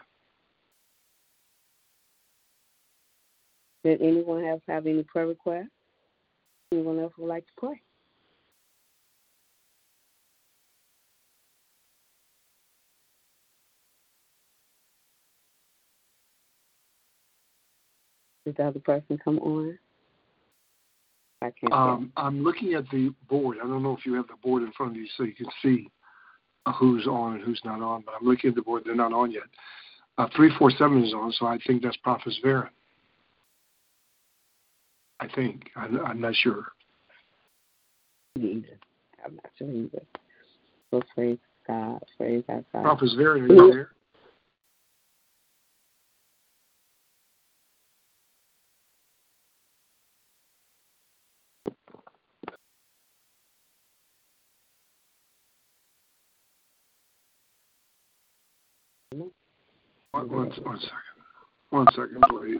Did 3.83 4.01
anyone 4.03 4.45
else 4.45 4.63
have 4.69 4.87
any 4.87 5.03
prayer 5.03 5.27
requests? 5.27 5.69
Anyone 6.73 6.99
else 7.01 7.13
would 7.19 7.29
like 7.29 7.47
to 7.47 7.53
pray? 7.57 7.81
Did 18.47 18.57
the 18.59 18.69
other 18.69 18.79
person 18.79 19.19
come 19.23 19.41
on? 19.41 19.77
I 21.43 21.51
can't. 21.51 21.73
Um, 21.73 22.13
I'm 22.17 22.45
looking 22.45 22.75
at 22.75 22.89
the 22.91 23.13
board. 23.29 23.59
I 23.63 23.67
don't 23.67 23.83
know 23.83 23.97
if 23.97 24.07
you 24.07 24.15
have 24.15 24.29
the 24.29 24.37
board 24.41 24.63
in 24.63 24.71
front 24.73 24.93
of 24.93 24.97
you 24.97 25.09
so 25.17 25.25
you 25.25 25.35
can 25.35 25.49
see 25.63 25.91
who's 26.79 27.09
on 27.09 27.35
and 27.35 27.43
who's 27.43 27.61
not 27.65 27.83
on, 27.83 28.05
but 28.07 28.15
I'm 28.19 28.27
looking 28.27 28.51
at 28.51 28.55
the 28.55 28.63
board. 28.63 28.85
They're 28.85 28.95
not 28.95 29.13
on 29.13 29.33
yet. 29.33 29.43
Uh, 30.17 30.29
347 30.37 31.05
is 31.05 31.13
on, 31.13 31.33
so 31.33 31.47
I 31.47 31.59
think 31.67 31.83
that's 31.83 31.97
Prophet 31.99 32.33
Varen. 32.45 32.69
I 35.19 35.27
think. 35.35 35.65
I'm, 35.75 36.01
I'm 36.07 36.21
not 36.21 36.37
sure. 36.37 36.67
Either. 38.39 38.79
I'm 39.25 39.35
not 39.35 39.51
sure 39.59 39.71
either. 39.71 40.03
So 40.93 41.03
praise 41.15 41.39
God. 41.67 42.01
Praise 42.17 42.45
God. 42.47 42.65
Prophet 42.71 43.11
Varen, 43.19 43.43
are 43.43 43.49
you 43.49 43.73
there? 43.73 43.91
One, 60.29 60.49
one, 60.49 60.63
one 60.63 60.81
second. 60.81 60.91
One 61.71 61.87
second, 61.93 62.23
please. 62.29 62.59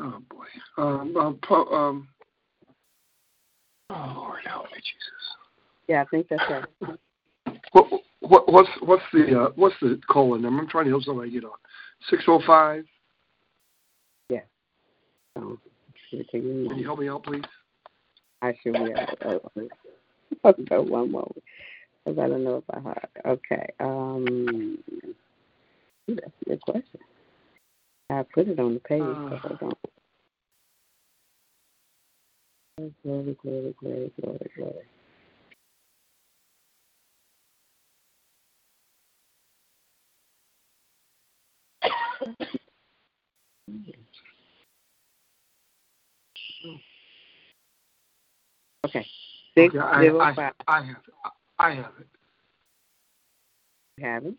Oh 0.00 0.22
boy. 0.30 0.46
Um, 0.78 1.16
um, 1.16 1.38
po- 1.46 1.66
um, 1.66 2.08
oh 3.90 4.12
Lord, 4.16 4.40
help 4.44 4.64
me, 4.64 4.78
Jesus. 4.78 5.36
Yeah, 5.88 6.02
I 6.02 6.04
think 6.06 6.26
that's 6.28 6.42
right. 6.50 6.98
What, 7.72 8.02
what, 8.20 8.52
what's 8.52 8.70
what's 8.80 9.02
the 9.12 9.42
uh, 9.42 9.50
what's 9.54 9.76
the 9.80 10.00
calling 10.08 10.42
number? 10.42 10.62
I'm 10.62 10.68
trying 10.68 10.84
to 10.86 10.90
help 10.90 11.04
somebody 11.04 11.30
get 11.30 11.44
on. 11.44 11.50
Six 12.10 12.24
oh 12.26 12.42
five. 12.46 12.84
Um, 15.36 15.58
should 16.12 16.28
take 16.30 16.44
me 16.44 16.68
Can 16.68 16.78
you 16.78 16.84
help 16.86 17.00
me 17.00 17.08
out, 17.08 17.24
please? 17.24 17.42
I 18.42 18.54
should 18.62 18.74
be 18.74 18.92
able 19.24 19.52
to. 19.56 19.68
One 20.82 21.12
moment. 21.12 21.42
Because 22.04 22.18
I 22.18 22.28
don't 22.28 22.44
know 22.44 22.56
if 22.56 22.64
I 22.70 22.80
heard. 22.80 23.08
Okay. 23.26 23.66
Um, 23.80 24.78
that's 26.08 26.20
a 26.46 26.50
good 26.50 26.60
question. 26.62 27.00
I 28.10 28.24
put 28.34 28.48
it 28.48 28.58
on 28.60 28.74
the 28.74 28.80
page. 28.80 29.02
Uh. 29.02 29.30
so 29.30 29.36
hold 29.60 29.62
on. 29.62 29.72
Glory, 33.04 33.36
glory, 33.42 33.74
glory, 33.80 34.12
glory, 34.20 34.50
glory. 34.56 34.74
Okay. 48.94 49.06
Six 49.56 49.74
Okay, 49.74 49.78
I, 49.78 50.02
zero 50.02 50.20
I, 50.20 50.34
five. 50.34 50.52
I 50.68 50.82
have 50.82 50.96
it. 50.96 51.14
I 51.58 51.70
have 51.74 51.92
it. 51.98 52.06
You 53.96 54.06
Have 54.06 54.26
it? 54.26 54.34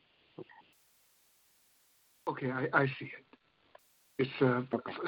Okay, 2.27 2.51
I, 2.51 2.67
I 2.73 2.85
see 2.85 3.05
it. 3.05 3.25
It's 4.19 4.29
uh, 4.41 4.61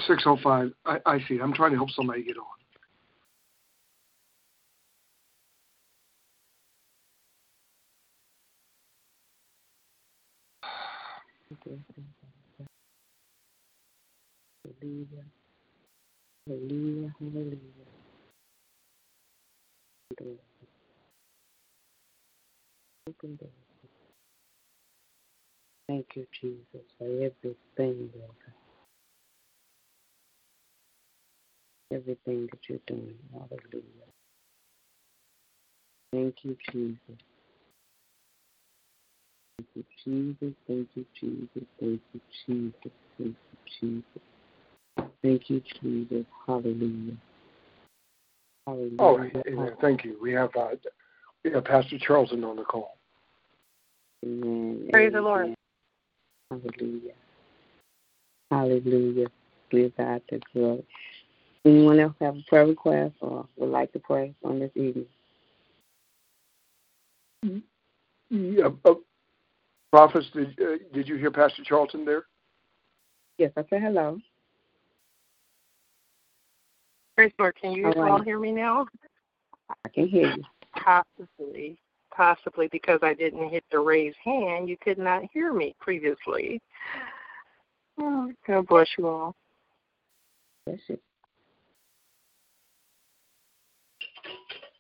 605. 0.08 0.72
I, 0.86 0.98
I 1.06 1.20
see 1.28 1.36
it. 1.36 1.42
I'm 1.42 1.54
trying 1.54 1.72
to 1.72 1.78
help 1.78 1.92
somebody 1.92 2.24
get 2.24 2.38
on. 2.38 2.46
Hallelujah. 14.64 15.08
Hallelujah. 16.48 17.14
Hallelujah. 17.20 17.85
Thank 25.88 26.08
you, 26.16 26.28
Jesus, 26.42 26.86
for 26.98 27.06
everything, 27.06 28.10
Lord 28.16 28.32
Everything 31.92 32.48
that 32.52 32.60
you're 32.68 32.80
doing. 32.88 33.16
Hallelujah. 33.34 34.10
Thank 36.12 36.36
you, 36.44 36.58
Jesus. 36.72 36.98
Thank 39.58 39.70
you, 39.76 39.86
Jesus. 40.04 40.54
Thank 40.68 40.90
you, 40.96 41.06
Jesus. 41.20 41.68
Thank 41.80 42.02
you, 42.14 42.22
Jesus. 42.48 42.92
Thank 43.18 43.36
you, 43.50 43.58
Jesus. 43.80 44.24
Thank 45.22 45.50
you, 45.50 45.62
Jesus. 45.82 46.26
Hallelujah. 46.48 47.18
Oh, 48.68 49.20
amen. 49.48 49.72
Thank 49.80 50.04
you. 50.04 50.18
We 50.22 50.34
have 50.34 50.50
uh, 50.56 50.70
we 51.44 51.52
have 51.52 51.66
Pastor 51.66 51.98
Charlton 52.00 52.44
on 52.44 52.56
the 52.56 52.64
call. 52.64 52.98
Amen. 54.26 54.90
Praise 54.92 55.14
the 55.14 55.22
Lord. 55.22 55.54
Hallelujah. 56.50 57.14
Hallelujah. 58.50 59.28
Give 59.70 59.96
God 59.98 60.22
the 60.30 60.42
glory. 60.54 60.86
Anyone 61.66 62.00
else 62.00 62.14
have 62.22 62.36
a 62.36 62.44
prayer 62.48 62.66
request 62.66 63.16
or 63.22 63.48
would 63.58 63.70
like 63.70 63.92
to 63.94 64.00
pray 64.00 64.34
on 64.44 64.60
this 64.60 64.72
evening? 64.76 65.08
Yeah, 68.30 68.70
uh, 68.86 68.94
prophets, 69.92 70.28
did 70.34 70.60
uh, 70.60 70.78
did 70.94 71.08
you 71.08 71.16
hear 71.16 71.32
Pastor 71.32 71.64
Charlton 71.64 72.06
there? 72.06 72.26
Yes, 73.38 73.52
I 73.58 73.64
said 73.70 73.82
hello. 73.82 74.20
Praise 77.16 77.32
Lord. 77.40 77.56
Can 77.62 77.72
you 77.72 77.86
All 77.88 77.94
right. 77.94 78.12
all 78.12 78.22
hear 78.22 78.40
me 78.40 78.52
now? 78.52 78.86
I 79.86 79.90
can 79.90 80.08
hear 80.08 80.28
you. 80.34 80.44
Possibly. 80.84 81.78
Possibly 82.14 82.68
because 82.72 83.00
I 83.04 83.14
didn't 83.14 83.50
hit 83.50 83.64
the 83.72 83.80
raise 83.80 84.14
hand, 84.24 84.70
you 84.70 84.78
could 84.78 84.98
not 84.98 85.24
hear 85.34 85.54
me 85.54 85.76
previously. 85.80 86.62
Oh, 88.00 88.32
God 88.48 88.68
bless 88.68 88.88
you 88.98 89.08
all. 89.08 89.36
Yes, 90.68 90.80
you. 90.88 91.00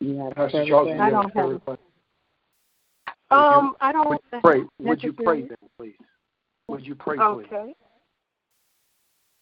You 0.02 0.18
have 0.18 0.36
Pastor 0.36 0.52
prayer 0.52 0.66
Charlton, 0.68 0.94
request? 0.94 1.00
you 1.00 1.04
I 1.04 1.10
don't 1.10 1.32
prayer 1.32 1.44
have- 1.46 1.54
request? 1.54 1.82
Um, 3.32 3.76
I 3.82 3.92
don't 3.92 4.10
Would 4.10 4.20
you 4.32 4.40
pray? 4.42 4.64
Would 4.80 5.04
you 5.04 5.14
pray 5.14 5.42
then, 5.42 5.58
please? 5.78 5.96
Would 6.68 6.86
you 6.86 6.96
pray, 6.96 7.18
please? 7.18 7.48
Okay. 7.52 7.76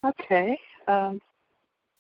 Okay. 0.05 0.57
Um, 0.87 1.19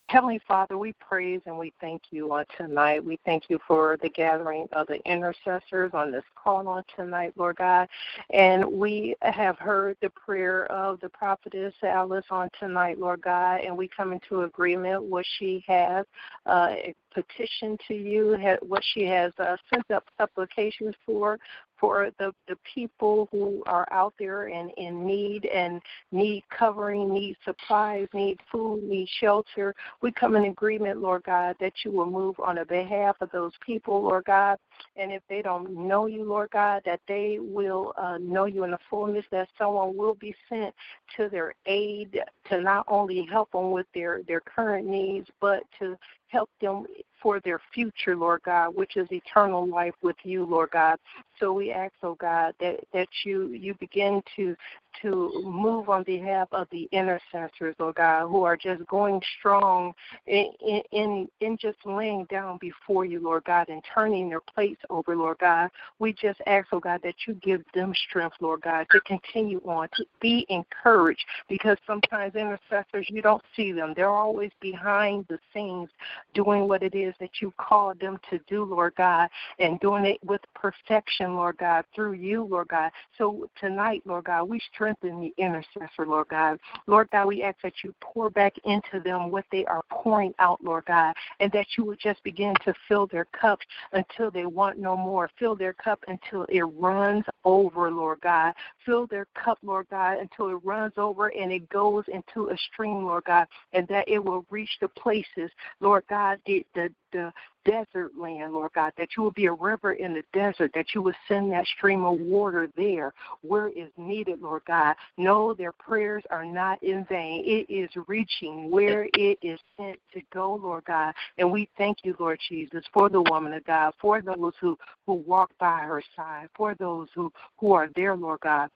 Heavenly 0.09 0.39
Father, 0.47 0.77
we 0.77 0.93
praise 0.93 1.41
and 1.45 1.57
we 1.57 1.73
thank 1.81 2.03
you 2.11 2.31
on 2.33 2.45
tonight. 2.57 3.03
We 3.03 3.17
thank 3.25 3.49
you 3.49 3.57
for 3.67 3.97
the 4.01 4.09
gathering 4.09 4.67
of 4.73 4.85
the 4.87 4.99
intercessors 5.09 5.91
on 5.93 6.11
this 6.11 6.23
call 6.35 6.67
on 6.67 6.83
tonight, 6.95 7.33
Lord 7.35 7.55
God. 7.55 7.87
And 8.31 8.65
we 8.65 9.15
have 9.21 9.57
heard 9.57 9.97
the 10.01 10.11
prayer 10.11 10.65
of 10.71 10.99
the 10.99 11.09
prophetess 11.09 11.73
Alice 11.83 12.25
on 12.29 12.49
tonight, 12.59 12.99
Lord 12.99 13.21
God, 13.21 13.61
and 13.61 13.75
we 13.75 13.87
come 13.87 14.13
into 14.13 14.41
agreement 14.41 15.03
what 15.03 15.25
she 15.39 15.63
has 15.67 16.05
uh, 16.45 16.75
petitioned 17.13 17.79
to 17.87 17.95
you, 17.95 18.37
what 18.61 18.83
she 18.93 19.05
has 19.05 19.31
uh, 19.39 19.55
sent 19.73 19.89
up 19.89 20.05
supplications 20.19 20.95
for, 21.05 21.39
for 21.83 22.11
the, 22.17 22.31
the 22.47 22.55
people 22.73 23.27
who 23.29 23.61
are 23.65 23.85
out 23.91 24.13
there 24.17 24.47
and 24.47 24.71
in 24.77 25.05
need 25.05 25.45
and 25.47 25.81
need 26.13 26.41
covering, 26.49 27.13
need 27.13 27.35
supplies, 27.43 28.07
need 28.13 28.39
food, 28.49 28.81
need 28.85 29.09
shelter. 29.19 29.75
We 30.01 30.13
come 30.13 30.37
in 30.37 30.45
agreement, 30.45 31.01
Lord 31.01 31.23
God, 31.23 31.57
that 31.59 31.73
you 31.83 31.91
will 31.91 32.09
move 32.09 32.39
on 32.39 32.55
the 32.55 32.63
behalf 32.63 33.17
of 33.19 33.31
those 33.31 33.51
people, 33.65 34.01
Lord 34.01 34.23
God. 34.23 34.59
And 34.95 35.11
if 35.11 35.23
they 35.27 35.41
don't 35.41 35.75
know 35.75 36.05
you, 36.05 36.23
Lord 36.23 36.51
God, 36.51 36.83
that 36.85 37.01
they 37.05 37.39
will 37.41 37.91
uh, 37.97 38.17
know 38.17 38.45
you 38.45 38.63
in 38.63 38.71
the 38.71 38.79
fullness, 38.89 39.25
that 39.31 39.49
someone 39.57 39.97
will 39.97 40.15
be 40.15 40.33
sent 40.47 40.73
to 41.17 41.27
their 41.27 41.53
aid 41.65 42.17
to 42.49 42.61
not 42.61 42.85
only 42.87 43.27
help 43.29 43.51
them 43.51 43.71
with 43.71 43.87
their, 43.93 44.21
their 44.25 44.39
current 44.39 44.87
needs, 44.87 45.27
but 45.41 45.63
to 45.79 45.97
help 46.29 46.49
them 46.61 46.85
for 47.23 47.39
their 47.39 47.61
future, 47.73 48.15
Lord 48.15 48.41
God, 48.43 48.75
which 48.75 48.97
is 48.97 49.07
eternal 49.11 49.65
life 49.65 49.95
with 50.01 50.17
you, 50.23 50.45
Lord 50.45 50.71
God. 50.71 50.99
So 51.39 51.53
we 51.53 51.71
ask, 51.71 51.93
oh 52.03 52.15
God, 52.15 52.53
that, 52.59 52.81
that 52.93 53.07
you 53.25 53.47
you 53.53 53.73
begin 53.79 54.21
to 54.35 54.55
to 55.01 55.41
move 55.43 55.89
on 55.89 56.03
behalf 56.03 56.47
of 56.51 56.67
the 56.71 56.87
intercessors, 56.91 57.75
oh 57.79 57.91
God, 57.91 58.27
who 58.27 58.43
are 58.43 58.55
just 58.55 58.85
going 58.85 59.19
strong 59.39 59.93
in, 60.27 60.51
in 60.91 61.27
in 61.39 61.57
just 61.57 61.79
laying 61.85 62.25
down 62.25 62.59
before 62.61 63.03
you, 63.05 63.19
Lord 63.19 63.45
God, 63.45 63.69
and 63.69 63.81
turning 63.95 64.29
their 64.29 64.41
plates 64.41 64.81
over, 64.91 65.15
Lord 65.15 65.39
God. 65.39 65.69
We 65.97 66.13
just 66.13 66.41
ask, 66.45 66.67
oh 66.73 66.79
God, 66.79 67.01
that 67.03 67.15
you 67.25 67.33
give 67.35 67.63
them 67.73 67.93
strength, 68.07 68.35
Lord 68.39 68.61
God, 68.61 68.85
to 68.91 69.01
continue 69.01 69.61
on, 69.65 69.87
to 69.95 70.05
be 70.21 70.45
encouraged, 70.49 71.25
because 71.49 71.77
sometimes 71.87 72.35
intercessors 72.35 73.07
you 73.09 73.21
don't 73.21 73.43
see 73.55 73.71
them. 73.71 73.93
They're 73.95 74.09
always 74.09 74.51
behind 74.59 75.25
the 75.29 75.39
scenes 75.53 75.89
doing 76.33 76.67
what 76.67 76.83
it 76.83 76.93
is 76.95 77.12
that 77.19 77.41
you 77.41 77.53
called 77.57 77.99
them 77.99 78.19
to 78.29 78.39
do, 78.47 78.63
Lord 78.63 78.93
God, 78.95 79.29
and 79.59 79.79
doing 79.79 80.05
it 80.05 80.19
with 80.23 80.41
perfection, 80.53 81.35
Lord 81.35 81.57
God, 81.57 81.85
through 81.93 82.13
you, 82.13 82.43
Lord 82.43 82.69
God. 82.69 82.91
So 83.17 83.49
tonight, 83.59 84.03
Lord 84.05 84.25
God, 84.25 84.45
we 84.45 84.59
strengthen 84.73 85.19
the 85.19 85.33
intercessor, 85.37 86.05
Lord 86.05 86.27
God. 86.29 86.59
Lord 86.87 87.09
God, 87.11 87.27
we 87.27 87.43
ask 87.43 87.57
that 87.63 87.83
you 87.83 87.93
pour 88.01 88.29
back 88.29 88.53
into 88.65 88.99
them 89.03 89.31
what 89.31 89.45
they 89.51 89.65
are 89.65 89.83
pouring 89.89 90.33
out, 90.39 90.63
Lord 90.63 90.85
God, 90.85 91.13
and 91.39 91.51
that 91.51 91.67
you 91.77 91.85
would 91.85 91.99
just 91.99 92.23
begin 92.23 92.53
to 92.65 92.73
fill 92.87 93.07
their 93.07 93.25
cups 93.25 93.65
until 93.93 94.31
they 94.31 94.45
want 94.45 94.77
no 94.77 94.95
more. 94.95 95.29
Fill 95.39 95.55
their 95.55 95.73
cup 95.73 96.03
until 96.07 96.45
it 96.49 96.61
runs 96.61 97.25
over, 97.45 97.91
Lord 97.91 98.21
God. 98.21 98.53
Fill 98.85 99.07
their 99.07 99.27
cup, 99.35 99.57
Lord 99.63 99.87
God, 99.89 100.17
until 100.19 100.49
it 100.49 100.59
runs 100.63 100.93
over 100.97 101.27
and 101.29 101.51
it 101.51 101.69
goes 101.69 102.03
into 102.07 102.49
a 102.49 102.57
stream, 102.57 103.05
Lord 103.05 103.23
God, 103.25 103.47
and 103.73 103.87
that 103.87 104.07
it 104.07 104.23
will 104.23 104.45
reach 104.49 104.77
the 104.81 104.87
places, 104.87 105.51
Lord 105.79 106.03
God, 106.09 106.39
the, 106.45 106.65
the 106.75 106.89
the 107.13 107.31
desert 107.65 108.11
land, 108.19 108.53
Lord 108.53 108.71
God, 108.73 108.91
that 108.97 109.09
you 109.15 109.23
will 109.23 109.31
be 109.31 109.45
a 109.45 109.53
river 109.53 109.93
in 109.93 110.13
the 110.13 110.23
desert, 110.33 110.71
that 110.73 110.87
you 110.93 111.01
will 111.01 111.13
send 111.27 111.51
that 111.51 111.65
stream 111.65 112.03
of 112.03 112.19
water 112.19 112.69
there 112.75 113.13
where 113.41 113.69
is 113.69 113.89
needed, 113.97 114.41
Lord 114.41 114.63
God. 114.67 114.95
No, 115.17 115.53
their 115.53 115.71
prayers 115.71 116.23
are 116.29 116.45
not 116.45 116.81
in 116.83 117.05
vain. 117.05 117.43
It 117.45 117.71
is 117.71 117.89
reaching 118.07 118.69
where 118.69 119.07
it 119.13 119.37
is 119.41 119.59
sent 119.77 119.99
to 120.13 120.21
go, 120.33 120.55
Lord 120.55 120.85
God. 120.85 121.13
And 121.37 121.51
we 121.51 121.69
thank 121.77 121.99
you, 122.03 122.15
Lord 122.19 122.39
Jesus, 122.49 122.83
for 122.93 123.09
the 123.09 123.21
woman 123.21 123.53
of 123.53 123.63
God, 123.65 123.93
for 123.99 124.21
those 124.21 124.53
who, 124.59 124.77
who 125.05 125.13
walk 125.13 125.51
by 125.59 125.79
her 125.79 126.03
side, 126.15 126.49
for 126.55 126.75
those 126.75 127.07
who, 127.15 127.31
who 127.57 127.73
are 127.73 127.89
there, 127.95 128.15
Lord 128.15 128.41
God. 128.41 128.69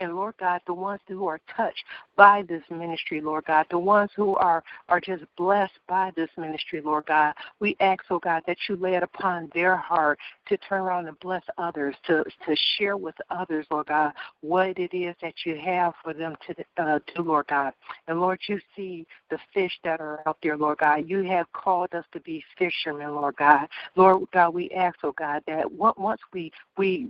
And 0.00 0.14
Lord 0.14 0.34
God, 0.38 0.60
the 0.66 0.74
ones 0.74 1.00
who 1.08 1.26
are 1.26 1.40
touched 1.56 1.84
by 2.16 2.42
this 2.48 2.62
ministry, 2.70 3.20
Lord 3.20 3.46
God, 3.46 3.66
the 3.70 3.78
ones 3.78 4.10
who 4.14 4.34
are, 4.36 4.62
are 4.88 5.00
just 5.00 5.24
blessed 5.36 5.78
by 5.88 6.12
this 6.16 6.28
ministry, 6.36 6.82
Lord 6.82 7.06
God, 7.06 7.32
we 7.60 7.76
ask, 7.80 8.04
oh 8.10 8.18
God, 8.18 8.42
that 8.46 8.58
you 8.68 8.76
lay 8.76 8.94
it 8.94 9.02
upon 9.02 9.50
their 9.54 9.76
heart 9.76 10.18
to 10.48 10.56
turn 10.58 10.82
around 10.82 11.08
and 11.08 11.18
bless 11.20 11.42
others, 11.56 11.94
to, 12.06 12.24
to 12.24 12.56
share 12.76 12.98
with 12.98 13.14
others, 13.30 13.66
Lord 13.70 13.86
God, 13.86 14.12
what 14.42 14.78
it 14.78 14.94
is 14.94 15.14
that 15.22 15.34
you 15.46 15.56
have 15.64 15.94
for 16.02 16.12
them 16.12 16.36
to 16.46 16.82
uh, 16.82 16.98
do, 17.14 17.22
Lord 17.22 17.46
God. 17.48 17.72
And 18.06 18.20
Lord, 18.20 18.38
you 18.48 18.60
see 18.76 19.06
the 19.30 19.38
fish 19.54 19.72
that 19.82 20.00
are 20.00 20.20
out 20.26 20.36
there, 20.42 20.58
Lord 20.58 20.78
God. 20.78 21.04
You 21.08 21.22
have 21.22 21.50
called 21.52 21.94
us 21.94 22.04
to 22.12 22.20
be 22.20 22.44
fishermen, 22.58 23.14
Lord 23.14 23.36
God. 23.36 23.66
Lord 23.94 24.28
God, 24.32 24.52
we 24.52 24.70
ask, 24.70 24.98
oh 25.04 25.12
God, 25.12 25.42
that 25.46 25.70
once 25.72 26.20
we, 26.32 26.52
we 26.76 27.08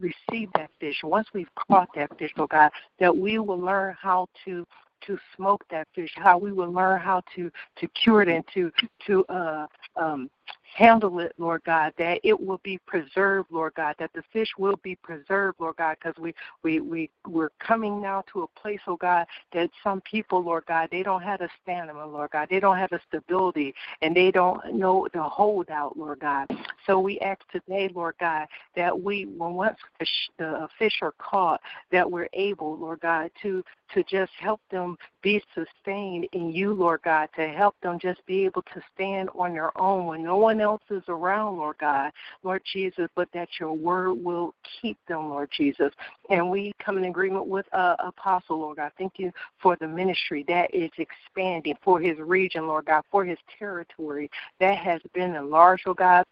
receive 0.00 0.48
that 0.54 0.70
fish, 0.80 1.00
once 1.02 1.28
we've 1.34 1.54
caught 1.54 1.88
that 1.94 2.16
fish, 2.18 2.32
oh 2.36 2.46
God, 2.46 2.70
that 3.00 3.16
we 3.16 3.38
will 3.38 3.58
learn 3.60 3.94
how 4.00 4.26
to 4.44 4.66
to 5.06 5.18
smoke 5.36 5.62
that 5.70 5.86
fish, 5.94 6.10
how 6.16 6.38
we 6.38 6.50
will 6.52 6.72
learn 6.72 6.98
how 7.00 7.22
to 7.36 7.50
to 7.76 7.88
cure 7.88 8.22
it 8.22 8.28
and 8.28 8.44
to 8.54 8.70
to 9.06 9.24
uh 9.26 9.66
um 9.96 10.30
handle 10.74 11.20
it, 11.20 11.32
Lord 11.38 11.62
God, 11.64 11.92
that 11.98 12.20
it 12.24 12.38
will 12.38 12.60
be 12.64 12.78
preserved, 12.86 13.48
Lord 13.50 13.74
God, 13.74 13.94
that 13.98 14.12
the 14.12 14.24
fish 14.32 14.48
will 14.58 14.76
be 14.82 14.96
preserved, 14.96 15.60
Lord 15.60 15.76
God, 15.76 15.96
because 16.00 16.20
we, 16.20 16.34
we, 16.64 16.80
we, 16.80 17.10
we're 17.26 17.52
coming 17.60 18.02
now 18.02 18.24
to 18.32 18.42
a 18.42 18.60
place, 18.60 18.80
oh 18.88 18.96
God, 18.96 19.26
that 19.52 19.70
some 19.84 20.00
people, 20.00 20.42
Lord 20.42 20.64
God, 20.66 20.88
they 20.90 21.04
don't 21.04 21.22
have 21.22 21.40
a 21.40 21.48
stamina, 21.62 22.06
Lord 22.06 22.30
God. 22.32 22.48
They 22.50 22.58
don't 22.58 22.76
have 22.76 22.92
a 22.92 23.00
stability 23.06 23.72
and 24.02 24.16
they 24.16 24.32
don't 24.32 24.74
know 24.74 25.06
the 25.14 25.22
holdout, 25.22 25.96
Lord 25.96 26.18
God. 26.18 26.48
So 26.86 26.98
we 26.98 27.20
ask 27.20 27.40
today, 27.52 27.90
Lord 27.94 28.16
God, 28.18 28.46
that 28.74 29.00
we, 29.00 29.26
when 29.26 29.54
once 29.54 29.78
the, 30.00 30.06
the 30.38 30.48
uh, 30.48 30.66
fish 30.78 30.98
are 31.02 31.14
caught, 31.18 31.60
that 31.92 32.10
we're 32.10 32.28
able, 32.32 32.76
Lord 32.76 33.00
God, 33.00 33.30
to 33.42 33.62
to 33.94 34.02
just 34.04 34.32
help 34.38 34.60
them 34.70 34.96
be 35.22 35.42
sustained 35.54 36.28
in 36.32 36.50
you, 36.50 36.74
Lord 36.74 37.00
God, 37.02 37.28
to 37.36 37.48
help 37.48 37.76
them 37.82 37.98
just 37.98 38.24
be 38.26 38.44
able 38.44 38.62
to 38.62 38.82
stand 38.94 39.30
on 39.34 39.54
their 39.54 39.76
own 39.80 40.06
when 40.06 40.22
no 40.22 40.36
one 40.36 40.60
else 40.60 40.82
is 40.90 41.02
around, 41.08 41.56
Lord 41.56 41.78
God, 41.78 42.12
Lord 42.42 42.62
Jesus, 42.70 43.08
but 43.14 43.28
that 43.32 43.48
your 43.58 43.72
word 43.72 44.14
will 44.14 44.54
keep 44.80 44.98
them, 45.08 45.30
Lord 45.30 45.50
Jesus. 45.56 45.92
And 46.28 46.50
we 46.50 46.72
come 46.78 46.98
in 46.98 47.04
agreement 47.04 47.46
with 47.46 47.66
uh, 47.72 47.96
Apostle, 48.00 48.58
Lord 48.58 48.76
God. 48.76 48.92
Thank 48.98 49.18
you 49.18 49.32
for 49.60 49.76
the 49.76 49.88
ministry 49.88 50.44
that 50.48 50.74
is 50.74 50.90
expanding, 50.98 51.76
for 51.82 52.00
his 52.00 52.18
region, 52.18 52.66
Lord 52.66 52.86
God, 52.86 53.04
for 53.10 53.24
his 53.24 53.38
territory 53.58 54.30
that 54.60 54.78
has 54.78 55.00
been 55.14 55.34
enlarged, 55.34 55.86
Lord 55.86 55.98
God 55.98 56.24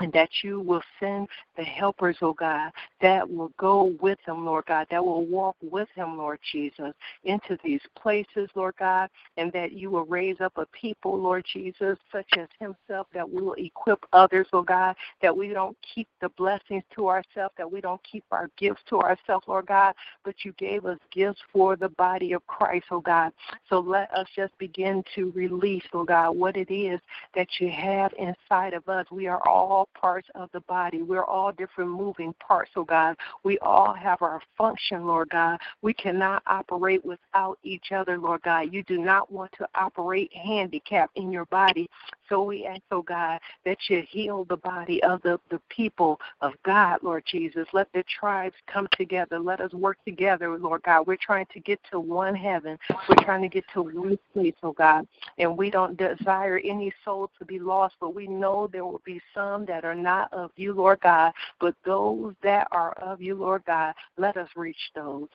and 0.00 0.12
that 0.12 0.28
you 0.42 0.60
will 0.60 0.82
send 0.98 1.28
the 1.56 1.62
helpers, 1.62 2.16
oh 2.20 2.32
God, 2.32 2.72
that 3.00 3.28
will 3.28 3.52
go 3.56 3.94
with 4.00 4.18
him, 4.26 4.44
Lord 4.44 4.66
God, 4.66 4.86
that 4.90 5.04
will 5.04 5.24
walk 5.24 5.56
with 5.62 5.88
him, 5.94 6.18
Lord 6.18 6.40
Jesus, 6.52 6.92
into 7.22 7.56
these 7.64 7.80
places, 7.96 8.48
Lord 8.56 8.74
God, 8.78 9.08
and 9.36 9.52
that 9.52 9.72
you 9.72 9.90
will 9.90 10.04
raise 10.04 10.40
up 10.40 10.52
a 10.56 10.66
people, 10.66 11.16
Lord 11.16 11.44
Jesus, 11.50 11.96
such 12.10 12.26
as 12.36 12.48
himself, 12.58 13.06
that 13.14 13.30
will 13.30 13.54
equip 13.54 14.04
others, 14.12 14.48
oh 14.52 14.62
God, 14.62 14.96
that 15.22 15.36
we 15.36 15.48
don't 15.48 15.76
keep 15.94 16.08
the 16.20 16.28
blessings 16.30 16.82
to 16.96 17.08
ourselves, 17.08 17.54
that 17.56 17.70
we 17.70 17.80
don't 17.80 18.00
keep 18.02 18.24
our 18.32 18.50
gifts 18.58 18.82
to 18.88 18.98
ourselves, 18.98 19.46
Lord 19.46 19.66
God, 19.66 19.94
but 20.24 20.44
you 20.44 20.52
gave 20.58 20.86
us 20.86 20.98
gifts 21.12 21.40
for 21.52 21.76
the 21.76 21.90
body 21.90 22.32
of 22.32 22.44
Christ, 22.48 22.86
oh 22.90 23.00
God. 23.00 23.32
So 23.70 23.78
let 23.78 24.12
us 24.12 24.26
just 24.34 24.56
begin 24.58 25.04
to 25.14 25.30
release, 25.36 25.84
oh 25.92 26.04
God, 26.04 26.32
what 26.32 26.56
it 26.56 26.72
is 26.72 26.98
that 27.36 27.46
you 27.60 27.70
have 27.70 28.12
inside 28.18 28.74
of 28.74 28.88
us. 28.88 29.06
We 29.10 29.28
are 29.28 29.40
all 29.46 29.83
parts 29.94 30.28
of 30.34 30.50
the 30.52 30.60
body. 30.60 31.02
We're 31.02 31.24
all 31.24 31.52
different 31.52 31.90
moving 31.90 32.34
parts, 32.34 32.70
oh 32.76 32.84
God. 32.84 33.16
We 33.42 33.58
all 33.58 33.94
have 33.94 34.22
our 34.22 34.40
function, 34.56 35.06
Lord 35.06 35.30
God. 35.30 35.58
We 35.82 35.94
cannot 35.94 36.42
operate 36.46 37.04
without 37.04 37.58
each 37.62 37.92
other, 37.92 38.18
Lord 38.18 38.42
God. 38.42 38.72
You 38.72 38.82
do 38.84 38.98
not 38.98 39.30
want 39.30 39.52
to 39.58 39.68
operate 39.74 40.32
handicap 40.34 41.10
in 41.16 41.30
your 41.30 41.46
body. 41.46 41.88
So 42.28 42.42
we 42.42 42.66
ask, 42.66 42.80
oh 42.90 43.02
God, 43.02 43.38
that 43.64 43.78
you 43.88 44.02
heal 44.08 44.44
the 44.44 44.56
body 44.56 45.02
of 45.02 45.22
the, 45.22 45.38
the 45.50 45.60
people 45.68 46.18
of 46.40 46.52
God, 46.64 46.98
Lord 47.02 47.24
Jesus. 47.26 47.66
Let 47.72 47.92
the 47.92 48.04
tribes 48.18 48.56
come 48.66 48.88
together. 48.96 49.38
Let 49.38 49.60
us 49.60 49.72
work 49.72 49.98
together, 50.04 50.58
Lord 50.58 50.82
God. 50.82 51.06
We're 51.06 51.16
trying 51.16 51.46
to 51.52 51.60
get 51.60 51.78
to 51.90 52.00
one 52.00 52.34
heaven. 52.34 52.78
We're 53.08 53.24
trying 53.24 53.42
to 53.42 53.48
get 53.48 53.64
to 53.74 53.82
one 53.82 54.18
place, 54.32 54.54
oh 54.62 54.72
God. 54.72 55.06
And 55.38 55.56
we 55.56 55.70
don't 55.70 55.96
desire 55.96 56.60
any 56.64 56.92
soul 57.04 57.30
to 57.38 57.44
be 57.44 57.58
lost, 57.58 57.94
but 58.00 58.14
we 58.14 58.26
know 58.26 58.68
there 58.72 58.84
will 58.84 59.02
be 59.04 59.20
some 59.34 59.66
that 59.66 59.74
that 59.74 59.84
are 59.84 59.94
not 59.94 60.32
of 60.32 60.50
you, 60.56 60.72
Lord 60.72 61.00
God, 61.00 61.32
but 61.60 61.74
those 61.84 62.34
that 62.42 62.68
are 62.70 62.92
of 62.92 63.20
you, 63.20 63.34
Lord 63.34 63.64
God, 63.66 63.92
let 64.16 64.36
us 64.36 64.48
reach 64.56 64.90
those. 64.94 65.28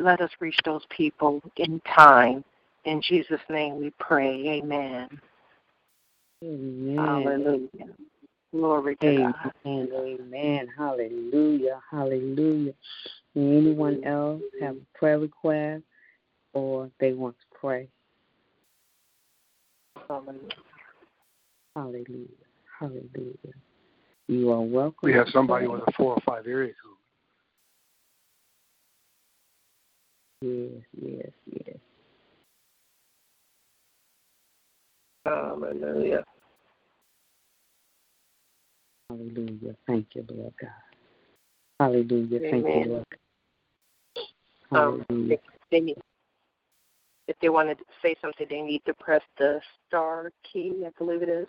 Let 0.00 0.20
us 0.20 0.30
reach 0.38 0.58
those 0.64 0.82
people 0.90 1.42
in 1.56 1.80
time. 1.80 2.44
In 2.84 3.02
Jesus' 3.02 3.40
name 3.48 3.80
we 3.80 3.90
pray. 3.98 4.48
Amen. 4.48 5.08
Amen. 6.42 6.96
Hallelujah. 6.96 7.94
Glory 8.52 8.96
to 8.96 9.06
amen. 9.06 9.34
God. 9.42 9.52
Amen. 9.66 10.68
Hallelujah. 10.76 11.80
Hallelujah. 11.90 12.72
Anyone 13.36 14.02
else 14.04 14.42
have 14.60 14.76
a 14.76 14.98
prayer 14.98 15.18
request 15.18 15.84
or 16.52 16.90
they 16.98 17.12
want 17.12 17.36
to 17.38 17.58
pray? 17.58 17.88
Hallelujah. 20.08 20.40
Hallelujah. 21.76 22.26
Hallelujah. 22.78 23.54
You 24.26 24.50
are 24.52 24.60
welcome. 24.60 24.98
We 25.02 25.12
have 25.12 25.28
somebody 25.32 25.66
with 25.66 25.82
a 25.86 25.92
four 25.96 26.14
or 26.14 26.20
five 26.26 26.46
area 26.46 26.72
code. 26.82 26.96
Yes, 30.42 30.82
yes, 31.00 31.30
yes. 31.66 31.76
Hallelujah. 35.24 36.24
Hallelujah. 39.08 39.76
Thank 39.86 40.14
you, 40.14 40.24
Lord 40.30 40.54
God. 40.60 40.70
Hallelujah. 41.78 42.40
Thank 42.50 42.66
you, 42.66 42.84
Lord. 42.84 43.04
Um, 44.72 45.04
Hallelujah. 45.08 45.38
they 45.70 45.80
need, 45.80 45.98
if 47.26 47.36
they 47.40 47.48
want 47.48 47.76
to 47.76 47.84
say 48.02 48.14
something, 48.22 48.46
they 48.48 48.60
need 48.62 48.82
to 48.86 48.94
press 48.94 49.22
the 49.38 49.60
star 49.86 50.30
key, 50.50 50.84
I 50.86 50.90
believe 50.98 51.22
it 51.22 51.28
is. 51.28 51.48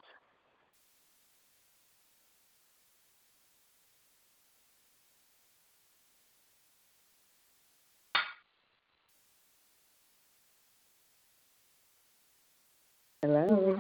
Hello. 13.21 13.79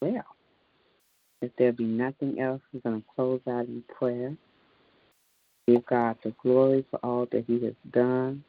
Well, 0.00 0.24
if 1.42 1.47
there 1.58 1.72
be 1.72 1.84
nothing 1.84 2.40
else, 2.40 2.62
we're 2.72 2.80
going 2.80 3.02
to 3.02 3.08
close 3.14 3.40
out 3.48 3.66
in 3.66 3.82
prayer. 3.98 4.34
Give 5.66 5.84
God 5.84 6.16
the 6.22 6.32
glory 6.42 6.84
for 6.90 6.98
all 7.02 7.26
that 7.32 7.44
He 7.46 7.62
has 7.64 7.74
done, 7.90 8.42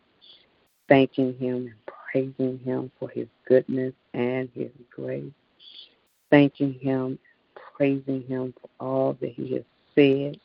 thanking 0.88 1.38
Him 1.38 1.68
and 1.68 1.96
praising 2.12 2.60
Him 2.60 2.92
for 3.00 3.10
His 3.10 3.28
goodness 3.48 3.94
and 4.14 4.50
His 4.54 4.72
grace, 4.90 5.32
thanking 6.30 6.76
Him, 6.76 7.20
praising 7.76 8.24
Him 8.28 8.54
for 8.62 8.70
all 8.80 9.18
that 9.20 9.34
He 9.34 9.54
has 9.54 9.64
said, 9.96 10.40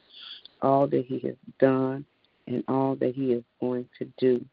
all 0.62 0.86
that 0.88 1.04
He 1.06 1.20
has 1.20 1.36
done, 1.60 2.04
and 2.46 2.64
all 2.66 2.96
that 2.96 3.14
He 3.14 3.32
is 3.32 3.44
going 3.60 3.88
to 3.98 4.08
do. 4.18 4.44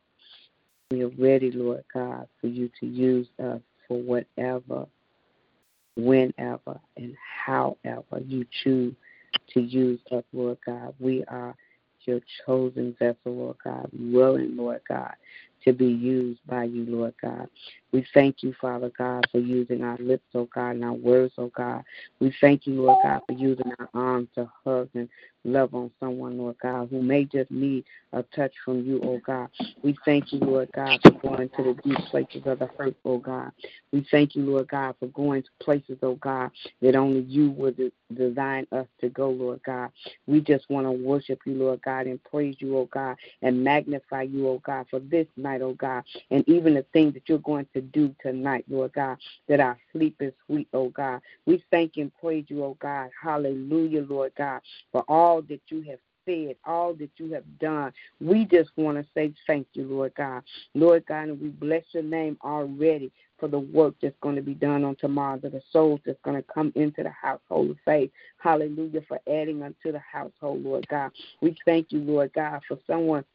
We 0.92 1.04
are 1.04 1.12
ready, 1.18 1.52
Lord 1.52 1.86
God, 1.94 2.28
for 2.40 2.48
you 2.48 2.70
to 2.82 2.86
use 2.86 3.28
us 3.42 3.62
for 3.88 3.98
whatever, 3.98 4.86
whenever, 5.96 6.80
and 6.98 7.16
however 7.46 8.22
you 8.26 8.46
choose 8.64 8.94
to 9.54 9.62
use 9.62 10.00
us, 10.12 10.24
Lord 10.34 10.58
God. 10.66 10.94
We 11.00 11.24
are 11.26 11.56
your 12.06 12.20
chosen 12.46 12.96
vessel, 13.00 13.18
Lord 13.26 13.58
God, 13.64 13.90
willing, 13.94 14.58
Lord 14.58 14.82
God, 14.88 15.14
to 15.66 15.74
be 15.74 15.88
used 15.88 16.40
by 16.48 16.64
you, 16.66 16.86
Lord 16.86 17.14
God. 17.22 17.50
We 17.92 18.06
thank 18.14 18.42
you, 18.42 18.56
Father 18.60 18.92
God, 18.98 19.26
for 19.32 19.40
using 19.40 19.84
our 19.84 19.98
lips, 19.98 20.24
oh 20.34 20.48
God, 20.54 20.72
and 20.72 20.86
our 20.86 20.94
words, 20.94 21.34
oh 21.38 21.52
God. 21.56 21.84
We 22.20 22.34
thank 22.40 22.66
you, 22.66 22.82
Lord 22.82 23.00
God, 23.04 23.22
for 23.28 23.34
using 23.34 23.72
our 23.80 23.90
arms 23.94 24.30
to 24.36 24.50
hug 24.64 24.90
and 24.94 25.10
love 25.44 25.74
on 25.74 25.92
someone, 26.00 26.38
Lord 26.38 26.56
God, 26.62 26.88
who 26.90 27.02
may 27.02 27.26
just 27.26 27.52
need 27.52 27.84
a 28.14 28.24
touch 28.24 28.54
from 28.64 28.86
you, 28.86 29.02
oh 29.04 29.20
God. 29.26 29.50
We 29.84 29.98
thank 30.06 30.32
you, 30.32 30.40
Lord 30.40 30.70
God, 30.74 31.00
for 31.04 31.12
going 31.12 31.50
to 31.50 31.64
the 31.64 31.74
deep 31.84 31.98
places 32.10 32.44
of 32.46 32.60
the 32.60 32.70
hurt, 32.78 32.96
oh 33.04 33.18
God. 33.18 33.52
We 33.92 34.08
thank 34.10 34.36
you, 34.36 34.44
Lord 34.44 34.70
God, 34.70 34.96
for 35.00 35.08
going 35.08 35.44
to 35.44 35.50
places, 35.60 35.98
oh 36.02 36.16
God, 36.16 36.52
that 36.82 36.96
only 36.96 37.22
you 37.22 37.52
would 37.52 37.92
design 38.14 38.68
us 38.72 38.88
to 39.02 39.10
go, 39.10 39.30
Lord 39.30 39.60
God. 39.66 39.92
We 40.28 40.40
just 40.40 40.70
want 40.70 40.86
to 40.86 40.92
worship 40.92 41.40
you, 41.46 41.56
Lord 41.56 41.82
God, 41.84 42.08
and 42.08 42.24
praise 42.24 42.56
you, 42.60 42.78
oh 42.78 42.86
God, 42.86 43.18
and 43.42 43.64
magnify 43.64 44.24
you, 44.24 44.48
oh 44.48 44.62
God, 44.66 44.86
for 44.90 45.00
this 45.00 45.28
night, 45.36 45.51
oh 45.62 45.74
God, 45.74 46.04
and 46.30 46.48
even 46.48 46.76
the 46.76 46.86
things 46.94 47.14
that 47.16 47.24
you're 47.28 47.40
going 47.40 47.68
to 47.74 47.82
do 47.82 48.16
tonight, 48.22 48.66
Lord 48.70 48.94
God, 48.94 49.18
that 49.48 49.60
our 49.60 49.78
sleep 49.92 50.16
is 50.20 50.34
sweet, 50.46 50.68
oh 50.74 50.90
God. 50.90 51.22
We 51.46 51.64
thank 51.72 51.98
and 51.98 52.12
praise 52.22 52.46
you, 52.48 52.64
oh 52.64 52.78
God. 52.80 53.10
Hallelujah, 53.22 54.06
Lord 54.08 54.34
God, 54.38 54.62
for 54.92 55.04
all 55.08 55.42
that 55.44 55.62
you 55.70 55.82
have 55.90 56.00
said, 56.26 56.56
all 56.66 56.94
that 56.94 57.10
you 57.18 57.34
have 57.34 57.44
done. 57.60 57.92
We 58.20 58.46
just 58.46 58.70
want 58.76 58.98
to 58.98 59.06
say 59.14 59.34
thank 59.48 59.68
you, 59.74 59.86
Lord 59.86 60.14
God. 60.16 60.44
Lord 60.76 61.06
God, 61.08 61.30
and 61.30 61.42
we 61.42 61.50
bless 61.50 61.84
your 61.94 62.04
name 62.04 62.38
already 62.44 63.12
for 63.40 63.48
the 63.48 63.60
work 63.60 63.96
that's 64.02 64.16
going 64.22 64.36
to 64.36 64.42
be 64.42 64.54
done 64.54 64.84
on 64.84 64.96
tomorrow, 64.96 65.40
the 65.40 65.62
souls 65.72 66.00
that's 66.06 66.20
going 66.24 66.38
to 66.38 66.48
come 66.54 66.72
into 66.76 67.02
the 67.04 67.10
household 67.10 67.72
of 67.72 67.78
faith. 67.84 68.12
Hallelujah, 68.38 69.02
for 69.08 69.20
adding 69.28 69.64
unto 69.64 69.92
the 69.92 70.00
household, 70.00 70.64
Lord 70.64 70.88
God. 70.88 71.12
We 71.42 71.58
thank 71.66 71.92
you, 71.92 72.00
Lord 72.00 72.32
God, 72.34 72.62
for 72.68 72.78
someone 72.86 73.26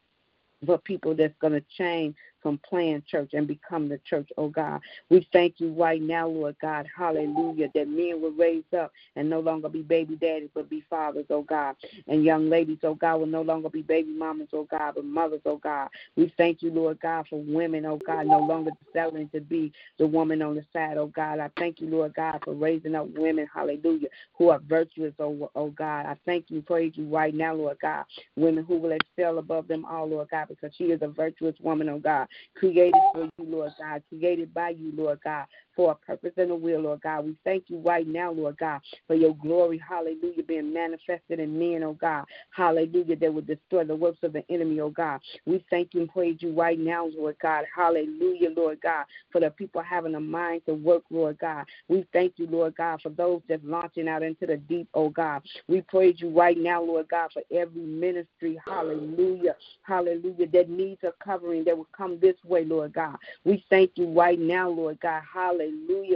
for 0.65 0.77
people 0.77 1.15
that's 1.15 1.37
going 1.39 1.53
to 1.53 1.63
change 1.77 2.15
from 2.41 2.59
playing 2.67 3.03
church 3.09 3.31
and 3.33 3.47
become 3.47 3.89
the 3.89 3.99
church, 4.09 4.29
oh 4.37 4.49
God. 4.49 4.81
We 5.09 5.27
thank 5.33 5.55
you 5.57 5.73
right 5.73 6.01
now, 6.01 6.27
Lord 6.27 6.55
God, 6.61 6.87
hallelujah, 6.95 7.69
that 7.73 7.87
men 7.87 8.21
will 8.21 8.31
raise 8.31 8.63
up 8.77 8.91
and 9.15 9.29
no 9.29 9.39
longer 9.39 9.69
be 9.69 9.81
baby 9.81 10.15
daddies, 10.15 10.49
but 10.53 10.69
be 10.69 10.83
fathers, 10.89 11.25
oh 11.29 11.41
God. 11.41 11.75
And 12.07 12.23
young 12.23 12.49
ladies, 12.49 12.79
oh 12.83 12.95
God, 12.95 13.17
will 13.17 13.27
no 13.27 13.41
longer 13.41 13.69
be 13.69 13.81
baby 13.81 14.11
mamas, 14.11 14.49
oh 14.53 14.67
God, 14.69 14.93
but 14.95 15.05
mothers, 15.05 15.41
oh 15.45 15.57
God. 15.57 15.89
We 16.15 16.33
thank 16.37 16.61
you, 16.61 16.71
Lord 16.71 16.99
God, 16.99 17.25
for 17.29 17.41
women, 17.41 17.85
oh 17.85 17.99
God, 18.05 18.27
no 18.27 18.39
longer 18.39 18.71
settling 18.93 19.29
to 19.29 19.41
be 19.41 19.71
the 19.97 20.07
woman 20.07 20.41
on 20.41 20.55
the 20.55 20.65
side, 20.73 20.97
oh 20.97 21.07
God. 21.07 21.39
I 21.39 21.49
thank 21.57 21.81
you, 21.81 21.87
Lord 21.89 22.13
God, 22.15 22.41
for 22.43 22.53
raising 22.53 22.95
up 22.95 23.07
women, 23.15 23.47
hallelujah, 23.53 24.09
who 24.33 24.49
are 24.49 24.59
virtuous, 24.67 25.13
oh, 25.19 25.49
oh 25.55 25.69
God. 25.71 26.05
I 26.05 26.15
thank 26.25 26.45
you, 26.49 26.61
praise 26.61 26.93
you 26.95 27.07
right 27.07 27.33
now, 27.33 27.55
Lord 27.55 27.77
God. 27.81 28.05
Women 28.35 28.63
who 28.65 28.77
will 28.77 28.91
excel 28.91 29.37
above 29.39 29.67
them 29.67 29.85
all, 29.85 30.07
Lord 30.07 30.29
God, 30.29 30.47
because 30.49 30.71
she 30.77 30.85
is 30.85 31.01
a 31.01 31.07
virtuous 31.07 31.55
woman, 31.61 31.89
oh 31.89 31.99
God 31.99 32.26
created 32.55 32.93
for 33.13 33.23
you, 33.23 33.45
Lord 33.45 33.71
God, 33.79 34.03
created 34.09 34.53
by 34.53 34.69
you, 34.69 34.91
Lord 34.95 35.19
God, 35.23 35.45
for 35.77 35.91
a 35.91 35.95
purpose 35.95 36.33
and 36.37 36.51
a 36.51 36.55
will, 36.55 36.81
Lord 36.81 37.01
God. 37.01 37.25
We 37.25 37.37
thank 37.45 37.65
you 37.67 37.77
right 37.77 38.07
now, 38.07 38.31
Lord 38.31 38.57
God, 38.57 38.81
for 39.05 39.15
your 39.15 39.35
glory, 39.35 39.77
hallelujah, 39.77 40.43
being 40.45 40.73
manifested 40.73 41.39
in 41.39 41.57
men, 41.57 41.83
oh 41.83 41.93
God, 41.93 42.25
hallelujah, 42.49 43.15
that 43.15 43.33
will 43.33 43.43
destroy 43.43 43.85
the 43.85 43.95
works 43.95 44.17
of 44.23 44.33
the 44.33 44.43
enemy, 44.49 44.79
oh 44.79 44.89
God. 44.89 45.21
We 45.45 45.63
thank 45.69 45.93
you 45.93 46.01
and 46.01 46.09
praise 46.09 46.37
you 46.39 46.51
right 46.51 46.79
now, 46.79 47.09
Lord 47.15 47.37
God, 47.41 47.65
hallelujah, 47.73 48.49
Lord 48.57 48.81
God, 48.81 49.05
for 49.31 49.39
the 49.39 49.51
people 49.51 49.81
having 49.81 50.15
a 50.15 50.19
mind 50.19 50.63
to 50.65 50.73
work, 50.73 51.03
Lord 51.11 51.37
God. 51.37 51.65
We 51.87 52.05
thank 52.11 52.33
you, 52.37 52.47
Lord 52.47 52.75
God, 52.75 53.01
for 53.03 53.09
those 53.09 53.41
that 53.47 53.63
launching 53.63 54.07
out 54.07 54.23
into 54.23 54.47
the 54.47 54.57
deep, 54.57 54.89
oh 54.95 55.09
God. 55.09 55.43
We 55.67 55.81
praise 55.81 56.15
you 56.17 56.29
right 56.29 56.57
now, 56.57 56.81
Lord 56.81 57.07
God, 57.09 57.29
for 57.31 57.43
every 57.55 57.83
ministry, 57.83 58.59
hallelujah, 58.65 59.55
hallelujah, 59.83 60.47
that 60.47 60.69
needs 60.69 61.03
a 61.03 61.13
covering 61.23 61.63
that 61.65 61.77
will 61.77 61.87
come 61.95 62.19
this 62.19 62.35
way, 62.43 62.65
Lord 62.65 62.93
God. 62.93 63.17
We 63.45 63.63
thank 63.69 63.91
you 63.95 64.11
right 64.11 64.39
now, 64.39 64.69
Lord 64.69 64.99
God, 65.01 65.21
hallelujah, 65.31 65.66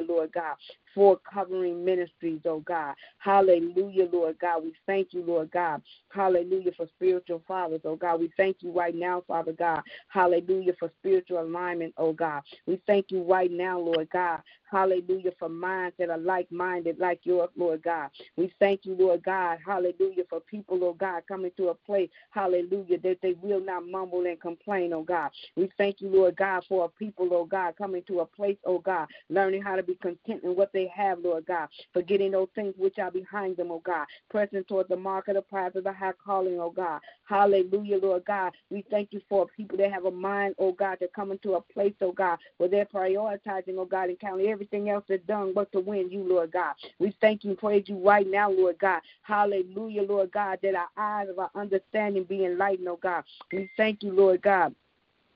Lord 0.08 0.32
God, 0.34 0.56
for 0.94 1.20
covering 1.32 1.84
ministries, 1.84 2.42
oh 2.46 2.60
God. 2.62 2.96
Hallelujah, 3.20 4.08
Lord 4.12 4.38
God. 4.40 4.64
We 4.64 4.74
thank 4.86 5.14
you, 5.14 5.24
Lord 5.24 5.52
God. 5.52 5.82
Hallelujah 6.10 6.72
for 6.76 6.88
spiritual 6.96 7.42
fathers, 7.48 7.82
oh 7.86 7.96
God. 7.96 8.20
We 8.20 8.32
thank 8.38 8.58
you 8.62 8.72
right 8.72 8.96
now, 8.96 9.24
Father 9.28 9.54
God. 9.54 9.82
Hallelujah 10.08 10.74
for 10.80 10.92
spiritual 11.00 11.42
alignment, 11.42 11.94
oh 11.98 12.14
God. 12.14 12.44
We 12.66 12.82
thank 12.88 13.12
you 13.12 13.24
right 13.24 13.52
now, 13.52 13.80
Lord 13.80 14.10
God. 14.12 14.42
Hallelujah 14.72 15.32
for 15.38 15.50
minds 15.50 15.96
that 16.00 16.10
are 16.10 16.18
like 16.18 16.50
minded 16.50 16.98
like 16.98 17.20
yours, 17.24 17.50
Lord 17.58 17.84
God. 17.84 18.10
We 18.38 18.54
thank 18.60 18.86
you, 18.86 18.96
Lord 18.98 19.22
God. 19.24 19.60
Hallelujah 19.66 20.24
for 20.30 20.40
people, 20.40 20.82
oh 20.84 20.94
God, 20.94 21.24
coming 21.28 21.52
to 21.58 21.70
a 21.70 21.76
place, 21.76 22.10
hallelujah, 22.30 22.98
that 23.00 23.18
they 23.22 23.36
will 23.42 23.60
not 23.60 23.86
mumble 23.86 24.26
and 24.26 24.40
complain, 24.40 24.94
oh 24.94 25.04
God. 25.04 25.32
We 25.58 25.70
thank 25.78 26.00
you, 26.00 26.10
Lord 26.10 26.38
God, 26.38 26.64
for 26.70 26.86
a 26.86 26.90
people, 26.90 27.28
oh 27.34 27.46
God, 27.46 27.76
coming 27.78 28.04
to 28.08 28.22
a 28.22 28.26
place, 28.26 28.58
oh 28.66 28.80
God, 28.80 29.08
learning 29.30 29.62
how 29.62 29.76
to 29.76 29.84
be 29.84 29.96
content 29.96 30.44
in 30.44 30.56
what 30.56 30.72
they 30.74 30.81
have, 30.96 31.20
Lord 31.20 31.46
God, 31.46 31.70
forgetting 31.94 32.32
those 32.32 32.50
things 32.56 32.74
which 32.78 33.00
are 33.00 33.12
behind 33.12 33.58
them, 33.58 33.72
oh 33.72 33.82
God, 33.86 34.06
pressing 34.30 34.64
toward 34.64 34.88
the 34.90 34.96
mark 34.96 35.28
of 35.28 35.36
the 35.36 35.42
prize 35.42 35.72
of 35.76 35.84
the 35.84 35.94
high 35.94 36.14
calling, 36.24 36.60
oh 36.60 36.72
God. 36.72 37.02
Hallelujah, 37.28 37.98
Lord 37.98 38.26
God. 38.26 38.54
We 38.70 38.84
thank 38.90 39.10
you 39.12 39.22
for 39.30 39.48
people 39.48 39.78
that 39.78 39.92
have 39.92 40.06
a 40.06 40.12
mind, 40.12 40.56
oh 40.60 40.74
God, 40.74 41.00
to 41.00 41.08
come 41.16 41.32
into 41.32 41.54
a 41.54 41.62
place, 41.62 41.94
oh 42.02 42.12
God, 42.12 42.40
where 42.58 42.70
they're 42.70 42.86
prioritizing, 42.86 43.78
oh 43.78 43.86
God, 43.86 44.10
and 44.10 44.20
counting 44.20 44.48
everything 44.48 44.90
else 44.90 45.06
is 45.10 45.22
done 45.28 45.54
but 45.54 45.72
to 45.72 45.80
win 45.80 46.12
you, 46.12 46.24
Lord 46.24 46.52
God. 46.52 46.74
We 47.00 47.16
thank 47.22 47.44
you 47.44 47.52
and 47.52 47.60
praise 47.60 47.86
you 47.88 47.98
right 47.98 48.28
now, 48.30 48.52
Lord 48.52 48.78
God. 48.80 49.02
Hallelujah, 49.24 50.04
Lord 50.04 50.32
God, 50.32 50.60
that 50.64 50.76
our 50.76 50.90
eyes 50.98 51.30
of 51.30 51.40
our 51.40 51.52
understanding 51.56 52.24
be 52.24 52.46
enlightened, 52.46 52.88
oh 52.88 53.00
God. 53.02 53.24
We 53.52 53.70
thank 53.78 54.04
you, 54.04 54.12
Lord 54.12 54.42
God. 54.42 54.76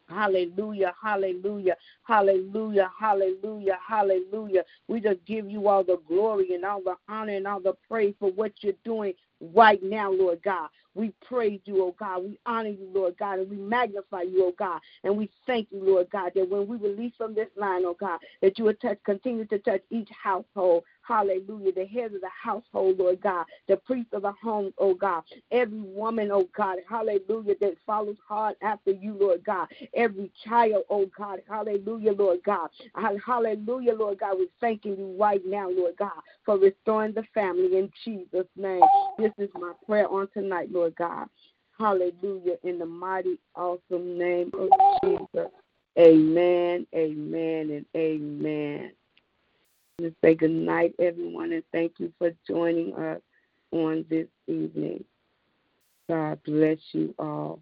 Hallelujah, 0.10 0.94
hallelujah, 1.02 1.76
hallelujah, 2.04 2.92
hallelujah, 3.00 3.80
hallelujah. 3.88 4.64
We 4.88 5.02
just 5.02 5.26
give 5.26 5.50
you 5.50 5.68
all 5.68 5.84
the 5.84 6.00
glory 6.08 6.54
and 6.54 6.66
all 6.66 6.82
the 6.84 6.96
honor 7.10 7.36
and 7.36 7.48
all 7.48 7.62
the 7.62 7.74
praise 7.90 8.16
for 8.20 8.32
what 8.32 8.54
you're 8.62 8.74
doing 8.86 9.14
right 9.56 9.82
now, 9.84 10.12
Lord 10.12 10.42
God. 10.44 10.70
We 10.96 11.14
praise 11.28 11.62
you, 11.66 11.84
oh 11.84 11.96
God. 12.00 12.24
We 12.24 12.40
honor 12.46 12.70
you, 12.70 12.90
Lord 12.94 13.18
God, 13.18 13.40
and 13.40 13.50
we 13.50 13.58
magnify 13.58 14.24
you, 14.24 14.46
oh 14.46 14.54
God. 14.60 14.80
And 15.04 15.18
we 15.18 15.30
thank 15.48 15.70
you, 15.72 15.84
Lord 15.84 16.10
God, 16.12 16.34
that 16.36 16.50
when 16.50 16.68
we 16.68 16.78
release 16.78 17.14
from 17.18 17.36
this 17.36 17.50
line, 17.58 17.84
oh 17.86 17.98
God, 18.00 18.20
that 18.42 18.60
you 18.60 18.66
will 18.66 18.76
touch, 18.76 19.00
continue 19.06 19.46
to 19.46 19.60
touch 19.60 19.82
each 19.92 20.10
household. 20.24 20.84
Hallelujah. 21.08 21.72
The 21.72 21.86
head 21.86 22.14
of 22.14 22.22
the 22.22 22.30
household, 22.30 23.00
Lord 23.00 23.22
God. 23.22 23.46
The 23.68 23.78
priest 23.78 24.08
of 24.14 24.24
the 24.24 24.32
home, 24.32 24.74
oh 24.78 24.94
God. 24.94 25.24
Every 25.52 25.80
woman, 25.80 26.32
oh 26.32 26.50
God. 26.56 26.78
Hallelujah. 26.90 27.56
That 27.62 27.76
follows 27.86 28.18
hard 28.28 28.56
after 28.62 28.92
you, 28.92 29.16
Lord 29.20 29.44
God. 29.44 29.68
Every 29.94 30.32
child, 30.46 30.84
oh 30.90 31.10
God. 31.18 31.42
Hallelujah, 31.50 32.14
Lord 32.14 32.40
God. 32.46 32.70
Hallelujah, 32.96 33.94
Lord 33.94 34.20
God. 34.20 34.38
We're 34.38 34.48
thanking 34.60 34.98
you 34.98 35.16
right 35.20 35.42
now, 35.46 35.70
Lord 35.70 35.96
God, 35.98 36.12
for 36.46 36.58
restoring 36.58 37.14
the 37.14 37.24
family 37.34 37.78
in 37.78 37.92
Jesus' 38.04 38.48
name. 38.56 38.82
This 39.18 39.32
is 39.38 39.50
my 39.56 39.74
prayer 39.86 40.10
on 40.10 40.28
tonight, 40.34 40.72
Lord 40.72 40.96
God. 40.96 41.28
Hallelujah. 41.78 42.56
In 42.64 42.80
the 42.80 42.86
mighty, 42.86 43.38
awesome 43.56 44.18
name 44.18 44.52
of 44.54 44.70
Jesus. 45.04 45.52
Amen, 45.98 46.86
amen, 46.94 47.70
and 47.72 47.86
amen. 47.96 48.92
To 50.02 50.14
say 50.24 50.36
good 50.36 50.52
night, 50.52 50.94
everyone, 51.00 51.54
and 51.54 51.64
thank 51.72 51.94
you 52.00 52.12
for 52.18 52.32
joining 52.48 52.94
us 52.96 53.22
on 53.72 54.06
this 54.10 54.28
evening. 54.48 55.04
God 56.10 56.40
bless 56.46 56.78
you 56.92 57.16
all. 57.18 57.60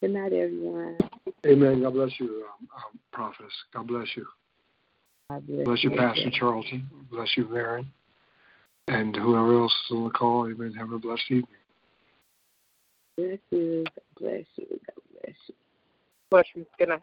Good 0.00 0.10
night, 0.10 0.32
everyone. 0.32 0.98
Amen. 1.46 1.82
God 1.82 1.94
bless 1.94 2.10
you, 2.18 2.46
um, 2.46 2.68
um, 2.74 2.98
prophetess. 3.12 3.52
God 3.72 3.86
bless 3.86 4.08
you. 4.16 4.26
God 5.30 5.46
bless, 5.46 5.64
bless 5.64 5.84
you, 5.84 5.90
Pastor 5.90 6.30
Charlton. 6.32 6.88
Bless 7.10 7.28
you, 7.36 7.48
Mary 7.48 7.86
and 8.88 9.14
whoever 9.14 9.60
else 9.60 9.74
is 9.86 9.96
on 9.96 10.04
the 10.04 10.10
call, 10.10 10.48
amen. 10.48 10.72
Have 10.72 10.92
a 10.92 10.98
blessed 10.98 11.22
evening. 11.28 11.44
Bless 13.16 13.38
you. 13.50 13.84
God 13.84 14.02
bless 14.18 14.44
you. 14.56 14.66
God 14.68 15.02
bless 15.12 15.34
you. 15.46 15.54
Bless 16.30 16.44
you. 16.54 16.66
Good 16.78 16.88
night. 16.88 17.02